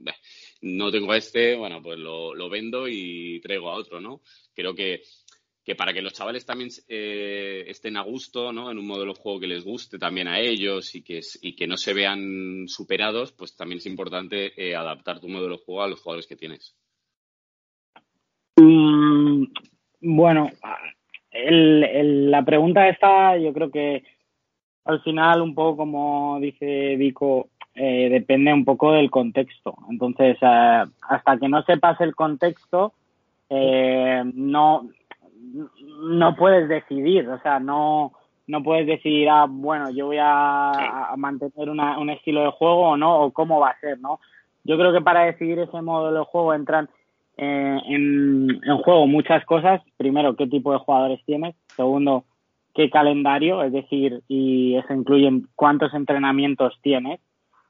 no 0.63 0.91
tengo 0.91 1.15
este, 1.15 1.57
bueno, 1.57 1.83
pues 1.83 1.99
lo, 1.99 2.35
lo, 2.35 2.49
vendo 2.49 2.89
y 2.89 3.41
traigo 3.41 3.71
a 3.71 3.75
otro, 3.75 4.01
¿no? 4.01 4.21
Creo 4.55 4.75
que, 4.75 5.03
que 5.65 5.75
para 5.75 5.93
que 5.93 6.03
los 6.03 6.13
chavales 6.13 6.45
también 6.45 6.71
eh, 6.89 7.65
estén 7.67 7.97
a 7.97 8.03
gusto, 8.03 8.53
¿no? 8.53 8.71
En 8.71 8.79
un 8.79 8.87
modelo 8.87 9.15
de 9.15 9.21
juego 9.21 9.41
que 9.41 9.47
les 9.47 9.65
guste 9.65 9.99
también 9.99 10.29
a 10.29 10.39
ellos 10.39 10.95
y 10.95 11.03
que, 11.03 11.21
y 11.43 11.57
que 11.57 11.67
no 11.67 11.77
se 11.77 11.95
vean 11.95 12.67
superados, 12.69 13.33
pues 13.33 13.57
también 13.57 13.79
es 13.79 13.87
importante 13.87 14.53
eh, 14.57 14.77
adaptar 14.77 15.21
tu 15.21 15.29
modelo 15.29 15.57
de 15.57 15.65
juego 15.65 15.83
a 15.83 15.89
los 15.89 16.01
jugadores 16.01 16.27
que 16.27 16.37
tienes. 16.37 16.77
Mm, 18.57 19.47
bueno, 20.01 20.51
la 21.33 22.45
pregunta 22.45 22.89
esta 22.89 23.37
yo 23.39 23.53
creo 23.53 23.71
que 23.71 24.05
al 24.85 25.01
final, 25.03 25.43
un 25.43 25.55
poco 25.55 25.79
como 25.79 26.39
dice 26.41 26.97
Vico, 26.97 27.49
eh, 27.75 28.09
depende 28.11 28.53
un 28.53 28.65
poco 28.65 28.93
del 28.93 29.11
contexto. 29.11 29.75
Entonces, 29.91 30.37
eh, 30.41 30.85
hasta 31.09 31.39
que 31.39 31.49
no 31.49 31.63
sepas 31.63 32.01
el 32.01 32.15
contexto, 32.15 32.93
eh, 33.51 34.23
no, 34.35 34.89
no 36.01 36.37
puedes 36.37 36.69
decidir, 36.69 37.29
o 37.29 37.41
sea, 37.41 37.59
no, 37.59 38.13
no 38.47 38.63
puedes 38.63 38.87
decidir, 38.87 39.29
ah, 39.29 39.47
bueno, 39.49 39.91
yo 39.91 40.07
voy 40.07 40.19
a, 40.21 41.13
mantener 41.17 41.71
un 41.71 42.11
estilo 42.11 42.43
de 42.43 42.51
juego 42.51 42.91
o 42.91 42.97
no, 42.97 43.23
o 43.23 43.33
cómo 43.33 43.61
va 43.61 43.71
a 43.71 43.81
ser, 43.81 43.99
¿no? 44.01 44.21
Yo 44.65 44.79
creo 44.79 44.93
que 44.93 45.01
para 45.01 45.25
decidir 45.25 45.59
ese 45.59 45.83
modelo 45.83 46.21
de 46.21 46.25
juego 46.25 46.55
entran 46.55 46.89
eh, 47.37 47.79
en, 47.87 48.49
en, 48.65 48.79
juego 48.79 49.07
muchas 49.07 49.45
cosas. 49.45 49.83
Primero, 49.97 50.37
qué 50.37 50.47
tipo 50.47 50.73
de 50.73 50.79
jugadores 50.79 51.21
tienes. 51.27 51.55
Segundo, 51.77 52.25
qué 52.75 52.91
calendario, 52.91 53.63
es 53.63 53.73
decir, 53.73 54.23
y 54.29 54.77
eso 54.77 54.93
incluye 54.93 55.31
cuántos 55.55 55.95
entrenamientos 55.95 56.79
tienes, 56.83 57.21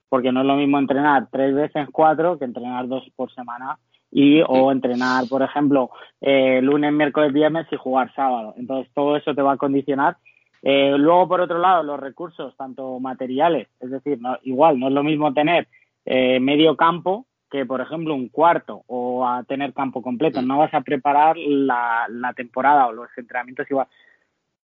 porque 0.09 0.33
no 0.33 0.41
es 0.41 0.47
lo 0.47 0.57
mismo 0.57 0.79
entrenar 0.79 1.29
tres 1.31 1.55
veces 1.55 1.89
cuatro 1.93 2.39
que 2.39 2.45
entrenar 2.45 2.89
dos 2.89 3.05
por 3.15 3.33
semana 3.33 3.79
y 4.11 4.43
o 4.47 4.71
entrenar, 4.71 5.25
por 5.29 5.43
ejemplo, 5.43 5.91
eh, 6.21 6.61
lunes, 6.63 6.93
miércoles, 6.93 7.33
viernes 7.33 7.67
y 7.73 7.77
jugar 7.77 8.15
sábado. 8.15 8.55
Entonces, 8.57 8.91
todo 8.95 9.17
eso 9.17 9.35
te 9.35 9.43
va 9.43 9.53
a 9.53 9.57
condicionar. 9.57 10.17
Eh, 10.63 10.95
luego, 10.97 11.29
por 11.29 11.41
otro 11.41 11.59
lado, 11.59 11.83
los 11.83 11.99
recursos, 11.99 12.57
tanto 12.57 12.99
materiales, 13.01 13.69
es 13.81 13.91
decir, 13.91 14.21
no, 14.21 14.39
igual, 14.45 14.79
no 14.79 14.87
es 14.87 14.95
lo 14.95 15.03
mismo 15.03 15.35
tener 15.35 15.67
eh, 16.05 16.39
medio 16.39 16.77
campo 16.77 17.27
que, 17.51 17.67
por 17.67 17.81
ejemplo, 17.81 18.15
un 18.15 18.29
cuarto 18.29 18.83
o 18.87 19.27
a 19.27 19.43
tener 19.43 19.75
campo 19.75 20.01
completo. 20.01 20.43
No 20.43 20.59
vas 20.59 20.73
a 20.75 20.81
preparar 20.81 21.37
la, 21.37 22.07
la 22.09 22.33
temporada 22.35 22.87
o 22.87 22.93
los 22.93 23.09
entrenamientos 23.17 23.69
igual. 23.69 23.89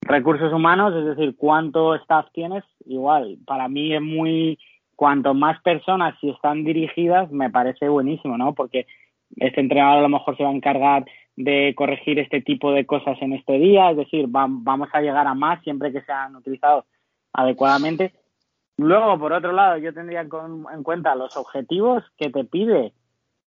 Recursos 0.01 0.53
humanos, 0.53 0.93
es 0.95 1.05
decir, 1.05 1.35
cuánto 1.35 1.95
staff 1.95 2.27
tienes, 2.33 2.63
igual. 2.85 3.37
Para 3.45 3.67
mí 3.67 3.93
es 3.93 4.01
muy, 4.01 4.57
cuanto 4.95 5.33
más 5.33 5.61
personas 5.61 6.15
si 6.21 6.29
están 6.29 6.63
dirigidas, 6.63 7.31
me 7.31 7.49
parece 7.49 7.89
buenísimo, 7.89 8.37
¿no? 8.37 8.53
Porque 8.53 8.87
este 9.35 9.59
entrenador 9.59 9.99
a 9.99 10.01
lo 10.01 10.09
mejor 10.09 10.37
se 10.37 10.43
va 10.43 10.49
a 10.49 10.53
encargar 10.53 11.05
de 11.35 11.73
corregir 11.75 12.19
este 12.19 12.41
tipo 12.41 12.71
de 12.71 12.85
cosas 12.85 13.17
en 13.21 13.33
este 13.33 13.59
día, 13.59 13.91
es 13.91 13.97
decir, 13.97 14.25
vamos 14.27 14.89
a 14.91 15.01
llegar 15.01 15.27
a 15.27 15.35
más 15.35 15.61
siempre 15.63 15.91
que 15.91 16.01
sean 16.01 16.35
utilizados 16.35 16.85
adecuadamente. 17.33 18.13
Luego, 18.77 19.19
por 19.19 19.33
otro 19.33 19.51
lado, 19.51 19.77
yo 19.77 19.93
tendría 19.93 20.21
en 20.21 20.83
cuenta 20.83 21.15
los 21.15 21.35
objetivos 21.37 22.03
que 22.17 22.29
te 22.29 22.43
pide 22.43 22.93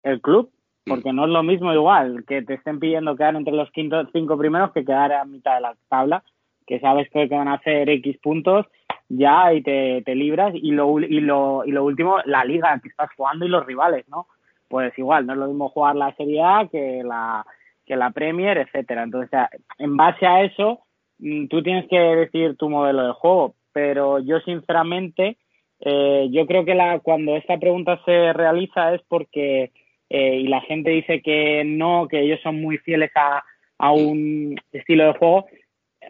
el 0.02 0.20
club, 0.20 0.50
porque 0.86 1.12
no 1.12 1.24
es 1.24 1.30
lo 1.30 1.42
mismo 1.42 1.72
igual 1.72 2.24
que 2.26 2.42
te 2.42 2.54
estén 2.54 2.78
pidiendo 2.78 3.16
quedar 3.16 3.36
entre 3.36 3.54
los 3.54 3.70
cinco 3.74 4.38
primeros 4.38 4.72
que 4.72 4.84
quedar 4.84 5.12
a 5.12 5.24
mitad 5.24 5.56
de 5.56 5.60
la 5.60 5.76
tabla, 5.88 6.24
que 6.68 6.78
sabes 6.80 7.08
que 7.10 7.26
van 7.26 7.48
a 7.48 7.54
hacer 7.54 7.88
X 7.88 8.18
puntos 8.18 8.66
ya 9.08 9.52
y 9.52 9.62
te, 9.62 10.02
te 10.02 10.14
libras. 10.14 10.54
Y 10.54 10.70
lo, 10.70 11.00
y, 11.00 11.20
lo, 11.20 11.64
y 11.64 11.72
lo 11.72 11.84
último, 11.84 12.18
la 12.26 12.44
liga 12.44 12.78
que 12.80 12.88
estás 12.88 13.10
jugando 13.16 13.46
y 13.46 13.48
los 13.48 13.66
rivales, 13.66 14.06
¿no? 14.08 14.26
Pues 14.68 14.96
igual, 14.98 15.26
no 15.26 15.32
es 15.32 15.38
lo 15.38 15.48
mismo 15.48 15.70
jugar 15.70 15.96
la 15.96 16.14
Serie 16.14 16.42
A 16.42 16.68
que 16.70 17.02
la, 17.02 17.44
que 17.86 17.96
la 17.96 18.10
Premier, 18.10 18.58
etcétera. 18.58 19.02
Entonces, 19.02 19.40
en 19.78 19.96
base 19.96 20.26
a 20.26 20.42
eso, 20.42 20.80
mm, 21.18 21.46
tú 21.46 21.62
tienes 21.62 21.88
que 21.88 21.98
decir 21.98 22.56
tu 22.56 22.68
modelo 22.68 23.06
de 23.06 23.12
juego 23.14 23.54
pero 23.78 24.18
yo 24.18 24.40
sinceramente 24.40 25.36
eh, 25.78 26.28
yo 26.32 26.46
creo 26.46 26.64
que 26.64 26.74
la, 26.74 26.98
cuando 26.98 27.36
esta 27.36 27.58
pregunta 27.58 28.00
se 28.04 28.32
realiza 28.32 28.92
es 28.92 29.02
porque 29.06 29.70
eh, 30.10 30.36
y 30.36 30.48
la 30.48 30.60
gente 30.62 30.90
dice 30.90 31.22
que 31.22 31.62
no, 31.64 32.08
que 32.08 32.20
ellos 32.20 32.40
son 32.42 32.60
muy 32.60 32.78
fieles 32.78 33.12
a, 33.14 33.44
a 33.78 33.92
un 33.92 34.56
estilo 34.72 35.04
de 35.04 35.12
juego, 35.12 35.46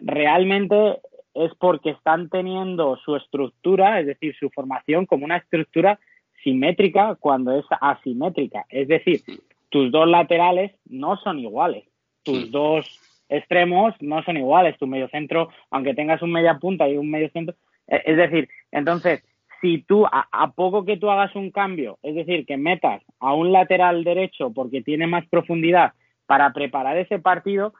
realmente 0.01 0.99
es 1.33 1.51
porque 1.59 1.91
están 1.91 2.29
teniendo 2.29 2.97
su 2.97 3.15
estructura, 3.15 3.99
es 3.99 4.07
decir, 4.07 4.35
su 4.39 4.49
formación 4.49 5.05
como 5.05 5.25
una 5.25 5.37
estructura 5.37 5.99
simétrica 6.43 7.15
cuando 7.15 7.57
es 7.57 7.65
asimétrica. 7.81 8.65
Es 8.69 8.87
decir, 8.87 9.21
tus 9.69 9.91
dos 9.91 10.07
laterales 10.07 10.71
no 10.85 11.17
son 11.17 11.39
iguales, 11.39 11.85
tus 12.23 12.51
dos 12.51 12.99
extremos 13.29 13.93
no 14.01 14.23
son 14.23 14.37
iguales. 14.37 14.77
Tu 14.77 14.87
medio 14.87 15.07
centro, 15.09 15.49
aunque 15.69 15.93
tengas 15.93 16.21
un 16.21 16.31
media 16.31 16.57
punta 16.57 16.89
y 16.89 16.97
un 16.97 17.09
medio 17.09 17.29
centro, 17.29 17.55
eh, 17.87 18.01
es 18.05 18.17
decir, 18.17 18.49
entonces, 18.71 19.23
si 19.61 19.81
tú, 19.83 20.05
a, 20.05 20.51
poco 20.55 20.85
que 20.85 20.97
tú 20.97 21.09
hagas 21.09 21.35
un 21.35 21.51
cambio, 21.51 21.99
es 22.01 22.15
decir, 22.15 22.45
que 22.45 22.57
metas 22.57 23.01
a 23.19 23.33
un 23.33 23.51
lateral 23.51 24.03
derecho 24.03 24.51
porque 24.53 24.81
tiene 24.81 25.05
más 25.05 25.27
profundidad 25.27 25.93
para 26.25 26.53
preparar 26.53 26.97
ese 26.97 27.19
partido, 27.19 27.73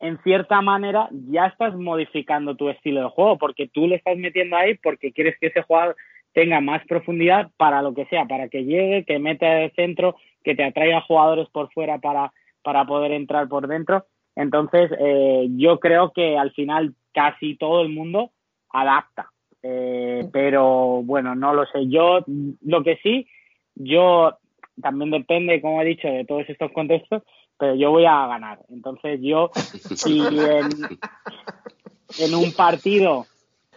en 0.00 0.18
cierta 0.22 0.60
manera 0.60 1.08
ya 1.30 1.46
estás 1.46 1.74
modificando 1.74 2.54
tu 2.54 2.68
estilo 2.68 3.02
de 3.02 3.08
juego, 3.08 3.38
porque 3.38 3.68
tú 3.68 3.86
le 3.86 3.96
estás 3.96 4.16
metiendo 4.16 4.56
ahí 4.56 4.74
porque 4.76 5.12
quieres 5.12 5.36
que 5.38 5.46
ese 5.48 5.62
jugador 5.62 5.96
tenga 6.32 6.60
más 6.60 6.84
profundidad 6.86 7.50
para 7.56 7.80
lo 7.80 7.94
que 7.94 8.04
sea, 8.06 8.26
para 8.26 8.48
que 8.48 8.64
llegue, 8.64 9.04
que 9.04 9.18
meta 9.18 9.62
el 9.62 9.72
centro, 9.72 10.16
que 10.44 10.54
te 10.54 10.64
atraiga 10.64 11.00
jugadores 11.00 11.48
por 11.48 11.72
fuera 11.72 11.98
para, 11.98 12.32
para 12.62 12.84
poder 12.84 13.12
entrar 13.12 13.48
por 13.48 13.66
dentro. 13.66 14.04
Entonces, 14.34 14.90
eh, 14.98 15.46
yo 15.56 15.80
creo 15.80 16.12
que 16.12 16.36
al 16.36 16.52
final 16.52 16.94
casi 17.14 17.56
todo 17.56 17.80
el 17.80 17.88
mundo 17.88 18.32
adapta. 18.68 19.30
Eh, 19.62 20.28
pero 20.30 21.02
bueno, 21.02 21.34
no 21.34 21.54
lo 21.54 21.64
sé. 21.66 21.88
Yo, 21.88 22.20
lo 22.62 22.84
que 22.84 22.98
sí, 23.02 23.26
yo 23.74 24.36
también 24.82 25.10
depende, 25.10 25.60
como 25.62 25.80
he 25.80 25.86
dicho, 25.86 26.06
de 26.06 26.26
todos 26.26 26.48
estos 26.48 26.70
contextos, 26.72 27.22
pero 27.58 27.74
yo 27.74 27.90
voy 27.90 28.06
a 28.06 28.26
ganar. 28.26 28.60
Entonces, 28.68 29.20
yo, 29.22 29.50
si 29.54 30.20
en, 30.26 30.70
en 32.18 32.34
un 32.34 32.52
partido 32.52 33.26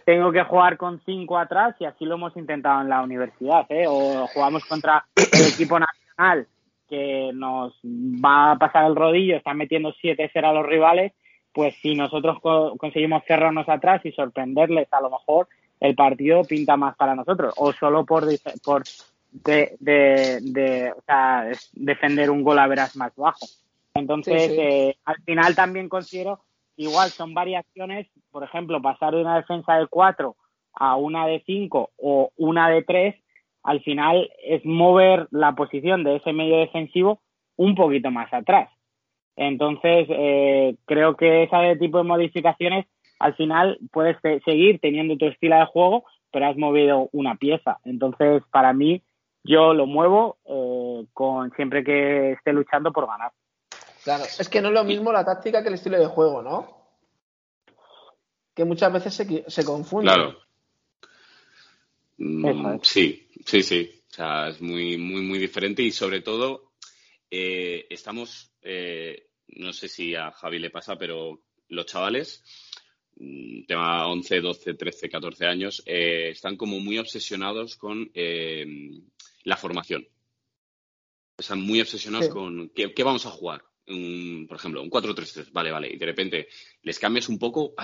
tengo 0.04 0.32
que 0.32 0.42
jugar 0.42 0.76
con 0.76 1.00
cinco 1.04 1.38
atrás, 1.38 1.76
y 1.78 1.84
así 1.84 2.04
lo 2.04 2.16
hemos 2.16 2.36
intentado 2.36 2.80
en 2.80 2.88
la 2.88 3.02
universidad, 3.02 3.66
¿eh? 3.68 3.84
o 3.86 4.26
jugamos 4.28 4.64
contra 4.64 5.04
el 5.14 5.46
equipo 5.52 5.78
nacional 5.78 6.46
que 6.88 7.30
nos 7.32 7.72
va 7.84 8.52
a 8.52 8.58
pasar 8.58 8.86
el 8.86 8.96
rodillo, 8.96 9.36
están 9.36 9.56
metiendo 9.56 9.94
7-0 10.02 10.44
a 10.44 10.52
los 10.52 10.66
rivales, 10.66 11.12
pues 11.52 11.76
si 11.80 11.94
nosotros 11.94 12.38
conseguimos 12.78 13.22
cerrarnos 13.26 13.68
atrás 13.68 14.04
y 14.04 14.12
sorprenderles, 14.12 14.88
a 14.92 15.00
lo 15.00 15.10
mejor 15.10 15.48
el 15.78 15.94
partido 15.94 16.42
pinta 16.42 16.76
más 16.76 16.96
para 16.96 17.14
nosotros, 17.14 17.54
o 17.56 17.72
solo 17.72 18.04
por, 18.04 18.24
por 18.64 18.82
de, 19.30 19.76
de, 19.78 20.92
o 20.96 21.02
sea, 21.02 21.48
defender 21.72 22.30
un 22.30 22.42
gol 22.42 22.58
a 22.58 22.66
veras 22.66 22.96
más 22.96 23.14
bajo. 23.14 23.46
Entonces, 23.94 24.50
Eh, 24.50 24.96
al 25.04 25.16
final 25.24 25.54
también 25.54 25.88
considero, 25.88 26.40
igual 26.76 27.10
son 27.10 27.34
variaciones, 27.34 28.08
por 28.30 28.44
ejemplo, 28.44 28.80
pasar 28.80 29.14
de 29.14 29.20
una 29.20 29.36
defensa 29.36 29.76
de 29.76 29.86
4 29.88 30.36
a 30.74 30.96
una 30.96 31.26
de 31.26 31.42
5 31.44 31.90
o 31.96 32.30
una 32.36 32.68
de 32.68 32.82
3 32.82 33.14
al 33.62 33.82
final 33.82 34.30
es 34.42 34.64
mover 34.64 35.28
la 35.30 35.54
posición 35.54 36.02
de 36.04 36.16
ese 36.16 36.32
medio 36.32 36.58
defensivo 36.58 37.20
un 37.56 37.74
poquito 37.74 38.10
más 38.10 38.32
atrás. 38.32 38.70
Entonces, 39.36 40.06
eh, 40.08 40.76
creo 40.86 41.16
que 41.16 41.44
ese 41.44 41.76
tipo 41.76 41.98
de 41.98 42.04
modificaciones, 42.04 42.86
al 43.18 43.34
final 43.34 43.78
puedes 43.92 44.16
seguir 44.44 44.80
teniendo 44.80 45.16
tu 45.16 45.26
estilo 45.26 45.56
de 45.56 45.66
juego, 45.66 46.04
pero 46.32 46.46
has 46.46 46.56
movido 46.56 47.08
una 47.12 47.36
pieza. 47.36 47.78
Entonces, 47.84 48.42
para 48.50 48.72
mí, 48.72 49.02
yo 49.44 49.74
lo 49.74 49.86
muevo 49.86 50.36
eh, 50.46 51.06
con 51.12 51.50
siempre 51.52 51.84
que 51.84 52.32
esté 52.32 52.52
luchando 52.52 52.92
por 52.92 53.06
ganar. 53.06 53.32
Claro, 54.04 54.24
es 54.24 54.48
que 54.48 54.60
no 54.60 54.68
es 54.68 54.74
lo 54.74 54.84
mismo 54.84 55.12
la 55.12 55.24
táctica 55.24 55.62
que 55.62 55.68
el 55.68 55.74
estilo 55.74 55.98
de 55.98 56.06
juego, 56.06 56.42
¿no? 56.42 56.88
Que 58.54 58.64
muchas 58.64 58.92
veces 58.92 59.14
se, 59.14 59.44
se 59.48 59.64
confunde. 59.64 60.12
Claro. 60.12 60.38
Mm, 62.16 62.78
sí, 62.82 63.28
sí, 63.44 63.62
sí. 63.62 64.02
O 64.10 64.14
sea, 64.14 64.48
es 64.48 64.60
muy, 64.60 64.98
muy, 64.98 65.22
muy 65.22 65.38
diferente 65.38 65.82
y 65.82 65.92
sobre 65.92 66.20
todo 66.20 66.72
eh, 67.30 67.86
estamos, 67.88 68.52
eh, 68.62 69.28
no 69.48 69.72
sé 69.72 69.88
si 69.88 70.14
a 70.14 70.32
Javi 70.32 70.58
le 70.58 70.70
pasa, 70.70 70.96
pero 70.96 71.42
los 71.68 71.86
chavales, 71.86 72.42
mm, 73.16 73.66
tema 73.66 74.08
11, 74.08 74.40
12, 74.40 74.74
13, 74.74 75.08
14 75.08 75.46
años, 75.46 75.82
eh, 75.86 76.30
están 76.30 76.56
como 76.56 76.80
muy 76.80 76.98
obsesionados 76.98 77.76
con 77.76 78.10
la 79.44 79.56
formación. 79.56 80.06
Están 81.38 81.60
muy 81.60 81.80
obsesionados 81.80 82.28
con 82.28 82.70
¿qué, 82.70 82.92
vamos 83.02 83.24
a 83.24 83.30
jugar 83.30 83.62
por 84.46 84.56
ejemplo, 84.56 84.82
un 84.82 84.90
4-3-3, 84.90 85.50
vale, 85.52 85.70
vale, 85.70 85.88
y 85.92 85.96
de 85.96 86.06
repente 86.06 86.48
les 86.82 86.98
cambias 86.98 87.28
un 87.28 87.38
poco 87.38 87.74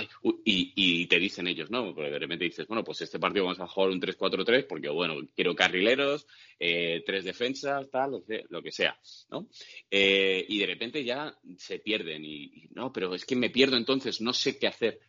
y, 0.44 1.06
te 1.06 1.18
dicen 1.18 1.46
ellos, 1.46 1.70
¿no? 1.70 1.94
Porque 1.94 2.10
de 2.10 2.18
repente 2.18 2.44
dices, 2.44 2.66
bueno, 2.66 2.84
pues 2.84 3.00
este 3.02 3.18
partido 3.18 3.44
vamos 3.44 3.60
a 3.60 3.66
jugar 3.66 3.90
un 3.90 4.00
3-4-3 4.00 4.66
porque, 4.66 4.88
bueno, 4.88 5.16
quiero 5.34 5.54
carrileros, 5.54 6.26
eh, 6.58 7.02
tres 7.04 7.24
defensas, 7.24 7.90
tal, 7.90 8.22
lo 8.48 8.62
que 8.62 8.72
sea, 8.72 8.98
¿no? 9.30 9.48
Eh, 9.90 10.44
y 10.48 10.58
de 10.58 10.66
repente 10.66 11.04
ya 11.04 11.36
se 11.56 11.78
pierden 11.78 12.24
y, 12.24 12.68
no, 12.74 12.92
pero 12.92 13.14
es 13.14 13.24
que 13.24 13.36
me 13.36 13.50
pierdo 13.50 13.76
entonces, 13.76 14.20
no 14.20 14.32
sé 14.32 14.58
qué 14.58 14.66
hacer. 14.66 15.00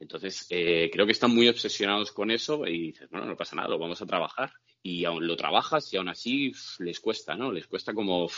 Entonces, 0.00 0.46
eh, 0.50 0.90
creo 0.92 1.06
que 1.06 1.12
están 1.12 1.34
muy 1.34 1.48
obsesionados 1.48 2.12
con 2.12 2.30
eso 2.30 2.66
y 2.66 2.92
dices, 2.92 3.10
bueno, 3.10 3.26
no 3.26 3.36
pasa 3.36 3.56
nada, 3.56 3.68
lo 3.68 3.78
vamos 3.78 4.00
a 4.00 4.06
trabajar 4.06 4.52
y 4.82 5.04
aún 5.04 5.26
lo 5.26 5.36
trabajas 5.36 5.92
y 5.92 5.96
aún 5.96 6.08
así 6.08 6.52
les 6.78 7.00
cuesta, 7.00 7.34
¿no? 7.34 7.50
Les 7.50 7.66
cuesta 7.66 7.92
como, 7.92 8.28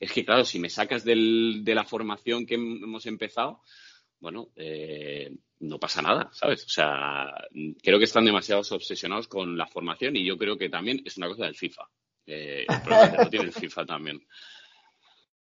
es 0.00 0.12
que 0.12 0.24
claro, 0.24 0.44
si 0.44 0.58
me 0.58 0.68
sacas 0.68 1.04
del, 1.04 1.62
de 1.62 1.74
la 1.74 1.84
formación 1.84 2.46
que 2.46 2.54
hemos 2.54 3.06
empezado, 3.06 3.62
bueno, 4.18 4.48
eh, 4.56 5.30
no 5.60 5.78
pasa 5.78 6.02
nada, 6.02 6.30
¿sabes? 6.32 6.64
O 6.64 6.68
sea, 6.68 7.30
creo 7.82 7.98
que 7.98 8.06
están 8.06 8.24
demasiado 8.24 8.62
obsesionados 8.70 9.28
con 9.28 9.56
la 9.56 9.66
formación 9.66 10.16
y 10.16 10.24
yo 10.24 10.36
creo 10.36 10.56
que 10.56 10.68
también 10.68 11.02
es 11.04 11.16
una 11.16 11.28
cosa 11.28 11.44
del 11.44 11.54
FIFA. 11.54 11.82
Eh, 12.26 12.64
el 12.68 12.82
problema 12.82 13.24
lo 13.24 13.30
tiene 13.30 13.46
el 13.46 13.52
FIFA 13.52 13.86
también. 13.86 14.26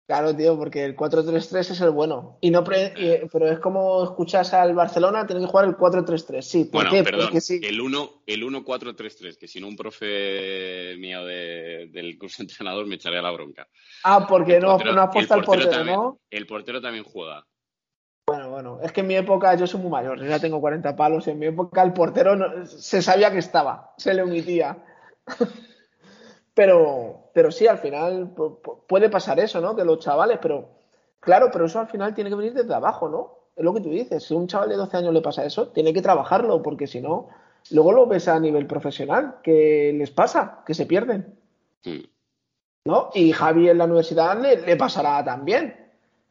Claro, 0.08 0.34
tío, 0.34 0.56
porque 0.56 0.86
el 0.86 0.96
4-3-3 0.96 1.58
es 1.58 1.80
el 1.82 1.90
bueno. 1.90 2.38
Y 2.40 2.50
no 2.50 2.64
pero 2.64 3.46
es 3.46 3.58
como 3.58 4.02
escuchas 4.04 4.54
al 4.54 4.74
Barcelona, 4.74 5.26
tiene 5.26 5.42
que 5.42 5.48
jugar 5.48 5.66
el 5.66 5.76
4-3-3. 5.76 6.40
Sí, 6.40 6.64
¿por 6.64 6.88
bueno, 6.88 7.04
perdón, 7.04 7.38
sí. 7.42 7.60
el 7.62 7.78
1 7.78 8.22
el 8.24 8.42
1-4-3-3, 8.42 9.36
que 9.36 9.46
si 9.46 9.60
no 9.60 9.68
un 9.68 9.76
profe 9.76 10.96
mío 10.98 11.26
del 11.26 12.16
curso 12.18 12.40
entrenador 12.40 12.86
me 12.86 12.94
echaría 12.94 13.20
la 13.20 13.32
bronca. 13.32 13.68
Ah, 14.02 14.26
porque 14.26 14.58
no, 14.58 14.78
no 14.78 15.02
apuesta 15.02 15.34
al 15.34 15.44
portero, 15.44 15.84
¿no? 15.84 16.20
El 16.30 16.46
portero 16.46 16.80
también 16.80 17.04
juega. 17.04 17.46
Bueno, 18.28 18.48
bueno, 18.48 18.80
es 18.82 18.92
que 18.92 19.02
en 19.02 19.08
mi 19.08 19.16
época 19.16 19.56
yo 19.56 19.66
soy 19.66 19.80
muy 19.82 19.90
mayor, 19.90 20.18
yo 20.18 20.26
ya 20.26 20.40
tengo 20.40 20.58
40 20.58 20.96
palos, 20.96 21.26
y 21.26 21.32
en 21.32 21.38
mi 21.38 21.46
época 21.46 21.82
el 21.82 21.92
portero 21.92 22.64
se 22.64 23.02
sabía 23.02 23.30
que 23.30 23.38
estaba, 23.38 23.92
se 23.98 24.14
le 24.14 24.22
omitía. 24.22 24.82
Pero, 26.54 27.27
pero 27.38 27.52
sí, 27.52 27.68
al 27.68 27.78
final 27.78 28.34
puede 28.88 29.08
pasar 29.08 29.38
eso, 29.38 29.60
¿no? 29.60 29.76
Que 29.76 29.84
los 29.84 30.00
chavales, 30.00 30.40
pero 30.42 30.70
claro, 31.20 31.50
pero 31.52 31.66
eso 31.66 31.78
al 31.78 31.86
final 31.86 32.12
tiene 32.12 32.30
que 32.30 32.34
venir 32.34 32.52
desde 32.52 32.74
abajo, 32.74 33.08
¿no? 33.08 33.50
Es 33.54 33.62
lo 33.62 33.72
que 33.72 33.80
tú 33.80 33.90
dices. 33.90 34.24
Si 34.24 34.34
a 34.34 34.36
un 34.36 34.48
chaval 34.48 34.70
de 34.70 34.74
12 34.74 34.96
años 34.96 35.14
le 35.14 35.20
pasa 35.20 35.44
eso, 35.44 35.68
tiene 35.68 35.92
que 35.92 36.02
trabajarlo, 36.02 36.60
porque 36.64 36.88
si 36.88 37.00
no, 37.00 37.28
luego 37.70 37.92
lo 37.92 38.08
ves 38.08 38.26
a 38.26 38.40
nivel 38.40 38.66
profesional, 38.66 39.36
que 39.40 39.94
les 39.96 40.10
pasa, 40.10 40.64
que 40.66 40.74
se 40.74 40.86
pierden. 40.86 41.38
¿No? 42.84 43.10
Y 43.14 43.30
Javi 43.30 43.68
en 43.68 43.78
la 43.78 43.84
universidad 43.84 44.36
le, 44.36 44.74
pasará 44.74 45.24
también. 45.24 45.76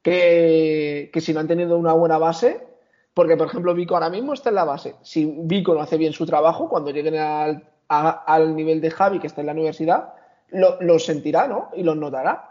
Que, 0.02 1.10
que 1.14 1.22
si 1.22 1.34
no 1.34 1.40
han 1.40 1.48
tenido 1.48 1.78
una 1.78 1.94
buena 1.94 2.18
base, 2.18 2.68
porque 3.14 3.38
por 3.38 3.48
ejemplo 3.48 3.74
Vico 3.74 3.94
ahora 3.94 4.10
mismo 4.10 4.34
está 4.34 4.50
en 4.50 4.56
la 4.56 4.66
base. 4.66 4.96
Si 5.04 5.24
Vico 5.44 5.74
no 5.74 5.80
hace 5.80 5.98
bien 5.98 6.12
su 6.12 6.26
trabajo, 6.26 6.68
cuando 6.68 6.92
lleguen 6.92 7.16
al, 7.16 7.70
al 7.88 8.56
nivel 8.58 8.82
de 8.82 8.92
Javi 8.92 9.20
que 9.20 9.28
está 9.28 9.40
en 9.40 9.48
la 9.48 9.54
universidad, 9.54 10.17
lo, 10.52 11.00
sentirá, 11.00 11.48
¿no? 11.48 11.70
Y 11.76 11.84
lo 11.84 11.96
notará. 11.96 12.50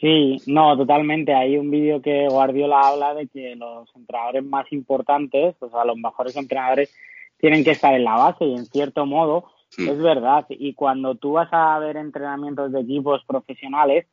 Sí, 0.00 0.38
no, 0.46 0.76
totalmente. 0.76 1.32
Hay 1.32 1.56
un 1.56 1.70
vídeo 1.70 2.02
que 2.02 2.28
Guardiola 2.28 2.80
habla 2.80 3.14
de 3.14 3.28
que 3.28 3.54
los 3.56 3.88
entrenadores 3.94 4.44
más 4.44 4.70
importantes, 4.72 5.54
o 5.60 5.70
sea, 5.70 5.84
los 5.84 5.96
mejores 5.96 6.36
entrenadores, 6.36 6.94
tienen 7.38 7.64
que 7.64 7.70
estar 7.70 7.94
en 7.94 8.04
la 8.04 8.16
base 8.16 8.44
y 8.44 8.54
en 8.54 8.66
cierto 8.66 9.06
modo 9.06 9.50
es 9.78 9.98
verdad. 9.98 10.46
Y 10.48 10.74
cuando 10.74 11.14
tú 11.14 11.32
vas 11.32 11.48
a 11.52 11.78
ver 11.78 11.96
entrenamientos 11.96 12.72
de 12.72 12.80
equipos 12.80 13.24
profesionales, 13.26 14.06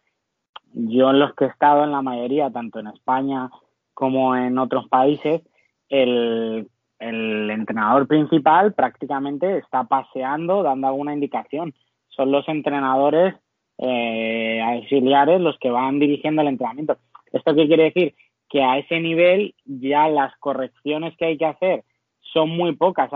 yo 0.74 1.10
en 1.10 1.20
los 1.20 1.34
que 1.36 1.46
he 1.46 1.48
estado 1.48 1.84
en 1.84 1.91
la 1.91 2.02
mayoría, 2.02 2.50
tanto 2.50 2.80
en 2.80 2.88
España 2.88 3.50
como 3.94 4.36
en 4.36 4.58
otros 4.58 4.88
países, 4.89 5.41
el, 5.89 6.68
el 7.00 7.50
entrenador 7.50 8.08
principal 8.08 8.74
prácticamente 8.74 9.58
está 9.58 9.84
paseando, 9.84 10.64
dando 10.64 10.88
alguna 10.88 11.14
indicación 11.14 11.74
son 12.16 12.32
los 12.32 12.47
entrenadores 12.47 13.36
eh, 13.78 14.61
auxiliares 14.61 15.41
los 15.41 15.57
que 15.59 15.70
van 15.70 15.99
dirigiendo 15.99 16.41
el 16.41 16.49
entrenamiento. 16.49 16.97
¿Esto 17.32 17.55
qué 17.55 17.68
quiere 17.68 17.86
decir? 17.86 18.16
Que 18.49 18.64
a 18.64 18.78
ese 18.78 18.99
nivel 18.99 19.55
ya 19.66 20.07
las 20.09 20.36
correcciones 20.38 21.16
que 21.18 21.26
hay 21.26 21.38
que 21.38 21.45
hacer 21.45 21.84
son 22.34 22.49
muy 22.49 22.76
pocas. 22.76 23.09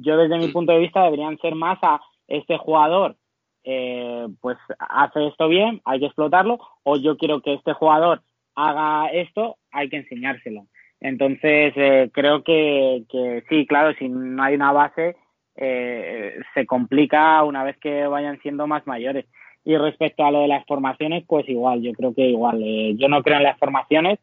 Yo 0.00 0.16
desde 0.16 0.38
mi 0.38 0.48
punto 0.48 0.72
de 0.72 0.78
vista 0.78 1.02
deberían 1.02 1.38
ser 1.38 1.54
más 1.54 1.78
a 1.82 2.00
este 2.28 2.56
jugador 2.58 3.16
eh, 3.64 4.26
pues 4.40 4.58
hace 4.78 5.26
esto 5.26 5.48
bien, 5.48 5.80
hay 5.84 5.98
que 5.98 6.06
explotarlo, 6.06 6.58
o 6.82 6.96
yo 6.96 7.16
quiero 7.16 7.40
que 7.40 7.54
este 7.54 7.72
jugador 7.72 8.22
haga 8.54 9.08
esto, 9.08 9.56
hay 9.72 9.88
que 9.88 9.96
enseñárselo. 9.96 10.66
Entonces, 11.00 11.72
eh, 11.76 12.10
creo 12.12 12.44
que, 12.44 13.04
que 13.10 13.42
sí, 13.48 13.66
claro, 13.66 13.94
si 13.98 14.08
no 14.08 14.42
hay 14.42 14.54
una 14.54 14.72
base, 14.72 15.16
eh, 15.56 16.40
se 16.52 16.66
complica 16.66 17.42
una 17.44 17.62
vez 17.64 17.76
que 17.78 18.06
vayan 18.06 18.40
siendo 18.40 18.66
más 18.66 18.86
mayores. 18.86 19.26
Y 19.64 19.76
respecto 19.76 20.24
a 20.24 20.30
lo 20.30 20.40
de 20.40 20.48
las 20.48 20.66
formaciones, 20.66 21.24
pues 21.26 21.48
igual, 21.48 21.80
yo 21.80 21.92
creo 21.92 22.14
que 22.14 22.28
igual. 22.28 22.60
Eh, 22.62 22.94
yo 22.96 23.08
no 23.08 23.22
creo 23.22 23.38
en 23.38 23.44
las 23.44 23.58
formaciones 23.58 24.18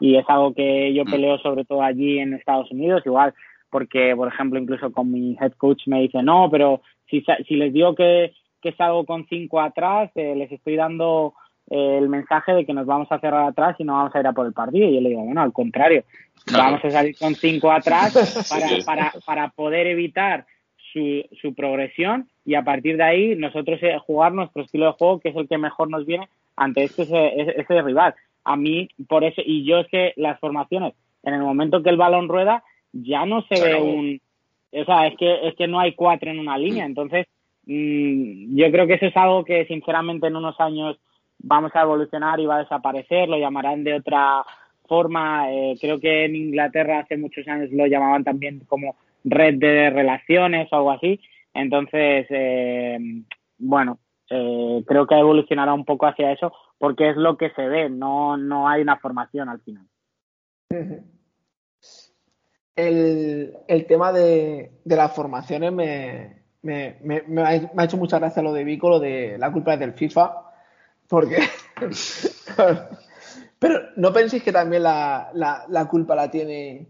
y 0.00 0.16
es 0.16 0.24
algo 0.28 0.54
que 0.54 0.94
yo 0.94 1.04
mm. 1.04 1.10
peleo 1.10 1.38
sobre 1.38 1.64
todo 1.64 1.82
allí 1.82 2.18
en 2.18 2.34
Estados 2.34 2.70
Unidos, 2.70 3.02
igual, 3.04 3.34
porque, 3.70 4.14
por 4.16 4.28
ejemplo, 4.28 4.58
incluso 4.58 4.92
con 4.92 5.10
mi 5.10 5.36
head 5.40 5.52
coach 5.52 5.86
me 5.86 6.00
dice, 6.00 6.22
no, 6.22 6.48
pero 6.50 6.80
si, 7.10 7.24
si 7.46 7.56
les 7.56 7.72
digo 7.72 7.94
que, 7.94 8.32
que 8.62 8.72
salgo 8.72 9.04
con 9.04 9.26
cinco 9.26 9.60
atrás, 9.60 10.10
eh, 10.14 10.34
les 10.34 10.50
estoy 10.50 10.76
dando 10.76 11.34
el 11.68 12.08
mensaje 12.08 12.52
de 12.52 12.64
que 12.64 12.72
nos 12.72 12.86
vamos 12.86 13.08
a 13.10 13.18
cerrar 13.18 13.48
atrás 13.48 13.74
y 13.80 13.84
no 13.84 13.94
vamos 13.94 14.14
a 14.14 14.20
ir 14.20 14.26
a 14.28 14.32
por 14.32 14.46
el 14.46 14.52
partido. 14.52 14.88
Y 14.88 14.94
yo 14.94 15.00
le 15.00 15.08
digo, 15.08 15.24
bueno, 15.24 15.42
al 15.42 15.52
contrario, 15.52 16.04
vamos 16.52 16.84
a 16.84 16.90
salir 16.90 17.18
con 17.18 17.34
cinco 17.34 17.72
atrás 17.72 18.46
para, 18.48 18.68
para, 18.84 19.12
para 19.26 19.48
poder 19.48 19.88
evitar 19.88 20.46
su, 21.40 21.54
progresión 21.54 22.28
y 22.44 22.54
a 22.54 22.62
partir 22.62 22.96
de 22.96 23.02
ahí 23.02 23.36
nosotros 23.36 23.78
eh, 23.82 23.98
jugar 23.98 24.32
nuestro 24.32 24.62
estilo 24.62 24.86
de 24.86 24.92
juego 24.92 25.20
que 25.20 25.30
es 25.30 25.36
el 25.36 25.48
que 25.48 25.58
mejor 25.58 25.90
nos 25.90 26.06
viene 26.06 26.28
ante 26.56 26.84
este 26.84 27.02
ese, 27.02 27.82
rival. 27.82 28.14
A 28.44 28.56
mí, 28.56 28.88
por 29.08 29.24
eso, 29.24 29.42
y 29.44 29.64
yo 29.64 29.78
es 29.78 29.88
que 29.88 30.12
las 30.16 30.38
formaciones, 30.40 30.94
en 31.22 31.34
el 31.34 31.40
momento 31.40 31.82
que 31.82 31.90
el 31.90 31.96
balón 31.96 32.28
rueda, 32.28 32.62
ya 32.92 33.26
no 33.26 33.42
se 33.42 33.62
ve 33.62 33.74
un. 33.74 34.20
O 34.72 34.84
sea, 34.84 35.06
es 35.06 35.16
que, 35.16 35.48
es 35.48 35.54
que 35.56 35.66
no 35.66 35.80
hay 35.80 35.94
cuatro 35.94 36.30
en 36.30 36.38
una 36.38 36.56
línea. 36.56 36.84
Mm. 36.84 36.88
Entonces, 36.88 37.26
mm, 37.66 38.56
yo 38.56 38.70
creo 38.70 38.86
que 38.86 38.94
eso 38.94 39.06
es 39.06 39.16
algo 39.16 39.44
que, 39.44 39.66
sinceramente, 39.66 40.28
en 40.28 40.36
unos 40.36 40.58
años 40.60 40.96
vamos 41.38 41.72
a 41.74 41.82
evolucionar 41.82 42.38
y 42.40 42.46
va 42.46 42.56
a 42.56 42.60
desaparecer. 42.60 43.28
Lo 43.28 43.38
llamarán 43.38 43.84
de 43.84 43.94
otra 43.94 44.44
forma. 44.88 45.50
Eh, 45.52 45.76
creo 45.80 45.98
que 45.98 46.24
en 46.24 46.36
Inglaterra 46.36 47.00
hace 47.00 47.16
muchos 47.16 47.46
años 47.48 47.70
lo 47.72 47.86
llamaban 47.86 48.22
también 48.22 48.60
como 48.66 48.96
red 49.26 49.58
de 49.58 49.90
relaciones 49.90 50.72
o 50.72 50.76
algo 50.76 50.92
así. 50.92 51.20
Entonces, 51.52 52.26
eh, 52.30 52.98
bueno, 53.58 53.98
eh, 54.30 54.82
creo 54.86 55.06
que 55.06 55.18
evolucionará 55.18 55.74
un 55.74 55.84
poco 55.84 56.06
hacia 56.06 56.32
eso 56.32 56.52
porque 56.78 57.10
es 57.10 57.16
lo 57.16 57.36
que 57.36 57.50
se 57.50 57.66
ve, 57.66 57.88
no, 57.88 58.36
no 58.36 58.68
hay 58.68 58.82
una 58.82 58.98
formación 58.98 59.48
al 59.48 59.60
final. 59.60 59.86
El, 62.74 63.56
el 63.66 63.86
tema 63.86 64.12
de, 64.12 64.72
de, 64.84 64.96
las 64.96 65.14
formaciones 65.14 65.72
me, 65.72 66.42
me, 66.60 66.98
me, 67.02 67.42
ha 67.42 67.84
hecho 67.84 67.96
mucha 67.96 68.18
gracia 68.18 68.42
lo 68.42 68.52
de 68.52 68.64
Vico, 68.64 68.90
lo 68.90 69.00
de 69.00 69.38
la 69.38 69.50
culpa 69.50 69.74
es 69.74 69.80
del 69.80 69.94
FIFA, 69.94 70.34
porque... 71.08 71.38
Pero 73.58 73.80
no 73.96 74.12
penséis 74.12 74.42
que 74.42 74.52
también 74.52 74.82
la, 74.82 75.30
la, 75.32 75.64
la 75.68 75.88
culpa 75.88 76.14
la 76.14 76.30
tiene 76.30 76.88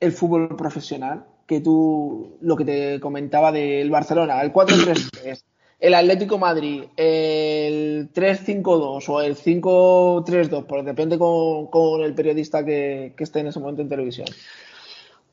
el 0.00 0.12
fútbol 0.12 0.56
profesional 0.56 1.26
que 1.48 1.60
tú, 1.60 2.36
lo 2.42 2.56
que 2.56 2.64
te 2.66 3.00
comentaba 3.00 3.50
del 3.50 3.90
Barcelona, 3.90 4.42
el 4.42 4.52
4-3-3, 4.52 5.42
el 5.80 5.94
Atlético 5.94 6.36
Madrid, 6.36 6.84
el 6.94 8.10
3-5-2 8.12 9.08
o 9.08 9.22
el 9.22 9.34
5-3-2, 9.34 10.66
pues 10.66 10.84
depende 10.84 11.18
con, 11.18 12.02
el 12.02 12.14
periodista 12.14 12.66
que, 12.66 13.14
esté 13.18 13.40
en 13.40 13.46
ese 13.46 13.60
momento 13.60 13.80
en 13.80 13.88
televisión. 13.88 14.28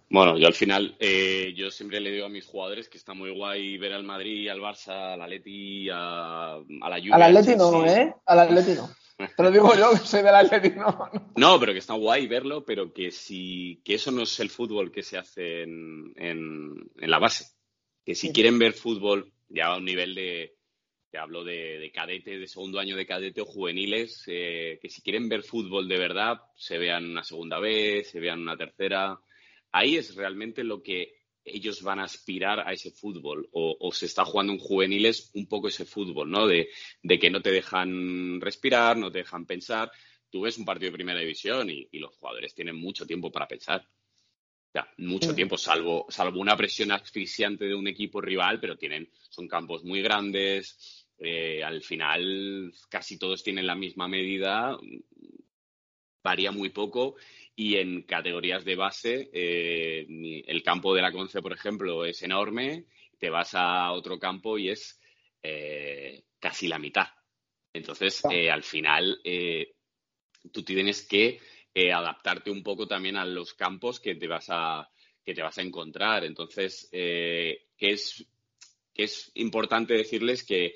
Bueno, 0.10 0.38
yo 0.38 0.48
al 0.48 0.54
final, 0.54 0.96
eh, 1.00 1.54
yo 1.58 1.70
siempre 1.70 2.00
le 2.00 2.12
digo 2.12 2.28
a 2.28 2.30
mis 2.30 2.46
jugadores 2.46 2.88
que 2.88 2.98
está 2.98 3.14
muy 3.14 3.36
guay 3.36 3.78
ver 3.78 3.92
al 3.92 4.04
Madrid, 4.04 4.48
al 4.48 4.62
Barça, 4.62 5.16
al 5.16 5.22
Atleti, 5.22 5.90
a, 5.92 6.54
a 6.54 6.90
la 6.90 6.98
Juve. 6.98 7.12
Al 7.12 7.24
Atleti 7.24 7.58
no, 7.58 7.86
¿eh? 7.86 8.14
Al 8.26 8.40
Atleti 8.40 8.72
no. 8.72 8.90
Te 9.18 9.44
lo 9.44 9.52
digo 9.52 9.74
yo, 9.76 9.92
que 9.92 9.98
soy 10.00 10.24
del 10.24 10.36
Atlético. 10.36 10.82
No, 10.82 11.12
no, 11.36 11.60
pero 11.60 11.72
que 11.72 11.80
está 11.80 11.94
guay 11.94 12.28
verlo, 12.28 12.66
pero 12.66 12.94
que 12.94 13.12
si 13.12 13.82
que 13.86 13.96
eso 13.96 14.12
no 14.12 14.24
es 14.24 14.40
el 14.40 14.50
fútbol 14.50 14.92
que 14.92 15.04
se 15.04 15.18
hace 15.18 15.64
en, 15.64 16.14
en, 16.18 16.90
la 16.98 17.20
base. 17.20 17.46
Que 18.04 18.14
si 18.14 18.34
quieren 18.34 18.60
ver 18.60 18.74
fútbol 18.74 19.32
ya 19.48 19.68
a 19.68 19.78
un 19.78 19.86
nivel 19.86 20.16
de, 20.16 20.58
te 21.10 21.18
hablo 21.18 21.44
de, 21.46 21.80
de, 21.80 21.92
cadete, 21.92 22.38
de 22.38 22.48
segundo 22.48 22.80
año 22.80 22.98
de 22.98 23.06
cadete 23.06 23.42
o 23.42 23.46
juveniles, 23.46 24.24
eh, 24.28 24.80
que 24.82 24.90
si 24.90 25.02
quieren 25.02 25.30
ver 25.30 25.44
fútbol 25.44 25.88
de 25.88 25.98
verdad, 25.98 26.42
se 26.56 26.78
vean 26.78 27.10
una 27.10 27.24
segunda 27.24 27.60
vez, 27.60 28.10
se 28.10 28.20
vean 28.20 28.42
una 28.42 28.58
tercera. 28.58 29.18
Ahí 29.72 29.96
es 29.96 30.16
realmente 30.16 30.64
lo 30.64 30.84
que 30.84 31.25
ellos 31.46 31.84
van 31.84 32.00
a 32.00 32.06
aspirar 32.06 32.68
a 32.68 32.74
ese 32.74 32.92
fútbol 32.92 33.48
o, 33.52 33.92
se 33.94 34.08
está 34.08 34.26
jugando 34.26 34.54
en 34.54 34.60
juveniles 34.60 35.30
un 35.36 35.48
poco 35.48 35.68
ese 35.68 35.86
fútbol, 35.86 36.30
¿no? 36.30 36.48
De, 36.48 36.70
que 37.20 37.30
no 37.30 37.42
te 37.42 37.52
dejan 37.52 38.42
respirar, 38.42 38.98
no 38.98 39.12
te 39.12 39.20
dejan 39.20 39.46
pensar. 39.46 39.92
Tú 40.30 40.42
ves 40.42 40.58
un 40.58 40.66
partido 40.66 40.92
de 40.92 40.98
primera 40.98 41.20
división 41.20 41.70
y, 41.70 41.88
los 42.00 42.16
jugadores 42.16 42.56
tienen 42.56 42.76
mucho 42.76 43.06
tiempo 43.06 43.32
para 43.32 43.48
pensar. 43.48 43.82
O 43.82 44.72
sea, 44.72 44.90
mucho 44.98 45.34
tiempo, 45.34 45.58
salvo, 45.58 46.06
salvo 46.10 46.42
una 46.42 46.58
presión 46.58 46.92
asfixiante 46.92 47.66
de 47.66 47.76
un 47.76 47.88
equipo 47.88 48.20
rival, 48.20 48.60
pero 48.60 48.78
tienen, 48.78 49.10
son 49.30 49.48
campos 49.48 49.84
muy 49.86 50.02
grandes. 50.02 51.08
Eh, 51.18 51.64
al 51.64 51.82
final, 51.82 52.74
casi 52.90 53.18
todos 53.18 53.42
tienen 53.42 53.68
la 53.68 53.76
misma 53.76 54.10
medida, 54.10 54.78
varía 56.22 56.52
muy 56.52 56.70
poco 56.70 57.16
y 57.56 57.78
en 57.78 58.04
categorías 58.04 58.66
de 58.66 58.76
base, 58.76 59.30
eh, 59.32 60.06
el 60.46 60.62
campo 60.62 60.94
de 60.94 61.02
la 61.02 61.12
Conce, 61.12 61.42
por 61.42 61.54
ejemplo, 61.54 62.04
es 62.06 62.22
enorme, 62.22 62.86
te 63.18 63.30
vas 63.30 63.52
a 63.54 63.94
otro 63.94 64.20
campo 64.20 64.58
y 64.58 64.70
es 64.70 65.00
eh, 65.42 66.26
casi 66.40 66.68
la 66.68 66.80
mitad. 66.80 67.08
Entonces, 67.72 68.26
ah. 68.26 68.34
eh, 68.34 68.52
al 68.52 68.64
final, 68.64 69.22
tú 70.52 70.64
tienes 70.64 71.08
que 71.08 71.40
adaptarte 71.94 72.52
un 72.52 72.64
poco 72.64 72.88
también 72.88 73.16
a 73.18 73.26
los 73.26 73.54
campos 73.54 74.00
que 74.00 74.16
te 74.16 74.28
vas 74.28 74.48
a, 74.50 74.90
que 75.24 75.34
te 75.34 75.42
vas 75.42 75.58
a 75.58 75.62
encontrar. 75.62 76.26
Entonces, 76.26 76.90
que 76.92 77.68
es, 77.78 78.26
que 78.94 79.04
es 79.04 79.32
importante 79.36 79.94
decirles 79.94 80.44
que 80.44 80.76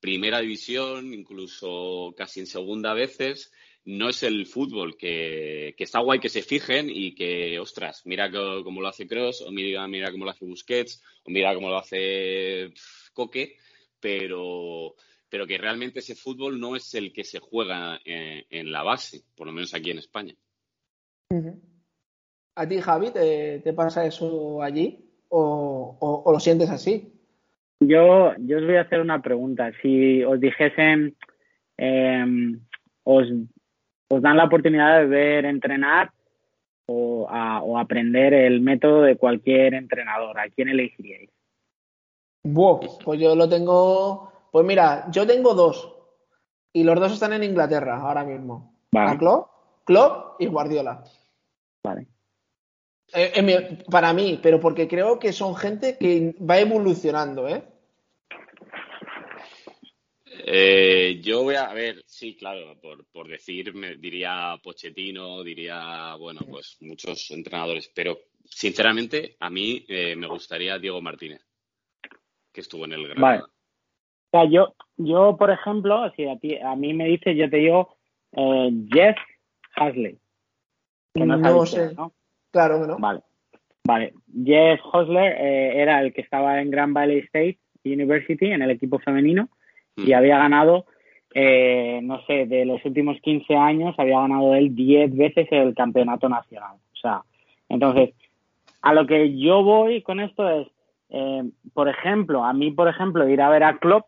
primera 0.00 0.40
división, 0.40 1.14
incluso 1.14 2.14
casi 2.16 2.40
en 2.40 2.46
segunda 2.46 2.94
veces, 2.94 3.52
no 3.86 4.08
es 4.08 4.24
el 4.24 4.46
fútbol, 4.46 4.96
que, 4.96 5.74
está 5.78 6.00
guay 6.00 6.18
que 6.18 6.28
se 6.28 6.42
fijen 6.42 6.90
y 6.90 7.14
que, 7.14 7.58
ostras, 7.60 8.02
mira 8.04 8.30
cómo 8.30 8.80
lo 8.80 8.88
hace 8.88 9.06
Cross, 9.06 9.42
o 9.42 9.52
mira, 9.52 9.86
mira 9.86 10.10
cómo 10.10 10.24
lo 10.24 10.32
hace 10.32 10.44
Busquets, 10.44 11.02
o 11.24 11.30
mira 11.30 11.54
cómo 11.54 11.68
lo 11.68 11.78
hace 11.78 12.72
Coque, 13.14 13.56
pero, 14.00 14.96
pero 15.28 15.46
que 15.46 15.56
realmente 15.56 16.00
ese 16.00 16.16
fútbol 16.16 16.58
no 16.58 16.74
es 16.74 16.94
el 16.94 17.12
que 17.12 17.22
se 17.22 17.38
juega 17.38 18.00
en, 18.04 18.72
la 18.72 18.82
base, 18.82 19.22
por 19.36 19.46
lo 19.46 19.52
menos 19.52 19.72
aquí 19.72 19.92
en 19.92 19.98
España. 19.98 20.34
¿A 22.56 22.68
ti, 22.68 22.80
Javi, 22.80 23.12
te, 23.12 23.72
pasa 23.72 24.04
eso 24.04 24.62
allí 24.62 24.98
o, 25.28 26.24
lo 26.26 26.40
sientes 26.40 26.70
así? 26.70 27.12
Yo, 27.78 28.34
yo 28.38 28.58
os 28.58 28.64
voy 28.64 28.76
a 28.76 28.80
hacer 28.80 29.00
una 29.00 29.22
pregunta. 29.22 29.70
Si 29.80 30.24
os 30.24 30.40
dijesen, 30.40 31.14
em, 31.76 32.58
os 33.04 33.28
os 34.08 34.22
dan 34.22 34.36
la 34.36 34.44
oportunidad 34.44 35.00
de 35.00 35.06
ver 35.06 35.44
entrenar 35.44 36.12
o, 36.86 37.78
aprender 37.78 38.32
el 38.32 38.60
método 38.60 39.02
de 39.02 39.16
cualquier 39.16 39.74
entrenador. 39.74 40.38
¿A 40.38 40.48
quién 40.50 40.68
elegiríais? 40.68 41.30
pues 43.04 43.20
yo 43.20 43.34
lo 43.34 43.48
tengo. 43.48 44.32
Pues 44.52 44.64
mira, 44.64 45.06
yo 45.10 45.26
tengo 45.26 45.54
dos. 45.54 45.92
Y 46.72 46.84
los 46.84 46.98
dos 47.00 47.12
están 47.12 47.32
en 47.32 47.42
Inglaterra 47.42 48.00
ahora 48.00 48.24
mismo. 48.24 48.74
Vale. 48.92 49.18
Klopp, 49.84 50.40
y 50.40 50.46
Guardiola. 50.46 51.02
Vale. 51.82 52.06
Eh, 53.14 53.84
para 53.90 54.12
mí, 54.12 54.38
pero 54.42 54.60
porque 54.60 54.88
creo 54.88 55.18
que 55.18 55.32
son 55.32 55.54
gente 55.54 55.96
que 55.98 56.34
va 56.38 56.58
evolucionando, 56.58 57.48
¿eh? 57.48 57.62
Eh, 60.48 61.20
yo 61.24 61.42
voy 61.42 61.56
a, 61.56 61.74
ver, 61.74 62.04
sí, 62.06 62.36
claro, 62.36 62.78
por, 62.80 63.04
por 63.06 63.26
decir, 63.26 63.74
me 63.74 63.96
diría 63.96 64.56
Pochettino, 64.62 65.42
diría, 65.42 66.14
bueno, 66.20 66.42
pues 66.48 66.76
muchos 66.82 67.32
entrenadores, 67.32 67.90
pero 67.92 68.16
sinceramente 68.44 69.34
a 69.40 69.50
mí 69.50 69.84
eh, 69.88 70.14
me 70.14 70.28
gustaría 70.28 70.78
Diego 70.78 71.02
Martínez, 71.02 71.44
que 72.52 72.60
estuvo 72.60 72.84
en 72.84 72.92
el 72.92 73.08
Granada. 73.08 73.42
O 73.42 74.30
sea, 74.30 74.48
yo, 74.48 74.76
yo, 74.96 75.36
por 75.36 75.50
ejemplo, 75.50 76.12
si 76.14 76.28
a, 76.28 76.38
ti, 76.38 76.56
a 76.56 76.76
mí 76.76 76.94
me 76.94 77.06
dices, 77.06 77.36
yo 77.36 77.50
te 77.50 77.56
digo 77.56 77.96
eh, 78.30 78.70
Jeff 78.88 79.16
Hasley. 79.74 80.16
Que 81.12 81.26
no, 81.26 81.66
sé. 81.66 81.92
¿no? 81.92 82.12
Claro 82.52 82.82
que 82.82 82.86
no. 82.86 82.98
Vale. 82.98 83.22
Vale. 83.82 84.14
Jeff 84.44 84.78
Hosler 84.92 85.32
era 85.40 86.00
el 86.02 86.12
que 86.12 86.20
estaba 86.20 86.60
en 86.60 86.70
Grand 86.70 86.92
Valley 86.92 87.18
State 87.20 87.58
University, 87.84 88.46
en 88.46 88.62
el 88.62 88.70
equipo 88.70 89.00
femenino 89.00 89.48
y 89.96 90.12
había 90.12 90.38
ganado, 90.38 90.86
eh, 91.34 92.00
no 92.02 92.22
sé, 92.26 92.46
de 92.46 92.64
los 92.64 92.84
últimos 92.84 93.18
15 93.20 93.56
años 93.56 93.94
había 93.98 94.20
ganado 94.20 94.54
él 94.54 94.74
10 94.74 95.16
veces 95.16 95.48
el 95.50 95.74
campeonato 95.74 96.28
nacional. 96.28 96.76
O 96.92 96.96
sea, 96.96 97.22
entonces, 97.68 98.14
a 98.82 98.94
lo 98.94 99.06
que 99.06 99.36
yo 99.38 99.62
voy 99.62 100.02
con 100.02 100.20
esto 100.20 100.48
es, 100.48 100.68
eh, 101.10 101.42
por 101.72 101.88
ejemplo, 101.88 102.44
a 102.44 102.52
mí, 102.52 102.70
por 102.70 102.88
ejemplo, 102.88 103.28
ir 103.28 103.40
a 103.40 103.48
ver 103.48 103.64
a 103.64 103.78
Klopp, 103.78 104.06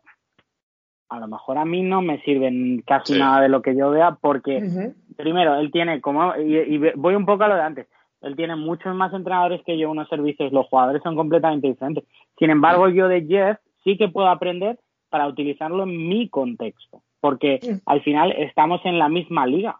a 1.09 1.19
lo 1.19 1.27
mejor 1.27 1.57
a 1.57 1.65
mí 1.65 1.81
no 1.81 2.01
me 2.01 2.21
sirven 2.21 2.83
casi 2.85 3.17
nada 3.17 3.41
de 3.41 3.49
lo 3.49 3.61
que 3.61 3.75
yo 3.75 3.89
vea 3.89 4.17
porque, 4.21 4.93
primero, 5.17 5.55
él 5.55 5.71
tiene 5.71 6.01
como, 6.01 6.35
y, 6.35 6.77
voy 6.95 7.15
un 7.15 7.25
poco 7.25 7.43
a 7.43 7.47
lo 7.47 7.55
de 7.55 7.61
antes, 7.61 7.87
él 8.21 8.35
tiene 8.35 8.55
muchos 8.55 8.93
más 8.95 9.13
entrenadores 9.13 9.61
que 9.65 9.77
yo, 9.77 9.89
unos 9.89 10.07
servicios, 10.09 10.51
los 10.51 10.67
jugadores 10.67 11.01
son 11.01 11.15
completamente 11.15 11.67
diferentes. 11.67 12.03
Sin 12.37 12.49
embargo, 12.51 12.89
yo 12.89 13.07
de 13.07 13.25
Jeff 13.25 13.57
sí 13.83 13.97
que 13.97 14.09
puedo 14.09 14.27
aprender 14.27 14.77
para 15.09 15.27
utilizarlo 15.27 15.83
en 15.83 16.07
mi 16.07 16.29
contexto, 16.29 17.01
porque 17.19 17.59
al 17.85 18.01
final 18.01 18.31
estamos 18.31 18.81
en 18.85 18.99
la 18.99 19.09
misma 19.09 19.45
liga. 19.45 19.79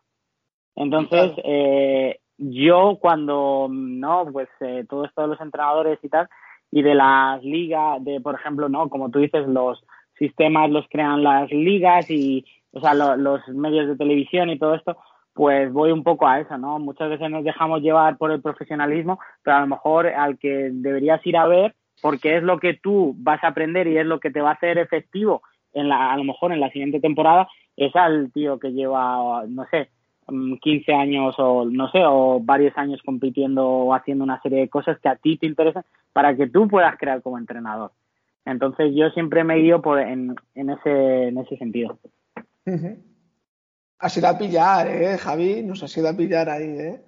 Entonces, 0.76 1.34
eh, 1.44 2.20
yo 2.38 2.98
cuando, 3.02 3.68
no, 3.70 4.26
pues 4.32 4.48
eh, 4.62 4.86
todo 4.90 5.06
esto 5.06 5.22
de 5.22 5.28
los 5.28 5.42
entrenadores 5.42 6.00
y 6.04 6.10
tal, 6.10 6.30
y 6.72 6.82
de 6.82 6.96
las 6.96 7.44
ligas, 7.44 8.04
de 8.04 8.22
por 8.22 8.36
ejemplo, 8.36 8.70
no, 8.70 8.90
como 8.90 9.10
tú 9.10 9.20
dices, 9.20 9.48
los 9.48 9.84
sistemas 10.18 10.70
los 10.70 10.86
crean 10.90 11.24
las 11.24 11.52
ligas 11.52 12.10
y, 12.10 12.46
o 12.72 12.80
sea, 12.80 12.94
los 12.94 13.48
medios 13.50 13.88
de 13.88 13.96
televisión 13.96 14.50
y 14.50 14.60
todo 14.60 14.76
esto, 14.76 14.98
pues 15.34 15.72
voy 15.72 15.92
un 15.92 16.04
poco 16.04 16.28
a 16.28 16.40
eso, 16.40 16.58
¿no? 16.58 16.80
Muchas 16.80 17.10
veces 17.10 17.30
nos 17.30 17.44
dejamos 17.44 17.82
llevar 17.82 18.18
por 18.18 18.32
el 18.32 18.42
profesionalismo, 18.42 19.20
pero 19.42 19.58
a 19.58 19.62
lo 19.62 19.68
mejor 19.68 20.08
al 20.08 20.38
que 20.38 20.70
deberías 20.72 21.26
ir 21.26 21.38
a 21.38 21.48
ver 21.48 21.76
porque 22.02 22.38
es 22.38 22.44
lo 22.44 22.60
que 22.60 22.74
tú 22.76 23.16
vas 23.18 23.44
a 23.44 23.50
aprender 23.50 23.88
y 23.88 23.98
es 23.98 24.06
lo 24.06 24.20
que 24.20 24.32
te 24.32 24.42
va 24.42 24.52
a 24.52 24.54
hacer 24.54 24.78
efectivo 24.78 25.42
en 25.74 25.90
la, 25.90 26.12
a 26.12 26.18
lo 26.18 26.24
mejor 26.24 26.52
en 26.52 26.60
la 26.60 26.72
siguiente 26.72 27.00
temporada, 27.00 27.48
es 27.76 27.96
al 27.96 28.32
tío 28.32 28.60
que 28.60 28.72
lleva, 28.72 29.44
no 29.48 29.66
sé, 29.72 29.90
15 30.28 30.92
mm, 30.92 31.00
años 31.00 31.36
o 31.38 31.66
no 31.66 31.90
sé, 31.92 32.00
o 32.06 32.40
varios 32.42 32.78
años 32.78 33.02
compitiendo 33.04 33.68
o 33.68 33.94
haciendo 33.94 34.24
una 34.24 34.42
serie 34.42 34.60
de 34.60 34.70
cosas 34.70 35.00
que 35.00 35.10
a 35.10 35.16
ti 35.16 35.38
te 35.38 35.46
interesan 35.46 35.84
para 36.14 36.36
que 36.36 36.48
tú 36.48 36.68
puedas 36.68 36.98
crear 36.98 37.22
como 37.22 37.38
entrenador. 37.38 37.92
Entonces 38.46 38.92
yo 38.96 39.10
siempre 39.12 39.44
me 39.44 39.58
guío 39.58 39.82
por, 39.82 40.00
en, 40.00 40.36
en, 40.56 40.70
ese, 40.70 41.28
en 41.28 41.38
ese 41.38 41.58
sentido. 41.58 42.00
Ha 44.00 44.10
sido 44.10 44.28
a 44.28 44.38
pillar, 44.38 44.88
¿eh, 44.88 45.18
Javi? 45.18 45.64
Nos 45.64 45.84
ha 45.84 45.88
sido 45.88 46.10
a 46.10 46.14
pillar 46.14 46.50
ahí, 46.50 46.70
¿eh? 46.80 47.02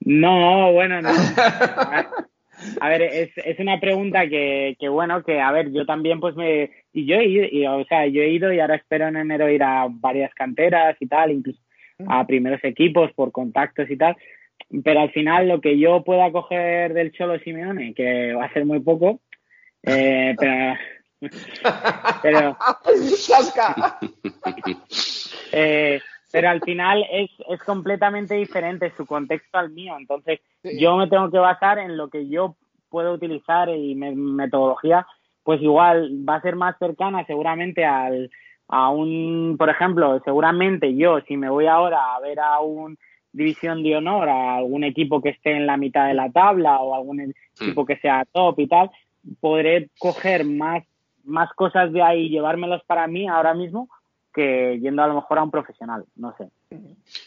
No, 0.00 0.72
bueno, 0.72 1.02
no. 1.02 1.10
A 2.80 2.88
ver, 2.88 3.02
es, 3.02 3.30
es 3.36 3.58
una 3.58 3.80
pregunta 3.80 4.28
que, 4.28 4.76
que, 4.78 4.88
bueno, 4.88 5.22
que 5.22 5.40
a 5.40 5.50
ver, 5.52 5.72
yo 5.72 5.86
también 5.86 6.20
pues 6.20 6.34
me... 6.36 6.70
Y 6.92 7.06
yo 7.06 7.16
he 7.16 7.26
ido, 7.26 7.46
y, 7.50 7.66
o 7.66 7.84
sea, 7.84 8.06
yo 8.06 8.22
he 8.22 8.30
ido 8.30 8.52
y 8.52 8.60
ahora 8.60 8.76
espero 8.76 9.08
en 9.08 9.16
enero 9.16 9.48
ir 9.48 9.62
a 9.62 9.86
varias 9.88 10.32
canteras 10.34 10.96
y 11.00 11.06
tal, 11.06 11.30
incluso 11.30 11.60
a 12.06 12.26
primeros 12.26 12.62
equipos 12.62 13.12
por 13.12 13.32
contactos 13.32 13.90
y 13.90 13.96
tal, 13.96 14.16
pero 14.84 15.00
al 15.00 15.10
final 15.10 15.48
lo 15.48 15.60
que 15.60 15.78
yo 15.78 16.04
pueda 16.04 16.30
coger 16.30 16.94
del 16.94 17.12
Cholo 17.12 17.38
Simeone, 17.40 17.94
que 17.94 18.34
va 18.34 18.44
a 18.44 18.52
ser 18.52 18.64
muy 18.64 18.80
poco, 18.80 19.20
eh, 19.82 20.34
pero... 20.38 20.74
pero 22.22 22.56
eh, 25.52 26.00
pero 26.30 26.50
al 26.50 26.60
final 26.60 27.04
es, 27.10 27.30
es 27.48 27.62
completamente 27.62 28.34
diferente 28.34 28.92
su 28.96 29.06
contexto 29.06 29.58
al 29.58 29.70
mío. 29.70 29.94
Entonces, 29.98 30.40
yo 30.62 30.96
me 30.96 31.08
tengo 31.08 31.30
que 31.30 31.38
basar 31.38 31.78
en 31.78 31.96
lo 31.96 32.08
que 32.08 32.28
yo 32.28 32.56
puedo 32.90 33.12
utilizar 33.14 33.68
y 33.68 33.94
mi 33.94 34.14
metodología, 34.14 35.06
pues 35.42 35.60
igual 35.62 36.10
va 36.28 36.36
a 36.36 36.42
ser 36.42 36.56
más 36.56 36.76
cercana 36.78 37.24
seguramente 37.26 37.84
al, 37.84 38.30
a 38.68 38.90
un, 38.90 39.56
por 39.58 39.70
ejemplo, 39.70 40.20
seguramente 40.24 40.94
yo, 40.94 41.20
si 41.22 41.36
me 41.36 41.48
voy 41.50 41.66
ahora 41.66 42.14
a 42.14 42.20
ver 42.20 42.38
a 42.40 42.60
un 42.60 42.98
división 43.32 43.82
de 43.82 43.96
honor, 43.96 44.28
a 44.28 44.56
algún 44.56 44.84
equipo 44.84 45.20
que 45.20 45.30
esté 45.30 45.52
en 45.52 45.66
la 45.66 45.76
mitad 45.76 46.08
de 46.08 46.14
la 46.14 46.30
tabla 46.30 46.78
o 46.80 46.94
algún 46.94 47.34
equipo 47.60 47.86
que 47.86 47.96
sea 47.96 48.26
top 48.32 48.58
y 48.60 48.66
tal, 48.66 48.90
podré 49.40 49.90
coger 49.98 50.44
más, 50.44 50.84
más 51.24 51.52
cosas 51.54 51.92
de 51.92 52.02
ahí 52.02 52.26
y 52.26 52.30
llevármelos 52.30 52.82
para 52.84 53.06
mí 53.06 53.28
ahora 53.28 53.54
mismo 53.54 53.88
que 54.32 54.78
yendo 54.80 55.02
a 55.02 55.06
lo 55.06 55.14
mejor 55.14 55.38
a 55.38 55.42
un 55.42 55.50
profesional, 55.50 56.04
no 56.16 56.34
sé. 56.36 56.50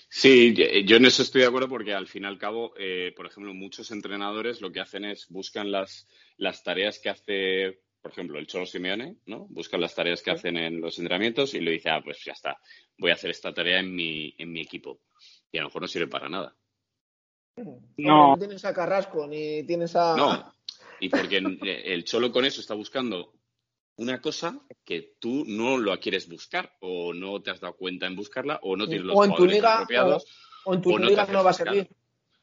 Sí, 0.08 0.54
yo 0.86 0.98
en 0.98 1.06
eso 1.06 1.24
estoy 1.24 1.42
de 1.42 1.48
acuerdo 1.48 1.68
porque 1.68 1.94
al 1.94 2.08
fin 2.08 2.24
y 2.24 2.28
al 2.28 2.38
cabo, 2.38 2.74
eh, 2.78 3.14
por 3.16 3.26
ejemplo, 3.26 3.54
muchos 3.54 3.92
entrenadores 3.92 4.62
lo 4.62 4.72
que 4.72 4.82
hacen 4.82 5.06
es 5.06 5.28
buscan 5.30 5.72
las, 5.72 6.08
las 6.38 6.64
tareas 6.64 7.00
que 7.00 7.10
hace, 7.10 7.82
por 8.02 8.12
ejemplo, 8.12 8.38
el 8.40 8.48
Cholo 8.48 8.66
Simeone, 8.66 9.18
¿no? 9.26 9.48
Buscan 9.50 9.82
las 9.82 9.96
tareas 9.96 10.22
que 10.22 10.32
hacen 10.32 10.58
en 10.58 10.80
los 10.80 11.00
entrenamientos 11.00 11.54
y 11.54 11.60
le 11.60 11.72
dice, 11.72 11.90
ah, 11.90 12.02
pues 12.04 12.24
ya 12.24 12.34
está, 12.34 12.60
voy 12.98 13.12
a 13.12 13.16
hacer 13.16 13.32
esta 13.32 13.54
tarea 13.54 13.80
en 13.80 13.94
mi, 13.94 14.34
en 14.38 14.52
mi 14.52 14.62
equipo. 14.62 15.00
Y 15.52 15.58
a 15.58 15.62
lo 15.62 15.68
mejor 15.68 15.82
no 15.82 15.88
sirve 15.88 16.08
para 16.08 16.30
nada. 16.30 16.56
No. 17.98 18.32
no 18.32 18.38
tienes 18.38 18.64
a 18.64 18.74
Carrasco 18.74 19.28
ni 19.28 19.64
tienes 19.64 19.96
a. 19.96 20.16
No, 20.16 20.54
y 21.00 21.10
porque 21.10 21.38
el 21.38 22.04
Cholo 22.06 22.32
con 22.32 22.46
eso 22.46 22.62
está 22.62 22.74
buscando 22.74 23.34
una 24.02 24.20
cosa 24.20 24.60
que 24.84 25.14
tú 25.20 25.46
no 25.48 25.78
lo 25.78 25.98
quieres 26.00 26.28
buscar 26.28 26.76
o 26.80 27.14
no 27.14 27.40
te 27.40 27.52
has 27.52 27.60
dado 27.60 27.76
cuenta 27.76 28.08
en 28.08 28.16
buscarla 28.16 28.60
o 28.64 28.76
no 28.76 28.88
tienes 28.88 29.06
los 29.06 29.16
o 29.16 29.24
en 29.24 29.36
tu 29.36 29.46
liga, 29.46 29.76
apropiados. 29.76 30.26
O, 30.66 30.74
en 30.74 30.82
tu 30.82 30.98
liga 30.98 31.28
no, 31.28 31.44
va 31.44 31.52
a 31.52 31.54
servir. 31.54 31.88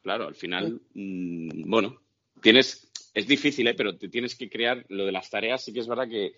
Claro, 0.01 0.27
al 0.27 0.35
final, 0.35 0.81
mm, 0.93 1.69
bueno, 1.69 2.01
tienes, 2.41 2.89
es 3.13 3.27
difícil, 3.27 3.67
¿eh? 3.67 3.73
pero 3.73 3.97
te 3.97 4.07
tienes 4.07 4.35
que 4.35 4.49
crear 4.49 4.85
lo 4.87 5.05
de 5.05 5.11
las 5.11 5.29
tareas, 5.29 5.61
sí 5.61 5.73
que 5.73 5.81
es 5.81 5.87
verdad 5.87 6.07
que 6.07 6.37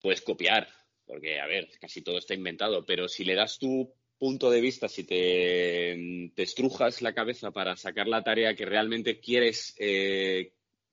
puedes 0.00 0.22
copiar, 0.22 0.68
porque, 1.04 1.40
a 1.40 1.46
ver, 1.46 1.68
casi 1.80 2.02
todo 2.02 2.18
está 2.18 2.34
inventado, 2.34 2.86
pero 2.86 3.08
si 3.08 3.24
le 3.24 3.34
das 3.34 3.58
tu 3.58 3.92
punto 4.18 4.50
de 4.50 4.60
vista, 4.60 4.88
si 4.88 5.02
te, 5.02 6.30
te 6.36 6.42
estrujas 6.44 7.02
la 7.02 7.12
cabeza 7.12 7.50
para 7.50 7.76
sacar 7.76 8.06
la 8.06 8.22
tarea 8.22 8.54
que 8.54 8.66
realmente 8.66 9.18
quieres 9.18 9.74
eh, 9.80 10.52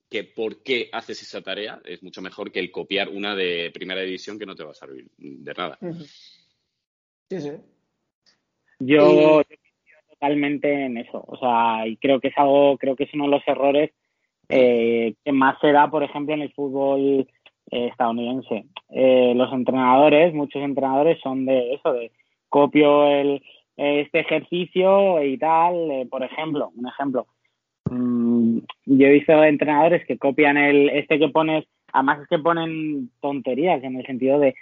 que 0.10 0.24
por 0.24 0.64
qué 0.64 0.90
haces 0.92 1.22
esa 1.22 1.42
tarea 1.42 1.82
es 1.86 2.02
mucho 2.02 2.22
mejor 2.22 2.52
que 2.52 2.60
el 2.60 2.72
copiar 2.72 3.10
una 3.10 3.36
de 3.36 3.72
primera 3.74 4.02
división 4.02 4.40
que 4.40 4.46
no 4.46 4.56
te 4.56 4.64
va 4.64 4.72
a 4.72 4.76
servir 4.76 5.08
de 5.18 5.54
nada. 5.54 5.78
Sí, 7.30 7.40
sí. 7.40 7.52
Yo, 8.80 9.44
totalmente 10.10 10.86
en 10.86 10.98
eso. 10.98 11.24
O 11.28 11.38
sea, 11.38 11.88
y 11.88 11.98
creo 11.98 12.20
que 12.20 12.30
es 12.30 12.38
algo, 12.38 12.78
creo 12.78 12.96
que 12.96 13.04
es 13.04 13.14
uno 13.14 13.26
de 13.26 13.32
los 13.32 13.48
errores 13.48 13.92
eh, 14.50 15.14
que 15.24 15.32
más 15.32 15.60
se 15.62 15.72
da, 15.72 15.90
por 15.90 16.04
ejemplo, 16.04 16.34
en 16.34 16.42
el 16.42 16.52
fútbol 16.54 17.28
eh, 17.72 17.88
estadounidense. 17.88 18.66
Eh, 18.90 19.34
los 19.36 19.54
entrenadores, 19.54 20.34
muchos 20.34 20.62
entrenadores 20.64 21.20
son 21.22 21.46
de 21.46 21.76
eso, 21.76 21.94
de 21.94 22.12
copio 22.50 23.06
el, 23.06 23.44
este 23.78 24.20
ejercicio 24.20 25.24
y 25.24 25.38
tal, 25.38 26.08
por 26.10 26.24
ejemplo, 26.24 26.72
un 26.76 26.88
ejemplo, 26.88 27.28
mm, 27.90 28.29
yo 28.86 29.08
he 29.08 29.12
visto 29.12 29.44
entrenadores 29.44 30.06
que 30.06 30.18
copian 30.18 30.58
el 30.58 30.90
este 30.90 31.20
que 31.20 31.30
pones, 31.30 31.66
además 31.92 32.22
es 32.22 32.28
que 32.28 32.40
ponen 32.40 33.10
tonterías 33.22 33.84
en 33.84 33.98
el 33.98 34.06
sentido 34.06 34.40
de 34.40 34.56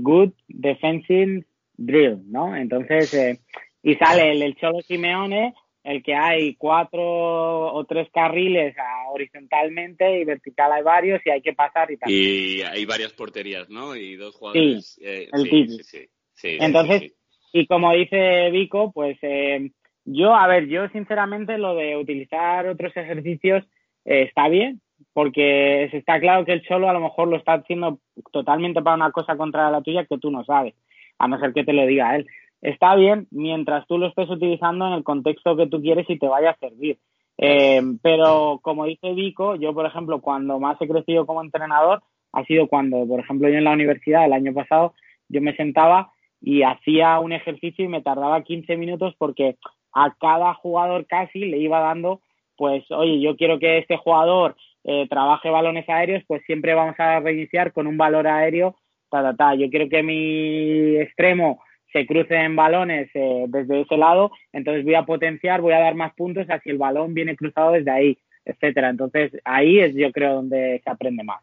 good 0.00 0.32
defensive 0.48 1.44
drill, 1.76 2.20
¿no? 2.30 2.56
Entonces, 2.56 3.40
y 3.82 3.94
sale 3.94 4.32
el, 4.32 4.42
el 4.42 4.56
Cholo 4.56 4.80
Simeone 4.82 5.54
el 5.88 6.02
que 6.02 6.14
hay 6.14 6.54
cuatro 6.56 7.72
o 7.72 7.84
tres 7.86 8.08
carriles 8.12 8.76
horizontalmente 9.10 10.20
y 10.20 10.24
vertical 10.24 10.70
hay 10.72 10.82
varios 10.82 11.20
y 11.24 11.30
hay 11.30 11.40
que 11.40 11.54
pasar 11.54 11.90
y 11.90 11.96
tal. 11.96 12.10
Y 12.10 12.60
hay 12.60 12.84
varias 12.84 13.14
porterías, 13.14 13.70
¿no? 13.70 13.96
Y 13.96 14.16
dos 14.16 14.34
jugadores. 14.34 14.94
Sí, 14.94 15.00
eh, 15.02 15.28
sí, 15.32 15.68
sí, 15.82 16.08
sí, 16.34 16.58
Entonces, 16.60 17.14
y 17.54 17.66
como 17.66 17.92
dice 17.94 18.50
Vico, 18.50 18.92
pues 18.92 19.16
eh, 19.22 19.70
yo, 20.10 20.34
a 20.34 20.46
ver, 20.46 20.66
yo 20.66 20.88
sinceramente 20.88 21.58
lo 21.58 21.74
de 21.74 21.96
utilizar 21.96 22.66
otros 22.66 22.96
ejercicios 22.96 23.64
eh, 24.04 24.22
está 24.22 24.48
bien, 24.48 24.80
porque 25.12 25.84
está 25.92 26.20
claro 26.20 26.44
que 26.44 26.52
el 26.52 26.62
Cholo 26.62 26.88
a 26.88 26.92
lo 26.92 27.00
mejor 27.00 27.28
lo 27.28 27.36
está 27.36 27.54
haciendo 27.54 27.98
totalmente 28.32 28.82
para 28.82 28.96
una 28.96 29.12
cosa 29.12 29.36
contra 29.36 29.70
la 29.70 29.82
tuya 29.82 30.04
que 30.04 30.18
tú 30.18 30.30
no 30.30 30.44
sabes, 30.44 30.74
a 31.18 31.28
no 31.28 31.38
ser 31.38 31.52
que 31.52 31.64
te 31.64 31.72
lo 31.72 31.86
diga 31.86 32.16
él 32.16 32.26
está 32.60 32.94
bien 32.96 33.26
mientras 33.30 33.86
tú 33.86 33.98
lo 33.98 34.08
estés 34.08 34.28
utilizando 34.28 34.86
en 34.86 34.94
el 34.94 35.04
contexto 35.04 35.56
que 35.56 35.66
tú 35.66 35.80
quieres 35.80 36.08
y 36.08 36.18
te 36.18 36.26
vaya 36.26 36.50
a 36.50 36.58
servir. 36.58 36.98
Eh, 37.38 37.80
pero 38.02 38.58
como 38.62 38.84
dice 38.84 39.12
Vico, 39.12 39.54
yo, 39.56 39.72
por 39.72 39.86
ejemplo, 39.86 40.20
cuando 40.20 40.58
más 40.58 40.80
he 40.80 40.88
crecido 40.88 41.24
como 41.24 41.42
entrenador, 41.42 42.02
ha 42.32 42.44
sido 42.44 42.66
cuando, 42.66 43.06
por 43.06 43.20
ejemplo, 43.20 43.48
yo 43.48 43.58
en 43.58 43.64
la 43.64 43.72
universidad 43.72 44.24
el 44.24 44.32
año 44.32 44.52
pasado, 44.52 44.94
yo 45.28 45.40
me 45.40 45.54
sentaba 45.54 46.10
y 46.40 46.62
hacía 46.62 47.20
un 47.20 47.32
ejercicio 47.32 47.84
y 47.84 47.88
me 47.88 48.02
tardaba 48.02 48.42
15 48.42 48.76
minutos 48.76 49.14
porque 49.18 49.56
a 49.98 50.14
cada 50.20 50.54
jugador 50.54 51.06
casi 51.06 51.40
le 51.40 51.58
iba 51.58 51.80
dando, 51.80 52.20
pues, 52.56 52.88
oye, 52.90 53.20
yo 53.20 53.36
quiero 53.36 53.58
que 53.58 53.78
este 53.78 53.96
jugador 53.96 54.56
eh, 54.84 55.06
trabaje 55.08 55.50
balones 55.50 55.88
aéreos, 55.88 56.22
pues 56.26 56.42
siempre 56.46 56.74
vamos 56.74 56.94
a 56.98 57.18
reiniciar 57.20 57.72
con 57.72 57.86
un 57.86 57.96
valor 57.96 58.26
aéreo, 58.28 58.76
ta, 59.10 59.22
ta, 59.22 59.34
ta. 59.36 59.54
Yo 59.54 59.68
quiero 59.70 59.88
que 59.88 60.02
mi 60.02 60.96
extremo 60.96 61.60
se 61.92 62.06
crucen 62.06 62.54
balones 62.54 63.10
eh, 63.14 63.46
desde 63.48 63.80
ese 63.80 63.96
lado, 63.96 64.30
entonces 64.52 64.84
voy 64.84 64.94
a 64.94 65.04
potenciar, 65.04 65.60
voy 65.60 65.72
a 65.72 65.80
dar 65.80 65.94
más 65.94 66.14
puntos 66.14 66.48
a 66.48 66.60
si 66.60 66.70
el 66.70 66.78
balón 66.78 67.14
viene 67.14 67.34
cruzado 67.34 67.72
desde 67.72 67.90
ahí, 67.90 68.18
etcétera. 68.44 68.90
Entonces 68.90 69.32
ahí 69.44 69.80
es 69.80 69.94
yo 69.94 70.12
creo 70.12 70.34
donde 70.34 70.80
se 70.84 70.90
aprende 70.90 71.24
más. 71.24 71.42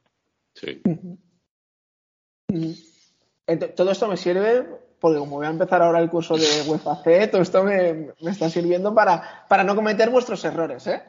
Sí. 0.54 0.82
Todo 3.76 3.92
esto 3.92 4.08
me 4.08 4.16
sirve 4.18 4.66
porque 5.06 5.20
como 5.20 5.36
voy 5.36 5.46
a 5.46 5.52
empezar 5.52 5.84
ahora 5.84 6.00
el 6.00 6.10
curso 6.10 6.36
de 6.36 6.64
UEFA 6.66 6.96
C, 7.04 7.28
todo 7.28 7.44
esto 7.44 7.64
me, 7.64 8.08
me 8.22 8.32
está 8.32 8.50
sirviendo 8.50 8.96
para, 8.96 9.46
para 9.48 9.64
no 9.64 9.76
cometer 9.76 10.10
vuestros 10.10 10.44
errores, 10.46 10.88
¿eh? 10.88 11.00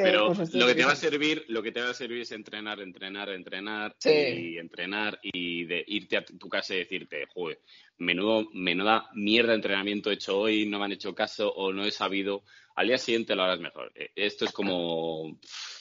pero 0.00 0.32
lo 0.32 0.66
que 0.68 0.74
te 0.76 0.84
va 0.84 0.92
a 0.92 0.94
servir, 0.94 1.44
lo 1.48 1.60
que 1.60 1.72
te 1.72 1.80
va 1.80 1.90
a 1.90 1.94
servir 1.94 2.20
es 2.20 2.30
entrenar, 2.30 2.78
entrenar, 2.78 3.30
entrenar 3.30 3.96
y 4.04 4.58
entrenar 4.58 5.18
y 5.24 5.64
de 5.64 5.82
irte 5.88 6.18
a 6.18 6.24
tu 6.24 6.48
casa 6.48 6.76
y 6.76 6.78
decirte, 6.78 7.26
joder, 7.34 7.58
menudo, 7.98 8.48
menuda 8.54 9.10
mierda 9.12 9.48
de 9.48 9.56
entrenamiento 9.56 10.12
he 10.12 10.14
hecho 10.14 10.38
hoy, 10.38 10.64
no 10.66 10.78
me 10.78 10.84
han 10.84 10.92
hecho 10.92 11.16
caso 11.16 11.52
o 11.52 11.72
no 11.72 11.84
he 11.84 11.90
sabido. 11.90 12.44
Al 12.76 12.86
día 12.86 12.98
siguiente 12.98 13.34
lo 13.34 13.42
harás 13.42 13.58
mejor. 13.58 13.90
Eh, 13.96 14.10
esto 14.14 14.44
es 14.44 14.52
como, 14.52 15.36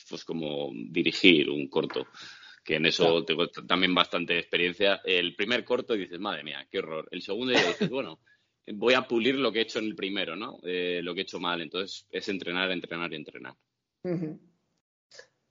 pues 0.09 0.25
como 0.25 0.71
dirigir 0.73 1.47
un 1.47 1.67
corto 1.67 2.07
que 2.63 2.75
en 2.75 2.85
eso 2.85 3.23
tengo 3.25 3.47
también 3.47 3.93
bastante 3.93 4.37
experiencia. 4.37 5.01
El 5.03 5.35
primer 5.35 5.63
corto 5.63 5.93
dices, 5.93 6.19
madre 6.19 6.43
mía, 6.43 6.67
qué 6.69 6.79
horror. 6.79 7.07
El 7.11 7.21
segundo 7.21 7.53
ya 7.53 7.67
dices, 7.67 7.89
bueno, 7.89 8.19
voy 8.73 8.93
a 8.93 9.07
pulir 9.07 9.35
lo 9.35 9.51
que 9.51 9.59
he 9.59 9.63
hecho 9.63 9.79
en 9.79 9.85
el 9.85 9.95
primero, 9.95 10.35
¿no? 10.35 10.59
Eh, 10.63 11.01
lo 11.03 11.13
que 11.13 11.21
he 11.21 11.23
hecho 11.23 11.39
mal. 11.39 11.61
Entonces 11.61 12.07
es 12.11 12.29
entrenar, 12.29 12.69
entrenar 12.71 13.11
y 13.11 13.15
entrenar. 13.15 13.55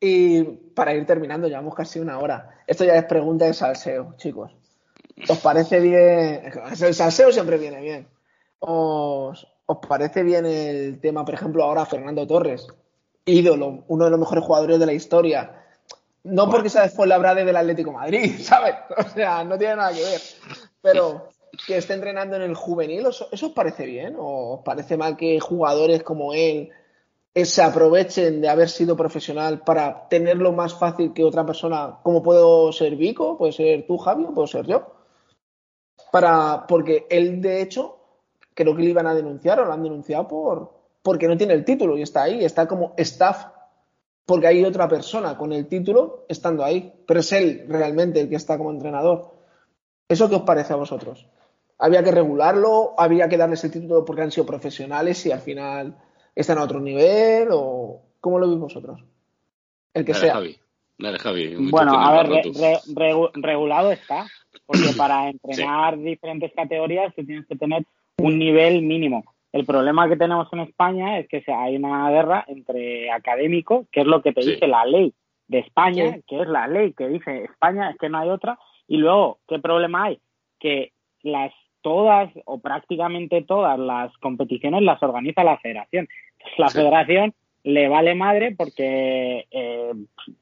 Y 0.01 0.43
para 0.75 0.95
ir 0.95 1.05
terminando, 1.05 1.49
llevamos 1.49 1.75
casi 1.75 1.99
una 1.99 2.19
hora. 2.19 2.63
Esto 2.67 2.85
ya 2.85 2.95
es 2.95 3.05
pregunta 3.05 3.45
de 3.45 3.55
salseo, 3.55 4.15
chicos. 4.17 4.53
¿Os 5.29 5.39
parece 5.41 5.81
bien? 5.81 6.53
El 6.81 6.95
salseo 6.95 7.33
siempre 7.33 7.59
viene 7.59 7.81
bien. 7.81 8.09
¿Os, 8.61 9.47
¿Os 9.67 9.79
parece 9.87 10.23
bien 10.23 10.47
el 10.47 11.01
tema, 11.01 11.25
por 11.25 11.35
ejemplo, 11.35 11.65
ahora 11.65 11.85
Fernando 11.85 12.27
Torres? 12.27 12.67
Ídolo, 13.25 13.85
uno 13.89 14.05
de 14.05 14.11
los 14.11 14.21
mejores 14.21 14.45
jugadores 14.45 14.79
de 14.79 14.87
la 14.87 14.93
historia. 14.93 15.60
No 16.23 16.51
porque 16.51 16.69
sea 16.69 16.83
después 16.83 17.09
la 17.09 17.19
Brade 17.19 17.45
del 17.45 17.57
Atlético 17.57 17.93
Madrid, 17.93 18.35
¿sabes? 18.43 18.75
O 18.97 19.09
sea, 19.09 19.45
no 19.45 19.59
tiene 19.59 19.77
nada 19.77 19.93
que 19.93 20.03
ver. 20.03 20.21
Pero 20.83 21.29
que 21.67 21.77
esté 21.77 21.95
entrenando 21.95 22.37
en 22.37 22.43
el 22.43 22.55
juvenil, 22.55 23.07
¿eso, 23.07 23.29
os 23.31 23.53
parece 23.53 23.87
bien? 23.87 24.17
¿O 24.19 24.55
os 24.55 24.65
parece 24.65 24.97
mal 24.97 25.17
que 25.17 25.41
jugadores 25.41 26.03
como 26.03 26.33
él 26.33 26.71
eh, 27.35 27.45
se 27.45 27.63
aprovechen 27.63 28.41
de 28.41 28.49
haber 28.49 28.69
sido 28.69 28.97
profesional 28.97 29.61
para 29.61 30.09
tenerlo 30.09 30.53
más 30.53 30.75
fácil 30.75 31.13
que 31.13 31.25
otra 31.25 31.45
persona, 31.47 31.99
como 32.03 32.23
puedo 32.23 32.73
ser 32.73 32.97
Vico, 32.97 33.37
puede 33.37 33.53
ser 33.53 33.87
tú, 33.87 33.99
Javi, 33.99 34.25
puedo 34.25 34.47
ser 34.47 34.67
yo? 34.67 34.95
Para, 36.13 36.67
porque 36.67 37.07
él, 37.09 37.41
de 37.41 37.63
hecho, 37.63 37.99
creo 38.55 38.75
que 38.75 38.83
le 38.83 38.91
iban 38.91 39.07
a 39.07 39.15
denunciar 39.15 39.61
o 39.61 39.65
lo 39.65 39.73
han 39.73 39.83
denunciado 39.83 40.27
por 40.27 40.81
porque 41.03 41.29
no 41.29 41.37
tiene 41.37 41.55
el 41.55 41.65
título 41.65 41.97
y 41.97 42.03
está 42.03 42.25
ahí, 42.25 42.45
está 42.45 42.67
como 42.67 42.95
staff, 42.97 43.47
porque 44.31 44.47
hay 44.47 44.65
otra 44.65 44.87
persona 44.87 45.37
con 45.37 45.53
el 45.53 45.67
título 45.67 46.25
estando 46.29 46.63
ahí, 46.63 46.93
pero 47.05 47.19
es 47.19 47.33
él 47.33 47.65
realmente 47.67 48.21
el 48.21 48.29
que 48.29 48.37
está 48.37 48.57
como 48.57 48.71
entrenador. 48.71 49.35
¿Eso 50.09 50.29
qué 50.29 50.37
os 50.37 50.43
parece 50.43 50.73
a 50.73 50.77
vosotros? 50.77 51.27
había 51.81 52.05
que 52.05 52.13
regularlo, 52.13 52.95
había 52.97 53.29
que 53.29 53.37
darles 53.37 53.65
el 53.65 53.73
título 53.73 54.05
porque 54.05 54.23
han 54.23 54.31
sido 54.31 54.47
profesionales 54.47 55.25
y 55.27 55.33
al 55.33 55.41
final 55.41 55.97
están 56.35 56.59
a 56.59 56.65
otro 56.65 56.79
nivel 56.79 57.49
o 57.51 58.03
cómo 58.21 58.39
lo 58.39 58.49
veis 58.49 58.61
vosotros? 58.61 59.03
El 59.93 60.05
que 60.05 60.15
sea. 60.15 60.35
Javi. 60.35 60.57
Dale, 60.99 61.19
Javi. 61.19 61.57
Bueno, 61.71 61.99
a 61.99 62.23
ver, 62.23 62.45
regulado 63.35 63.91
está, 63.91 64.27
porque 64.67 64.93
para 64.97 65.31
entrenar 65.31 65.99
diferentes 65.99 66.53
categorías 66.55 67.13
tú 67.17 67.25
tienes 67.25 67.47
que 67.47 67.57
tener 67.57 67.85
un 68.19 68.39
nivel 68.39 68.83
mínimo. 68.83 69.25
El 69.53 69.67
problema 69.67 70.09
que 70.09 70.17
tenemos 70.17 70.49
en 70.53 70.61
España 70.61 71.19
es 71.19 71.29
que 71.29 71.43
hay 71.53 71.77
una 71.77 72.11
guerra 72.11 72.45
entre 72.47 73.11
académicos, 73.11 73.87
que 73.91 74.01
es 74.01 74.07
lo 74.07 74.23
que 74.23 74.33
te 74.33 74.43
dice 74.43 74.67
la 74.69 74.85
ley 74.85 75.13
de 75.49 75.59
España, 75.59 76.19
que 76.29 76.43
es 76.43 76.49
la 76.49 76.69
ley 76.69 76.93
que 76.93 77.09
dice 77.09 77.45
España, 77.45 77.91
es 77.91 77.99
que 77.99 78.09
no 78.09 78.19
hay 78.19 78.29
otra, 78.29 78.59
y 78.87 78.97
luego, 78.99 79.39
¿qué 79.49 79.59
problema 79.59 80.05
hay? 80.05 80.21
Que 80.61 80.93
las 81.23 81.53
todas 81.83 82.31
o 82.45 82.61
prácticamente 82.61 83.43
todas 83.43 83.79
las 83.79 84.17
competiciones 84.19 84.83
las 84.83 85.03
organiza 85.03 85.45
la 85.45 85.59
federación. 85.59 86.09
la 86.59 86.69
federación 86.69 87.35
le 87.63 87.89
vale 87.89 88.15
madre 88.15 88.55
porque, 88.57 89.47
eh, 89.51 89.93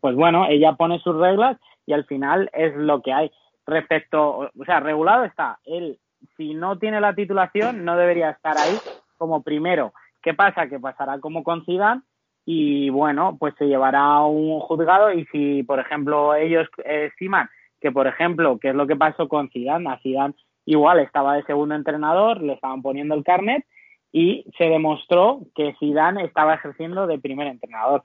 pues 0.00 0.14
bueno, 0.14 0.46
ella 0.48 0.74
pone 0.74 0.98
sus 1.00 1.16
reglas 1.16 1.58
y 1.86 1.92
al 1.92 2.04
final 2.04 2.50
es 2.52 2.74
lo 2.76 3.02
que 3.02 3.12
hay. 3.12 3.30
Respecto, 3.66 4.50
o 4.58 4.64
sea, 4.64 4.80
regulado 4.80 5.24
está. 5.24 5.58
Él, 5.64 5.98
si 6.36 6.54
no 6.54 6.78
tiene 6.78 7.00
la 7.00 7.14
titulación, 7.14 7.84
no 7.84 7.96
debería 7.96 8.30
estar 8.30 8.56
ahí 8.58 8.76
como 9.16 9.42
primero. 9.42 9.92
¿Qué 10.22 10.34
pasa? 10.34 10.68
Que 10.68 10.80
pasará 10.80 11.18
como 11.20 11.42
con 11.42 11.64
Zidane 11.64 12.02
y 12.44 12.88
bueno, 12.90 13.36
pues 13.38 13.54
se 13.58 13.66
llevará 13.66 14.00
a 14.00 14.26
un 14.26 14.60
juzgado 14.60 15.12
y 15.12 15.26
si, 15.26 15.62
por 15.62 15.78
ejemplo, 15.80 16.34
ellos 16.34 16.66
estiman 16.84 17.48
que, 17.80 17.92
por 17.92 18.06
ejemplo, 18.06 18.58
qué 18.58 18.70
es 18.70 18.74
lo 18.74 18.86
que 18.86 18.96
pasó 18.96 19.28
con 19.28 19.50
Zidane, 19.50 19.90
a 19.90 19.98
Zidane 19.98 20.34
igual 20.64 20.98
estaba 20.98 21.34
de 21.34 21.44
segundo 21.44 21.74
entrenador, 21.74 22.42
le 22.42 22.54
estaban 22.54 22.82
poniendo 22.82 23.14
el 23.14 23.24
carnet 23.24 23.64
y 24.12 24.44
se 24.56 24.64
demostró 24.64 25.40
que 25.54 25.74
Zidane 25.78 26.24
estaba 26.24 26.54
ejerciendo 26.54 27.06
de 27.06 27.18
primer 27.18 27.46
entrenador. 27.46 28.02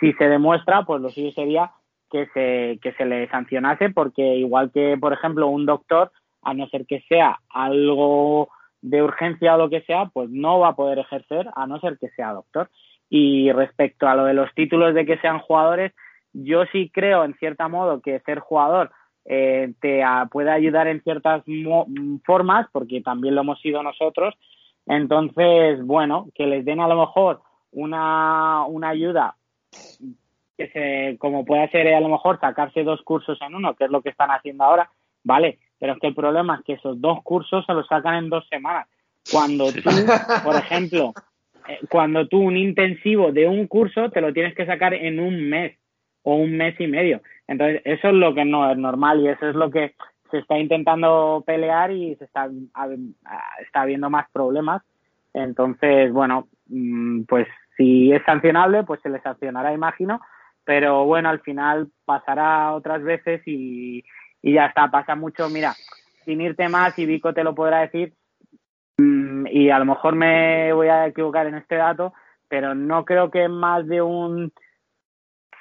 Si 0.00 0.12
se 0.14 0.28
demuestra, 0.28 0.84
pues 0.84 1.00
lo 1.00 1.10
suyo 1.10 1.32
sería 1.32 1.70
que 2.10 2.26
se, 2.34 2.78
que 2.82 2.92
se 2.96 3.04
le 3.04 3.28
sancionase 3.28 3.90
porque 3.90 4.22
igual 4.22 4.70
que, 4.72 4.96
por 5.00 5.12
ejemplo, 5.12 5.48
un 5.48 5.66
doctor, 5.66 6.10
a 6.42 6.54
no 6.54 6.68
ser 6.68 6.86
que 6.86 7.00
sea 7.08 7.38
algo 7.48 8.48
de 8.82 9.02
urgencia 9.02 9.54
o 9.54 9.58
lo 9.58 9.70
que 9.70 9.82
sea, 9.82 10.06
pues 10.06 10.30
no 10.30 10.58
va 10.58 10.68
a 10.68 10.76
poder 10.76 10.98
ejercer 10.98 11.48
a 11.54 11.66
no 11.66 11.80
ser 11.80 11.98
que 11.98 12.08
sea 12.10 12.32
doctor. 12.32 12.70
Y 13.08 13.50
respecto 13.52 14.08
a 14.08 14.14
lo 14.14 14.24
de 14.24 14.34
los 14.34 14.52
títulos 14.54 14.94
de 14.94 15.04
que 15.04 15.18
sean 15.18 15.40
jugadores, 15.40 15.92
yo 16.32 16.64
sí 16.72 16.90
creo, 16.92 17.24
en 17.24 17.34
cierta 17.34 17.68
modo, 17.68 18.00
que 18.00 18.20
ser 18.20 18.38
jugador 18.38 18.90
eh, 19.24 19.74
te 19.80 20.02
puede 20.30 20.50
ayudar 20.50 20.86
en 20.86 21.02
ciertas 21.02 21.42
formas, 22.24 22.66
porque 22.72 23.00
también 23.00 23.34
lo 23.34 23.42
hemos 23.42 23.60
sido 23.60 23.82
nosotros. 23.82 24.34
Entonces, 24.86 25.84
bueno, 25.84 26.28
que 26.34 26.46
les 26.46 26.64
den 26.64 26.80
a 26.80 26.88
lo 26.88 26.98
mejor 26.98 27.42
una, 27.72 28.64
una 28.66 28.88
ayuda 28.88 29.36
que 30.56 30.68
se, 30.68 31.18
como 31.18 31.44
puede 31.44 31.68
ser 31.70 31.92
a 31.94 32.00
lo 32.00 32.08
mejor 32.08 32.38
sacarse 32.40 32.82
dos 32.82 33.00
cursos 33.02 33.38
en 33.40 33.54
uno, 33.54 33.74
que 33.74 33.84
es 33.84 33.90
lo 33.90 34.02
que 34.02 34.10
están 34.10 34.30
haciendo 34.30 34.64
ahora, 34.64 34.90
vale, 35.24 35.58
pero 35.80 35.94
es 35.94 35.98
que 35.98 36.08
el 36.08 36.14
problema 36.14 36.56
es 36.56 36.64
que 36.64 36.72
esos 36.74 37.00
dos 37.00 37.22
cursos 37.24 37.64
se 37.66 37.72
los 37.72 37.88
sacan 37.88 38.14
en 38.14 38.30
dos 38.30 38.46
semanas. 38.48 38.86
Cuando 39.32 39.72
tú, 39.72 39.80
por 40.44 40.54
ejemplo, 40.54 41.12
eh, 41.66 41.80
cuando 41.88 42.28
tú 42.28 42.38
un 42.38 42.56
intensivo 42.56 43.32
de 43.32 43.48
un 43.48 43.66
curso 43.66 44.10
te 44.10 44.20
lo 44.20 44.32
tienes 44.32 44.54
que 44.54 44.66
sacar 44.66 44.94
en 44.94 45.18
un 45.18 45.48
mes 45.48 45.76
o 46.22 46.36
un 46.36 46.56
mes 46.56 46.78
y 46.78 46.86
medio. 46.86 47.22
Entonces, 47.48 47.80
eso 47.84 48.08
es 48.08 48.14
lo 48.14 48.34
que 48.34 48.44
no 48.44 48.70
es 48.70 48.76
normal 48.76 49.20
y 49.20 49.28
eso 49.28 49.48
es 49.48 49.56
lo 49.56 49.70
que 49.70 49.94
se 50.30 50.38
está 50.38 50.58
intentando 50.58 51.42
pelear 51.46 51.90
y 51.90 52.14
se 52.16 52.24
está, 52.24 52.48
está 53.60 53.80
habiendo 53.80 54.10
más 54.10 54.30
problemas. 54.30 54.82
Entonces, 55.32 56.12
bueno, 56.12 56.48
mm, 56.68 57.22
pues 57.22 57.48
si 57.76 58.12
es 58.12 58.22
sancionable, 58.24 58.84
pues 58.84 59.00
se 59.00 59.08
le 59.08 59.20
sancionará, 59.22 59.72
imagino, 59.72 60.20
pero 60.64 61.04
bueno, 61.06 61.30
al 61.30 61.40
final 61.40 61.88
pasará 62.04 62.72
otras 62.72 63.02
veces 63.02 63.42
y, 63.46 64.04
y 64.42 64.54
ya 64.54 64.66
está, 64.66 64.90
pasa 64.90 65.14
mucho, 65.14 65.48
mira, 65.48 65.74
sin 66.24 66.40
irte 66.40 66.68
más, 66.68 66.98
y 66.98 67.06
Vico 67.06 67.32
te 67.32 67.44
lo 67.44 67.54
podrá 67.54 67.80
decir, 67.80 68.14
mm, 68.98 69.46
y 69.48 69.70
a 69.70 69.78
lo 69.78 69.84
mejor 69.84 70.14
me 70.14 70.72
voy 70.72 70.88
a 70.88 71.06
equivocar 71.06 71.46
en 71.46 71.56
este 71.56 71.76
dato, 71.76 72.12
pero 72.48 72.74
no 72.74 73.04
creo 73.04 73.30
que 73.30 73.48
más 73.48 73.86
de 73.86 74.02
un 74.02 74.52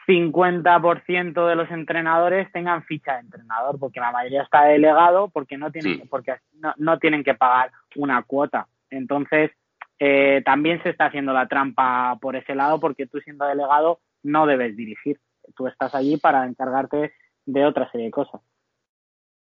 50% 0.10 1.48
de 1.48 1.56
los 1.56 1.70
entrenadores 1.70 2.52
tengan 2.52 2.84
ficha 2.84 3.14
de 3.14 3.20
entrenador, 3.20 3.78
porque 3.80 4.00
la 4.00 4.12
mayoría 4.12 4.42
está 4.42 4.64
delegado, 4.64 5.30
porque 5.30 5.56
no 5.56 5.72
tienen, 5.72 6.08
porque 6.10 6.38
no, 6.78 6.98
tienen 6.98 7.24
que 7.24 7.36
pagar 7.36 7.72
una 7.96 8.24
cuota. 8.24 8.68
Entonces, 8.90 9.52
eh, 10.00 10.42
también 10.44 10.82
se 10.82 10.90
está 10.90 11.06
haciendo 11.06 11.32
la 11.32 11.48
trampa 11.48 12.18
por 12.20 12.36
ese 12.36 12.56
lado, 12.56 12.80
porque 12.80 13.06
tú 13.06 13.20
siendo 13.20 13.46
delegado 13.46 14.00
no 14.24 14.48
debes 14.48 14.76
dirigir. 14.76 15.20
Tú 15.56 15.68
estás 15.68 15.94
allí 15.94 16.18
para 16.18 16.46
encargarte 16.46 17.14
de 17.46 17.66
otra 17.66 17.90
serie 17.92 18.08
de 18.08 18.12
cosas. 18.12 18.42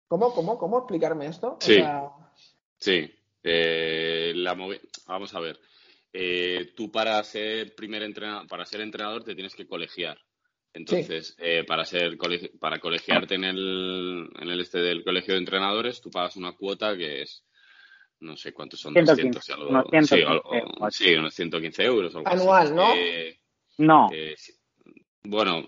¿Cómo, 0.09 0.33
cómo, 0.33 0.59
cómo 0.59 0.79
explicarme 0.79 1.27
esto? 1.27 1.57
Sí. 1.61 1.83
Sí. 2.77 3.11
Eh, 3.43 4.33
la 4.35 4.55
Vamos 5.07 5.35
a 5.35 5.41
ver. 5.41 5.59
Eh, 6.13 6.73
tú 6.77 6.91
para 6.91 7.23
ser 7.25 7.75
primer 7.75 8.03
entrenador, 8.03 8.47
para 8.47 8.65
ser 8.65 8.81
entrenador 8.81 9.23
te 9.23 9.35
tienes 9.35 9.55
que 9.55 9.67
colegiar. 9.67 10.19
Entonces, 10.73 11.35
eh, 11.39 11.65
para 11.67 11.85
ser 11.85 12.17
para 12.61 12.79
colegiarte 12.79 13.35
en 13.35 13.45
el, 13.45 14.31
en 14.39 14.49
el 14.49 14.61
este 14.61 14.79
del 14.79 15.03
colegio 15.05 15.35
de 15.35 15.41
entrenadores, 15.41 16.01
tú 16.01 16.11
pagas 16.11 16.37
una 16.37 16.53
cuota 16.53 16.97
que 16.97 17.23
es 17.23 17.45
no 18.21 18.37
sé 18.37 18.53
cuántos 18.53 18.81
son, 18.81 18.95
115, 18.95 19.53
sí, 20.91 21.15
unos 21.15 21.35
115 21.35 21.83
euros. 21.85 22.15
Anual, 22.25 22.75
¿no? 22.75 22.95
Eh, 22.95 23.39
no. 23.79 24.09
Eh, 24.13 24.35
bueno, 25.29 25.67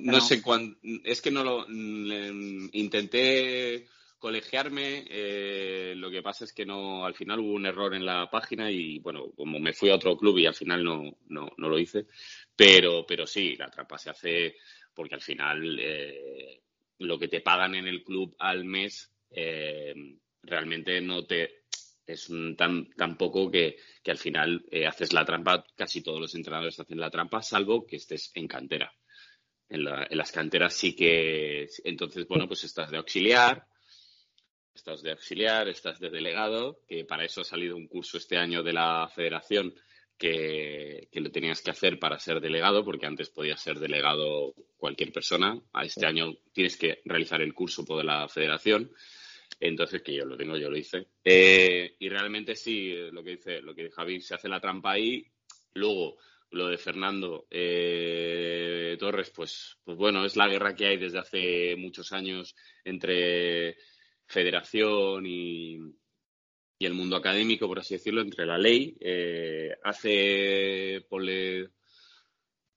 no, 0.00 0.20
sé 0.20 0.42
cuánto. 0.42 0.78
Es 1.04 1.20
que 1.20 1.30
no 1.30 1.44
lo. 1.44 1.66
intenté 2.72 3.86
colegiarme, 4.18 5.04
lo 5.96 6.10
que 6.10 6.22
pasa 6.22 6.44
es 6.44 6.52
que 6.52 6.66
no, 6.66 7.06
al 7.06 7.14
final 7.14 7.40
hubo 7.40 7.54
un 7.54 7.64
error 7.64 7.94
en 7.94 8.04
la 8.04 8.28
página 8.30 8.70
y 8.70 8.98
bueno, 8.98 9.30
como 9.34 9.58
me 9.58 9.72
fui 9.72 9.88
a 9.88 9.94
otro 9.94 10.16
club 10.16 10.38
y 10.38 10.46
al 10.46 10.54
final 10.54 10.84
no, 10.84 11.16
no, 11.28 11.50
no 11.56 11.68
lo 11.68 11.78
hice, 11.78 12.06
pero, 12.54 13.06
pero 13.06 13.26
sí, 13.26 13.56
la 13.56 13.70
trampa 13.70 13.96
se 13.96 14.10
hace 14.10 14.56
porque 14.94 15.14
al 15.14 15.22
final 15.22 15.78
eh, 15.80 16.60
lo 16.98 17.18
que 17.18 17.28
te 17.28 17.40
pagan 17.40 17.74
en 17.74 17.86
el 17.86 18.04
club 18.04 18.36
al 18.38 18.64
mes 18.64 19.10
eh, 19.30 19.94
realmente 20.42 21.00
no 21.00 21.24
te 21.24 21.60
es 22.06 22.28
tan, 22.56 22.90
tan 22.90 23.16
poco 23.16 23.50
que, 23.50 23.76
que, 24.02 24.10
al 24.10 24.18
final 24.18 24.64
eh, 24.70 24.86
haces 24.86 25.12
la 25.12 25.24
trampa, 25.24 25.64
casi 25.76 26.02
todos 26.02 26.20
los 26.20 26.34
entrenadores 26.34 26.78
hacen 26.80 26.98
la 26.98 27.10
trampa, 27.10 27.40
salvo 27.40 27.86
que 27.86 27.96
estés 27.96 28.32
en 28.34 28.48
cantera. 28.48 28.92
En, 29.70 29.86
en 29.86 30.18
las 30.18 30.32
canteras 30.32 30.74
sí 30.74 30.94
que, 30.94 31.68
entonces, 31.84 32.26
bueno, 32.28 32.46
pues 32.46 32.64
estás 32.64 32.90
de 32.90 32.98
auxiliar, 32.98 33.66
estás 34.74 35.02
de 35.02 35.12
auxiliar, 35.12 35.68
estás 35.68 36.00
de 36.00 36.10
delegado, 36.10 36.80
que 36.88 37.04
para 37.04 37.24
eso 37.24 37.40
ha 37.40 37.44
salido 37.44 37.76
un 37.76 37.86
curso 37.86 38.18
este 38.18 38.36
año 38.36 38.62
de 38.62 38.72
la 38.72 39.08
federación 39.14 39.74
que, 40.20 41.08
lo 41.14 41.30
tenías 41.30 41.62
que 41.62 41.70
hacer 41.70 41.98
para 41.98 42.18
ser 42.18 42.40
delegado, 42.40 42.84
porque 42.84 43.06
antes 43.06 43.30
podía 43.30 43.56
ser 43.56 43.78
delegado 43.78 44.54
cualquier 44.76 45.12
persona. 45.12 45.58
A 45.72 45.84
este 45.84 46.04
año 46.06 46.34
tienes 46.52 46.76
que 46.76 47.00
realizar 47.06 47.40
el 47.40 47.54
curso 47.54 47.84
por 47.86 48.04
la 48.04 48.28
federación. 48.28 48.92
Entonces, 49.58 50.02
que 50.02 50.14
yo 50.14 50.26
lo 50.26 50.36
tengo, 50.36 50.58
yo 50.58 50.70
lo 50.70 50.76
hice. 50.76 51.06
Eh, 51.24 51.96
y 51.98 52.08
realmente 52.10 52.54
sí, 52.54 52.94
lo 53.10 53.24
que 53.24 53.30
dice, 53.30 53.62
lo 53.62 53.74
que 53.74 53.84
dice 53.84 53.94
Javi, 53.94 54.20
se 54.20 54.34
hace 54.34 54.48
la 54.48 54.60
trampa 54.60 54.92
ahí. 54.92 55.26
Luego, 55.72 56.18
lo 56.50 56.68
de 56.68 56.78
Fernando 56.78 57.46
eh, 57.50 58.96
Torres, 58.98 59.30
pues, 59.30 59.78
pues 59.84 59.96
bueno, 59.96 60.24
es 60.24 60.36
la 60.36 60.48
guerra 60.48 60.74
que 60.74 60.86
hay 60.86 60.96
desde 60.96 61.18
hace 61.18 61.76
muchos 61.76 62.12
años 62.12 62.54
entre 62.84 63.76
federación 64.26 65.26
y, 65.26 65.78
y 66.78 66.86
el 66.86 66.94
mundo 66.94 67.16
académico, 67.16 67.66
por 67.66 67.78
así 67.78 67.94
decirlo, 67.94 68.20
entre 68.20 68.46
la 68.46 68.58
ley. 68.58 68.96
Eh, 69.00 69.76
hace, 69.82 71.04
ponle, 71.08 71.70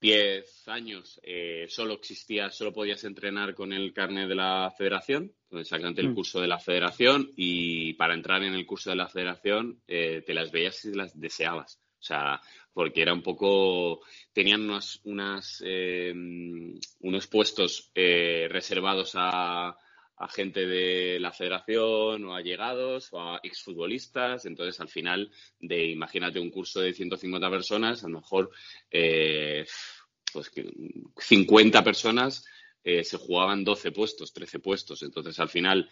10 0.03 0.67
años 0.67 1.17
eh, 1.24 1.65
solo 1.69 1.93
existía, 1.93 2.49
solo 2.49 2.74
podías 2.74 3.05
entrenar 3.05 3.55
con 3.55 3.71
el 3.71 3.93
carnet 3.93 4.28
de 4.28 4.36
la 4.36 4.69
federación, 4.78 5.34
exactamente 5.49 6.01
el 6.01 6.09
mm. 6.09 6.15
curso 6.15 6.41
de 6.41 6.47
la 6.49 6.59
federación, 6.59 7.32
y 7.38 7.93
para 7.93 8.13
entrar 8.13 8.43
en 8.43 8.53
el 8.53 8.65
curso 8.65 8.89
de 8.89 8.97
la 8.97 9.07
federación 9.07 9.82
eh, 9.88 10.21
te 10.26 10.34
las 10.34 10.51
veías 10.51 10.76
si 10.76 10.93
las 10.93 11.17
deseabas. 11.17 11.80
O 12.04 12.06
sea, 12.06 12.41
porque 12.74 13.01
era 13.01 13.14
un 13.14 13.24
poco, 13.24 14.01
tenían 14.34 14.62
unas, 14.70 14.99
unas 15.06 15.64
unos 16.99 17.28
puestos 17.28 17.91
reservados 17.95 19.14
a, 19.16 19.74
a 20.18 20.28
gente 20.28 20.66
de 20.66 21.20
la 21.20 21.32
federación 21.32 22.26
o 22.26 22.36
a 22.36 22.41
llegados 22.41 23.10
o 23.12 23.22
a 23.22 23.39
exfutbolistas. 23.41 24.45
Entonces, 24.45 24.80
al 24.80 24.89
final, 24.89 25.32
de 25.60 25.88
imagínate 25.88 26.39
un 26.39 26.51
curso 26.51 26.82
de 26.82 26.93
150 26.93 27.49
personas, 27.49 28.04
a 28.04 28.10
lo 28.10 28.20
mejor 28.20 28.51
eh, 28.91 29.66
pues 30.32 30.51
50 31.18 31.84
personas 31.84 32.45
eh, 32.84 33.04
se 33.04 33.18
jugaban 33.18 33.64
12 33.64 33.91
puestos, 33.91 34.34
13 34.34 34.60
puestos. 34.60 35.04
Entonces, 35.04 35.39
al 35.39 35.49
final, 35.49 35.89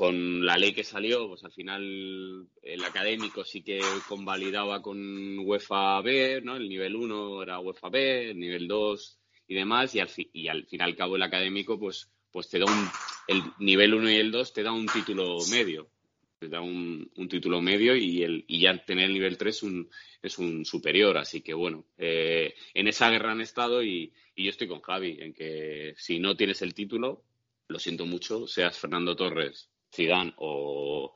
con 0.00 0.46
la 0.46 0.56
ley 0.56 0.72
que 0.72 0.82
salió, 0.82 1.28
pues 1.28 1.44
al 1.44 1.52
final 1.52 2.48
el 2.62 2.84
académico 2.86 3.44
sí 3.44 3.60
que 3.60 3.82
convalidaba 4.08 4.80
con 4.80 5.38
UEFA 5.40 6.00
B, 6.00 6.40
¿no? 6.42 6.56
El 6.56 6.70
nivel 6.70 6.96
1 6.96 7.42
era 7.42 7.60
UEFA 7.60 7.90
B, 7.90 8.30
el 8.30 8.38
nivel 8.38 8.66
2 8.66 9.18
y 9.48 9.54
demás, 9.54 9.94
y 9.94 10.00
al, 10.00 10.08
y 10.32 10.48
al 10.48 10.64
fin 10.64 10.80
y 10.80 10.82
al 10.82 10.96
cabo 10.96 11.16
el 11.16 11.22
académico, 11.22 11.78
pues 11.78 12.10
pues 12.30 12.48
te 12.48 12.58
da 12.58 12.64
un, 12.64 12.88
el 13.28 13.42
nivel 13.58 13.92
1 13.92 14.10
y 14.10 14.14
el 14.14 14.32
2 14.32 14.54
te 14.54 14.62
da 14.62 14.72
un 14.72 14.86
título 14.86 15.36
medio. 15.50 15.90
Te 16.38 16.48
da 16.48 16.62
un, 16.62 17.10
título 17.28 17.60
medio 17.60 17.94
y, 17.94 18.22
el, 18.22 18.46
y 18.48 18.62
ya 18.62 18.82
tener 18.82 19.04
el 19.04 19.12
nivel 19.12 19.36
3 19.36 19.62
un, 19.64 19.90
es 20.22 20.38
un 20.38 20.64
superior. 20.64 21.18
Así 21.18 21.42
que 21.42 21.52
bueno, 21.52 21.84
eh, 21.98 22.54
en 22.72 22.88
esa 22.88 23.10
guerra 23.10 23.32
han 23.32 23.42
estado 23.42 23.82
y 23.82 24.14
yo 24.34 24.48
estoy 24.48 24.66
con 24.66 24.80
Javi, 24.80 25.18
en 25.20 25.34
que 25.34 25.92
si 25.98 26.20
no 26.20 26.38
tienes 26.38 26.62
el 26.62 26.72
título, 26.72 27.22
lo 27.68 27.78
siento 27.78 28.06
mucho, 28.06 28.46
seas 28.46 28.78
Fernando 28.78 29.14
Torres, 29.14 29.68
Zidane 29.92 30.34
o 30.38 31.14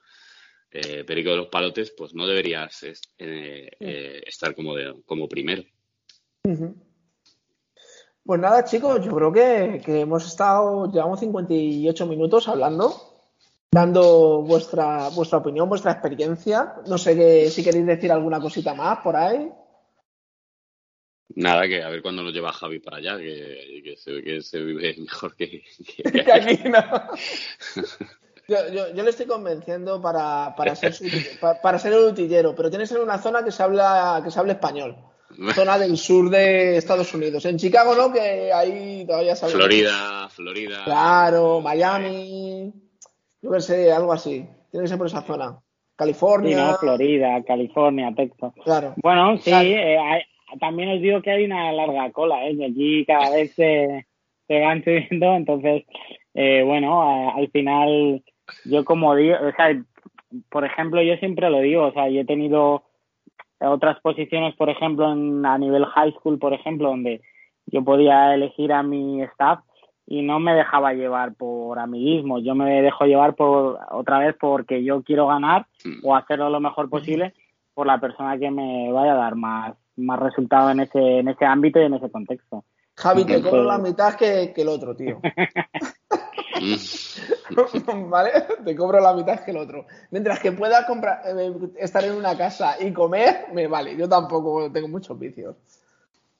eh, 0.70 1.04
Perico 1.04 1.30
de 1.30 1.36
los 1.36 1.48
Palotes, 1.48 1.92
pues 1.96 2.14
no 2.14 2.26
deberías 2.26 2.84
eh, 3.18 4.22
estar 4.26 4.54
como, 4.54 4.74
de, 4.74 5.02
como 5.06 5.28
primero. 5.28 5.62
Pues 8.24 8.40
nada, 8.40 8.64
chicos, 8.64 9.04
yo 9.04 9.14
creo 9.14 9.32
que, 9.32 10.00
hemos 10.00 10.26
estado, 10.26 10.90
llevamos 10.90 11.20
58 11.20 12.06
minutos 12.06 12.48
hablando, 12.48 13.20
dando 13.70 14.42
vuestra, 14.42 15.10
vuestra 15.10 15.38
opinión, 15.38 15.68
vuestra 15.68 15.92
experiencia. 15.92 16.74
No 16.88 16.98
sé 16.98 17.50
si 17.50 17.62
queréis 17.62 17.86
decir 17.86 18.10
alguna 18.10 18.40
cosita 18.40 18.74
más 18.74 18.98
por 18.98 19.14
ahí. 19.14 19.50
Nada, 21.36 21.66
que 21.66 21.82
a 21.82 21.88
ver 21.88 22.02
cuándo 22.02 22.22
nos 22.22 22.32
lleva 22.32 22.52
Javi 22.52 22.78
para 22.78 22.98
allá, 22.98 23.18
que, 23.18 23.94
se 23.96 24.12
ve 24.12 24.22
que 24.22 24.42
se 24.42 24.60
vive 24.60 24.96
mejor 24.98 25.36
que, 25.36 25.62
aquí. 26.32 26.68
No. 26.68 26.80
Yo, 28.48 29.02
le 29.02 29.10
estoy 29.10 29.26
convenciendo 29.26 30.00
para, 30.00 30.54
para, 30.56 30.74
ser, 30.74 30.94
para, 31.62 31.78
ser 31.78 31.92
el 31.92 32.04
utillero, 32.04 32.54
pero 32.54 32.68
tiene 32.68 32.84
que 32.84 32.88
ser 32.88 33.00
una 33.00 33.18
zona 33.18 33.44
que 33.44 33.50
se 33.50 33.62
habla, 33.62 34.20
que 34.22 34.30
se 34.30 34.38
habla 34.38 34.52
español 34.52 34.96
zona 35.54 35.78
del 35.78 35.96
sur 35.96 36.30
de 36.30 36.76
Estados 36.76 37.12
Unidos. 37.14 37.44
En 37.44 37.56
Chicago, 37.56 37.94
¿no? 37.94 38.12
Que 38.12 38.52
ahí 38.52 39.04
todavía 39.06 39.34
sale. 39.34 39.52
Florida, 39.52 40.28
Florida. 40.30 40.82
Claro, 40.84 41.60
Miami. 41.60 42.72
Yo 43.42 43.50
qué 43.50 43.60
sé, 43.60 43.92
algo 43.92 44.12
así. 44.12 44.46
Tiene 44.70 44.84
que 44.84 44.88
ser 44.88 44.98
por 44.98 45.06
esa 45.06 45.22
zona. 45.22 45.58
California. 45.96 46.74
Florida, 46.78 47.42
California, 47.46 48.12
Texas. 48.16 48.52
Claro. 48.64 48.94
Bueno, 48.96 49.36
sí, 49.38 49.52
eh, 49.52 49.96
también 50.60 50.90
os 50.90 51.00
digo 51.00 51.22
que 51.22 51.30
hay 51.30 51.44
una 51.44 51.72
larga 51.72 52.10
cola, 52.10 52.46
¿eh? 52.46 52.56
allí 52.64 53.04
cada 53.06 53.30
vez 53.30 53.54
se, 53.54 54.06
van 54.48 54.82
subiendo, 54.82 55.34
entonces, 55.36 55.84
eh, 56.34 56.62
bueno, 56.64 57.30
al 57.32 57.48
final, 57.50 58.24
yo 58.64 58.84
como 58.84 59.14
digo, 59.14 59.36
o 59.36 59.52
sea, 59.52 59.80
por 60.50 60.64
ejemplo, 60.64 61.02
yo 61.02 61.16
siempre 61.16 61.50
lo 61.50 61.60
digo, 61.60 61.86
o 61.86 61.92
sea, 61.92 62.08
yo 62.08 62.20
he 62.20 62.24
tenido 62.24 62.84
otras 63.60 64.00
posiciones, 64.00 64.54
por 64.56 64.68
ejemplo, 64.68 65.12
en, 65.12 65.44
a 65.46 65.58
nivel 65.58 65.84
high 65.86 66.12
school, 66.12 66.38
por 66.38 66.52
ejemplo, 66.52 66.88
donde 66.88 67.22
yo 67.66 67.82
podía 67.82 68.34
elegir 68.34 68.72
a 68.72 68.82
mi 68.82 69.22
staff 69.22 69.60
y 70.06 70.22
no 70.22 70.38
me 70.38 70.54
dejaba 70.54 70.92
llevar 70.92 71.34
por 71.34 71.78
amiguismo, 71.78 72.38
yo 72.38 72.54
me 72.54 72.82
dejo 72.82 73.06
llevar 73.06 73.34
por 73.34 73.78
otra 73.90 74.18
vez 74.18 74.36
porque 74.38 74.84
yo 74.84 75.02
quiero 75.02 75.26
ganar 75.26 75.66
mm. 75.84 76.06
o 76.06 76.14
hacerlo 76.14 76.50
lo 76.50 76.60
mejor 76.60 76.90
posible 76.90 77.32
por 77.72 77.86
la 77.86 77.98
persona 77.98 78.38
que 78.38 78.50
me 78.50 78.92
vaya 78.92 79.12
a 79.12 79.16
dar 79.16 79.34
más, 79.34 79.74
más 79.96 80.20
resultado 80.20 80.70
en 80.70 80.80
ese, 80.80 81.18
en 81.18 81.28
ese 81.28 81.44
ámbito 81.46 81.80
y 81.80 81.84
en 81.84 81.94
ese 81.94 82.10
contexto. 82.10 82.64
Javi, 82.96 83.24
te 83.24 83.42
cobro 83.42 83.64
la 83.64 83.78
mitad 83.78 84.14
que, 84.14 84.52
que 84.54 84.62
el 84.62 84.68
otro, 84.68 84.94
tío. 84.94 85.20
¿vale? 88.08 88.30
Te 88.64 88.76
cobro 88.76 89.00
la 89.00 89.14
mitad 89.14 89.40
que 89.40 89.50
el 89.50 89.58
otro. 89.58 89.86
Mientras 90.10 90.38
que 90.38 90.52
pueda 90.52 90.86
comprar, 90.86 91.22
eh, 91.26 91.52
estar 91.78 92.04
en 92.04 92.14
una 92.14 92.36
casa 92.36 92.76
y 92.80 92.92
comer, 92.92 93.46
me 93.52 93.66
vale. 93.66 93.96
Yo 93.96 94.08
tampoco 94.08 94.70
tengo 94.70 94.88
muchos 94.88 95.18
vicios. 95.18 95.56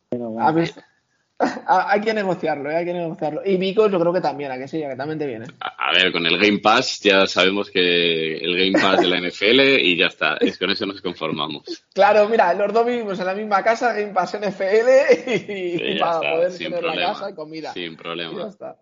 Pero 0.08 0.30
bueno. 0.30 0.48
A 0.48 0.52
mí- 0.52 0.62
a- 0.62 0.93
hay 1.66 2.00
que 2.00 2.14
negociarlo, 2.14 2.70
¿eh? 2.70 2.76
hay 2.76 2.84
que 2.84 2.92
negociarlo. 2.92 3.42
Y 3.44 3.56
Vico 3.56 3.88
yo 3.88 3.98
creo 3.98 4.12
que 4.12 4.20
también, 4.20 4.52
a 4.52 4.58
que 4.58 4.68
sí, 4.68 4.82
a 4.84 4.90
que 4.90 4.96
también 4.96 5.18
te 5.18 5.26
viene. 5.26 5.46
A, 5.60 5.88
a 5.88 5.92
ver, 5.92 6.12
con 6.12 6.24
el 6.26 6.38
Game 6.38 6.58
Pass 6.60 7.00
ya 7.00 7.26
sabemos 7.26 7.70
que 7.70 8.36
el 8.38 8.56
Game 8.56 8.80
Pass 8.80 9.00
de 9.00 9.08
la 9.08 9.20
NFL 9.20 9.60
y 9.80 9.96
ya 9.98 10.06
está. 10.06 10.36
Es 10.40 10.56
con 10.58 10.70
eso 10.70 10.86
nos 10.86 11.00
conformamos. 11.02 11.64
Claro, 11.92 12.28
mira, 12.28 12.54
los 12.54 12.72
dos 12.72 12.86
vivimos 12.86 13.18
en 13.18 13.26
la 13.26 13.34
misma 13.34 13.62
casa, 13.64 13.92
Game 13.92 14.12
Pass 14.12 14.38
NFL 14.38 15.26
y, 15.26 15.38
Sí, 15.38 15.98
ya 15.98 16.04
para 16.06 16.16
está, 16.16 16.30
poder 16.36 16.50
sin 16.52 16.66
tener 16.66 16.82
la 16.84 16.90
problema. 16.92 17.12
casa 17.14 17.30
y 17.30 17.34
comida. 17.34 17.72
Sin 17.72 17.82
Y 17.82 17.90
ya 17.90 17.96
problema. 17.96 18.48
está. 18.48 18.76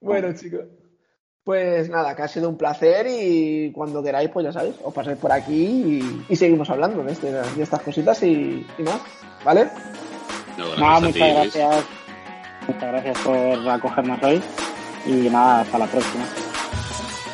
Bueno, 0.00 0.34
chicos. 0.34 0.66
Pues 1.44 1.88
nada, 1.88 2.14
que 2.14 2.20
ha 2.22 2.28
sido 2.28 2.50
un 2.50 2.58
placer 2.58 3.06
y 3.08 3.72
cuando 3.72 4.02
queráis, 4.02 4.28
pues 4.28 4.44
ya 4.44 4.52
sabéis, 4.52 4.74
os 4.84 4.92
pasáis 4.92 5.16
por 5.16 5.32
aquí 5.32 5.64
y, 6.02 6.24
y 6.28 6.36
seguimos 6.36 6.68
hablando 6.68 7.02
de, 7.02 7.12
este- 7.12 7.32
de 7.32 7.62
estas 7.62 7.80
cositas 7.80 8.22
y, 8.22 8.66
y 8.78 8.82
más, 8.82 9.00
¿vale? 9.42 9.68
No, 10.58 10.76
Nada, 10.76 10.98
ti, 11.00 11.06
muchas 11.06 11.20
Luis. 11.20 11.54
gracias. 11.54 11.84
Muchas 12.66 12.82
gracias 12.92 13.18
por 13.18 13.68
acogernos 13.70 14.22
hoy. 14.22 14.42
Y 15.06 15.12
nada, 15.30 15.60
hasta 15.60 15.78
la 15.78 15.86
próxima. 15.86 16.24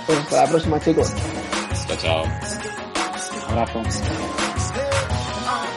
Pues 0.06 0.18
hasta 0.18 0.42
la 0.44 0.48
próxima, 0.48 0.80
chicos. 0.80 1.12
Chao, 1.88 1.96
chao. 1.96 2.24
Abrazo. 3.48 3.82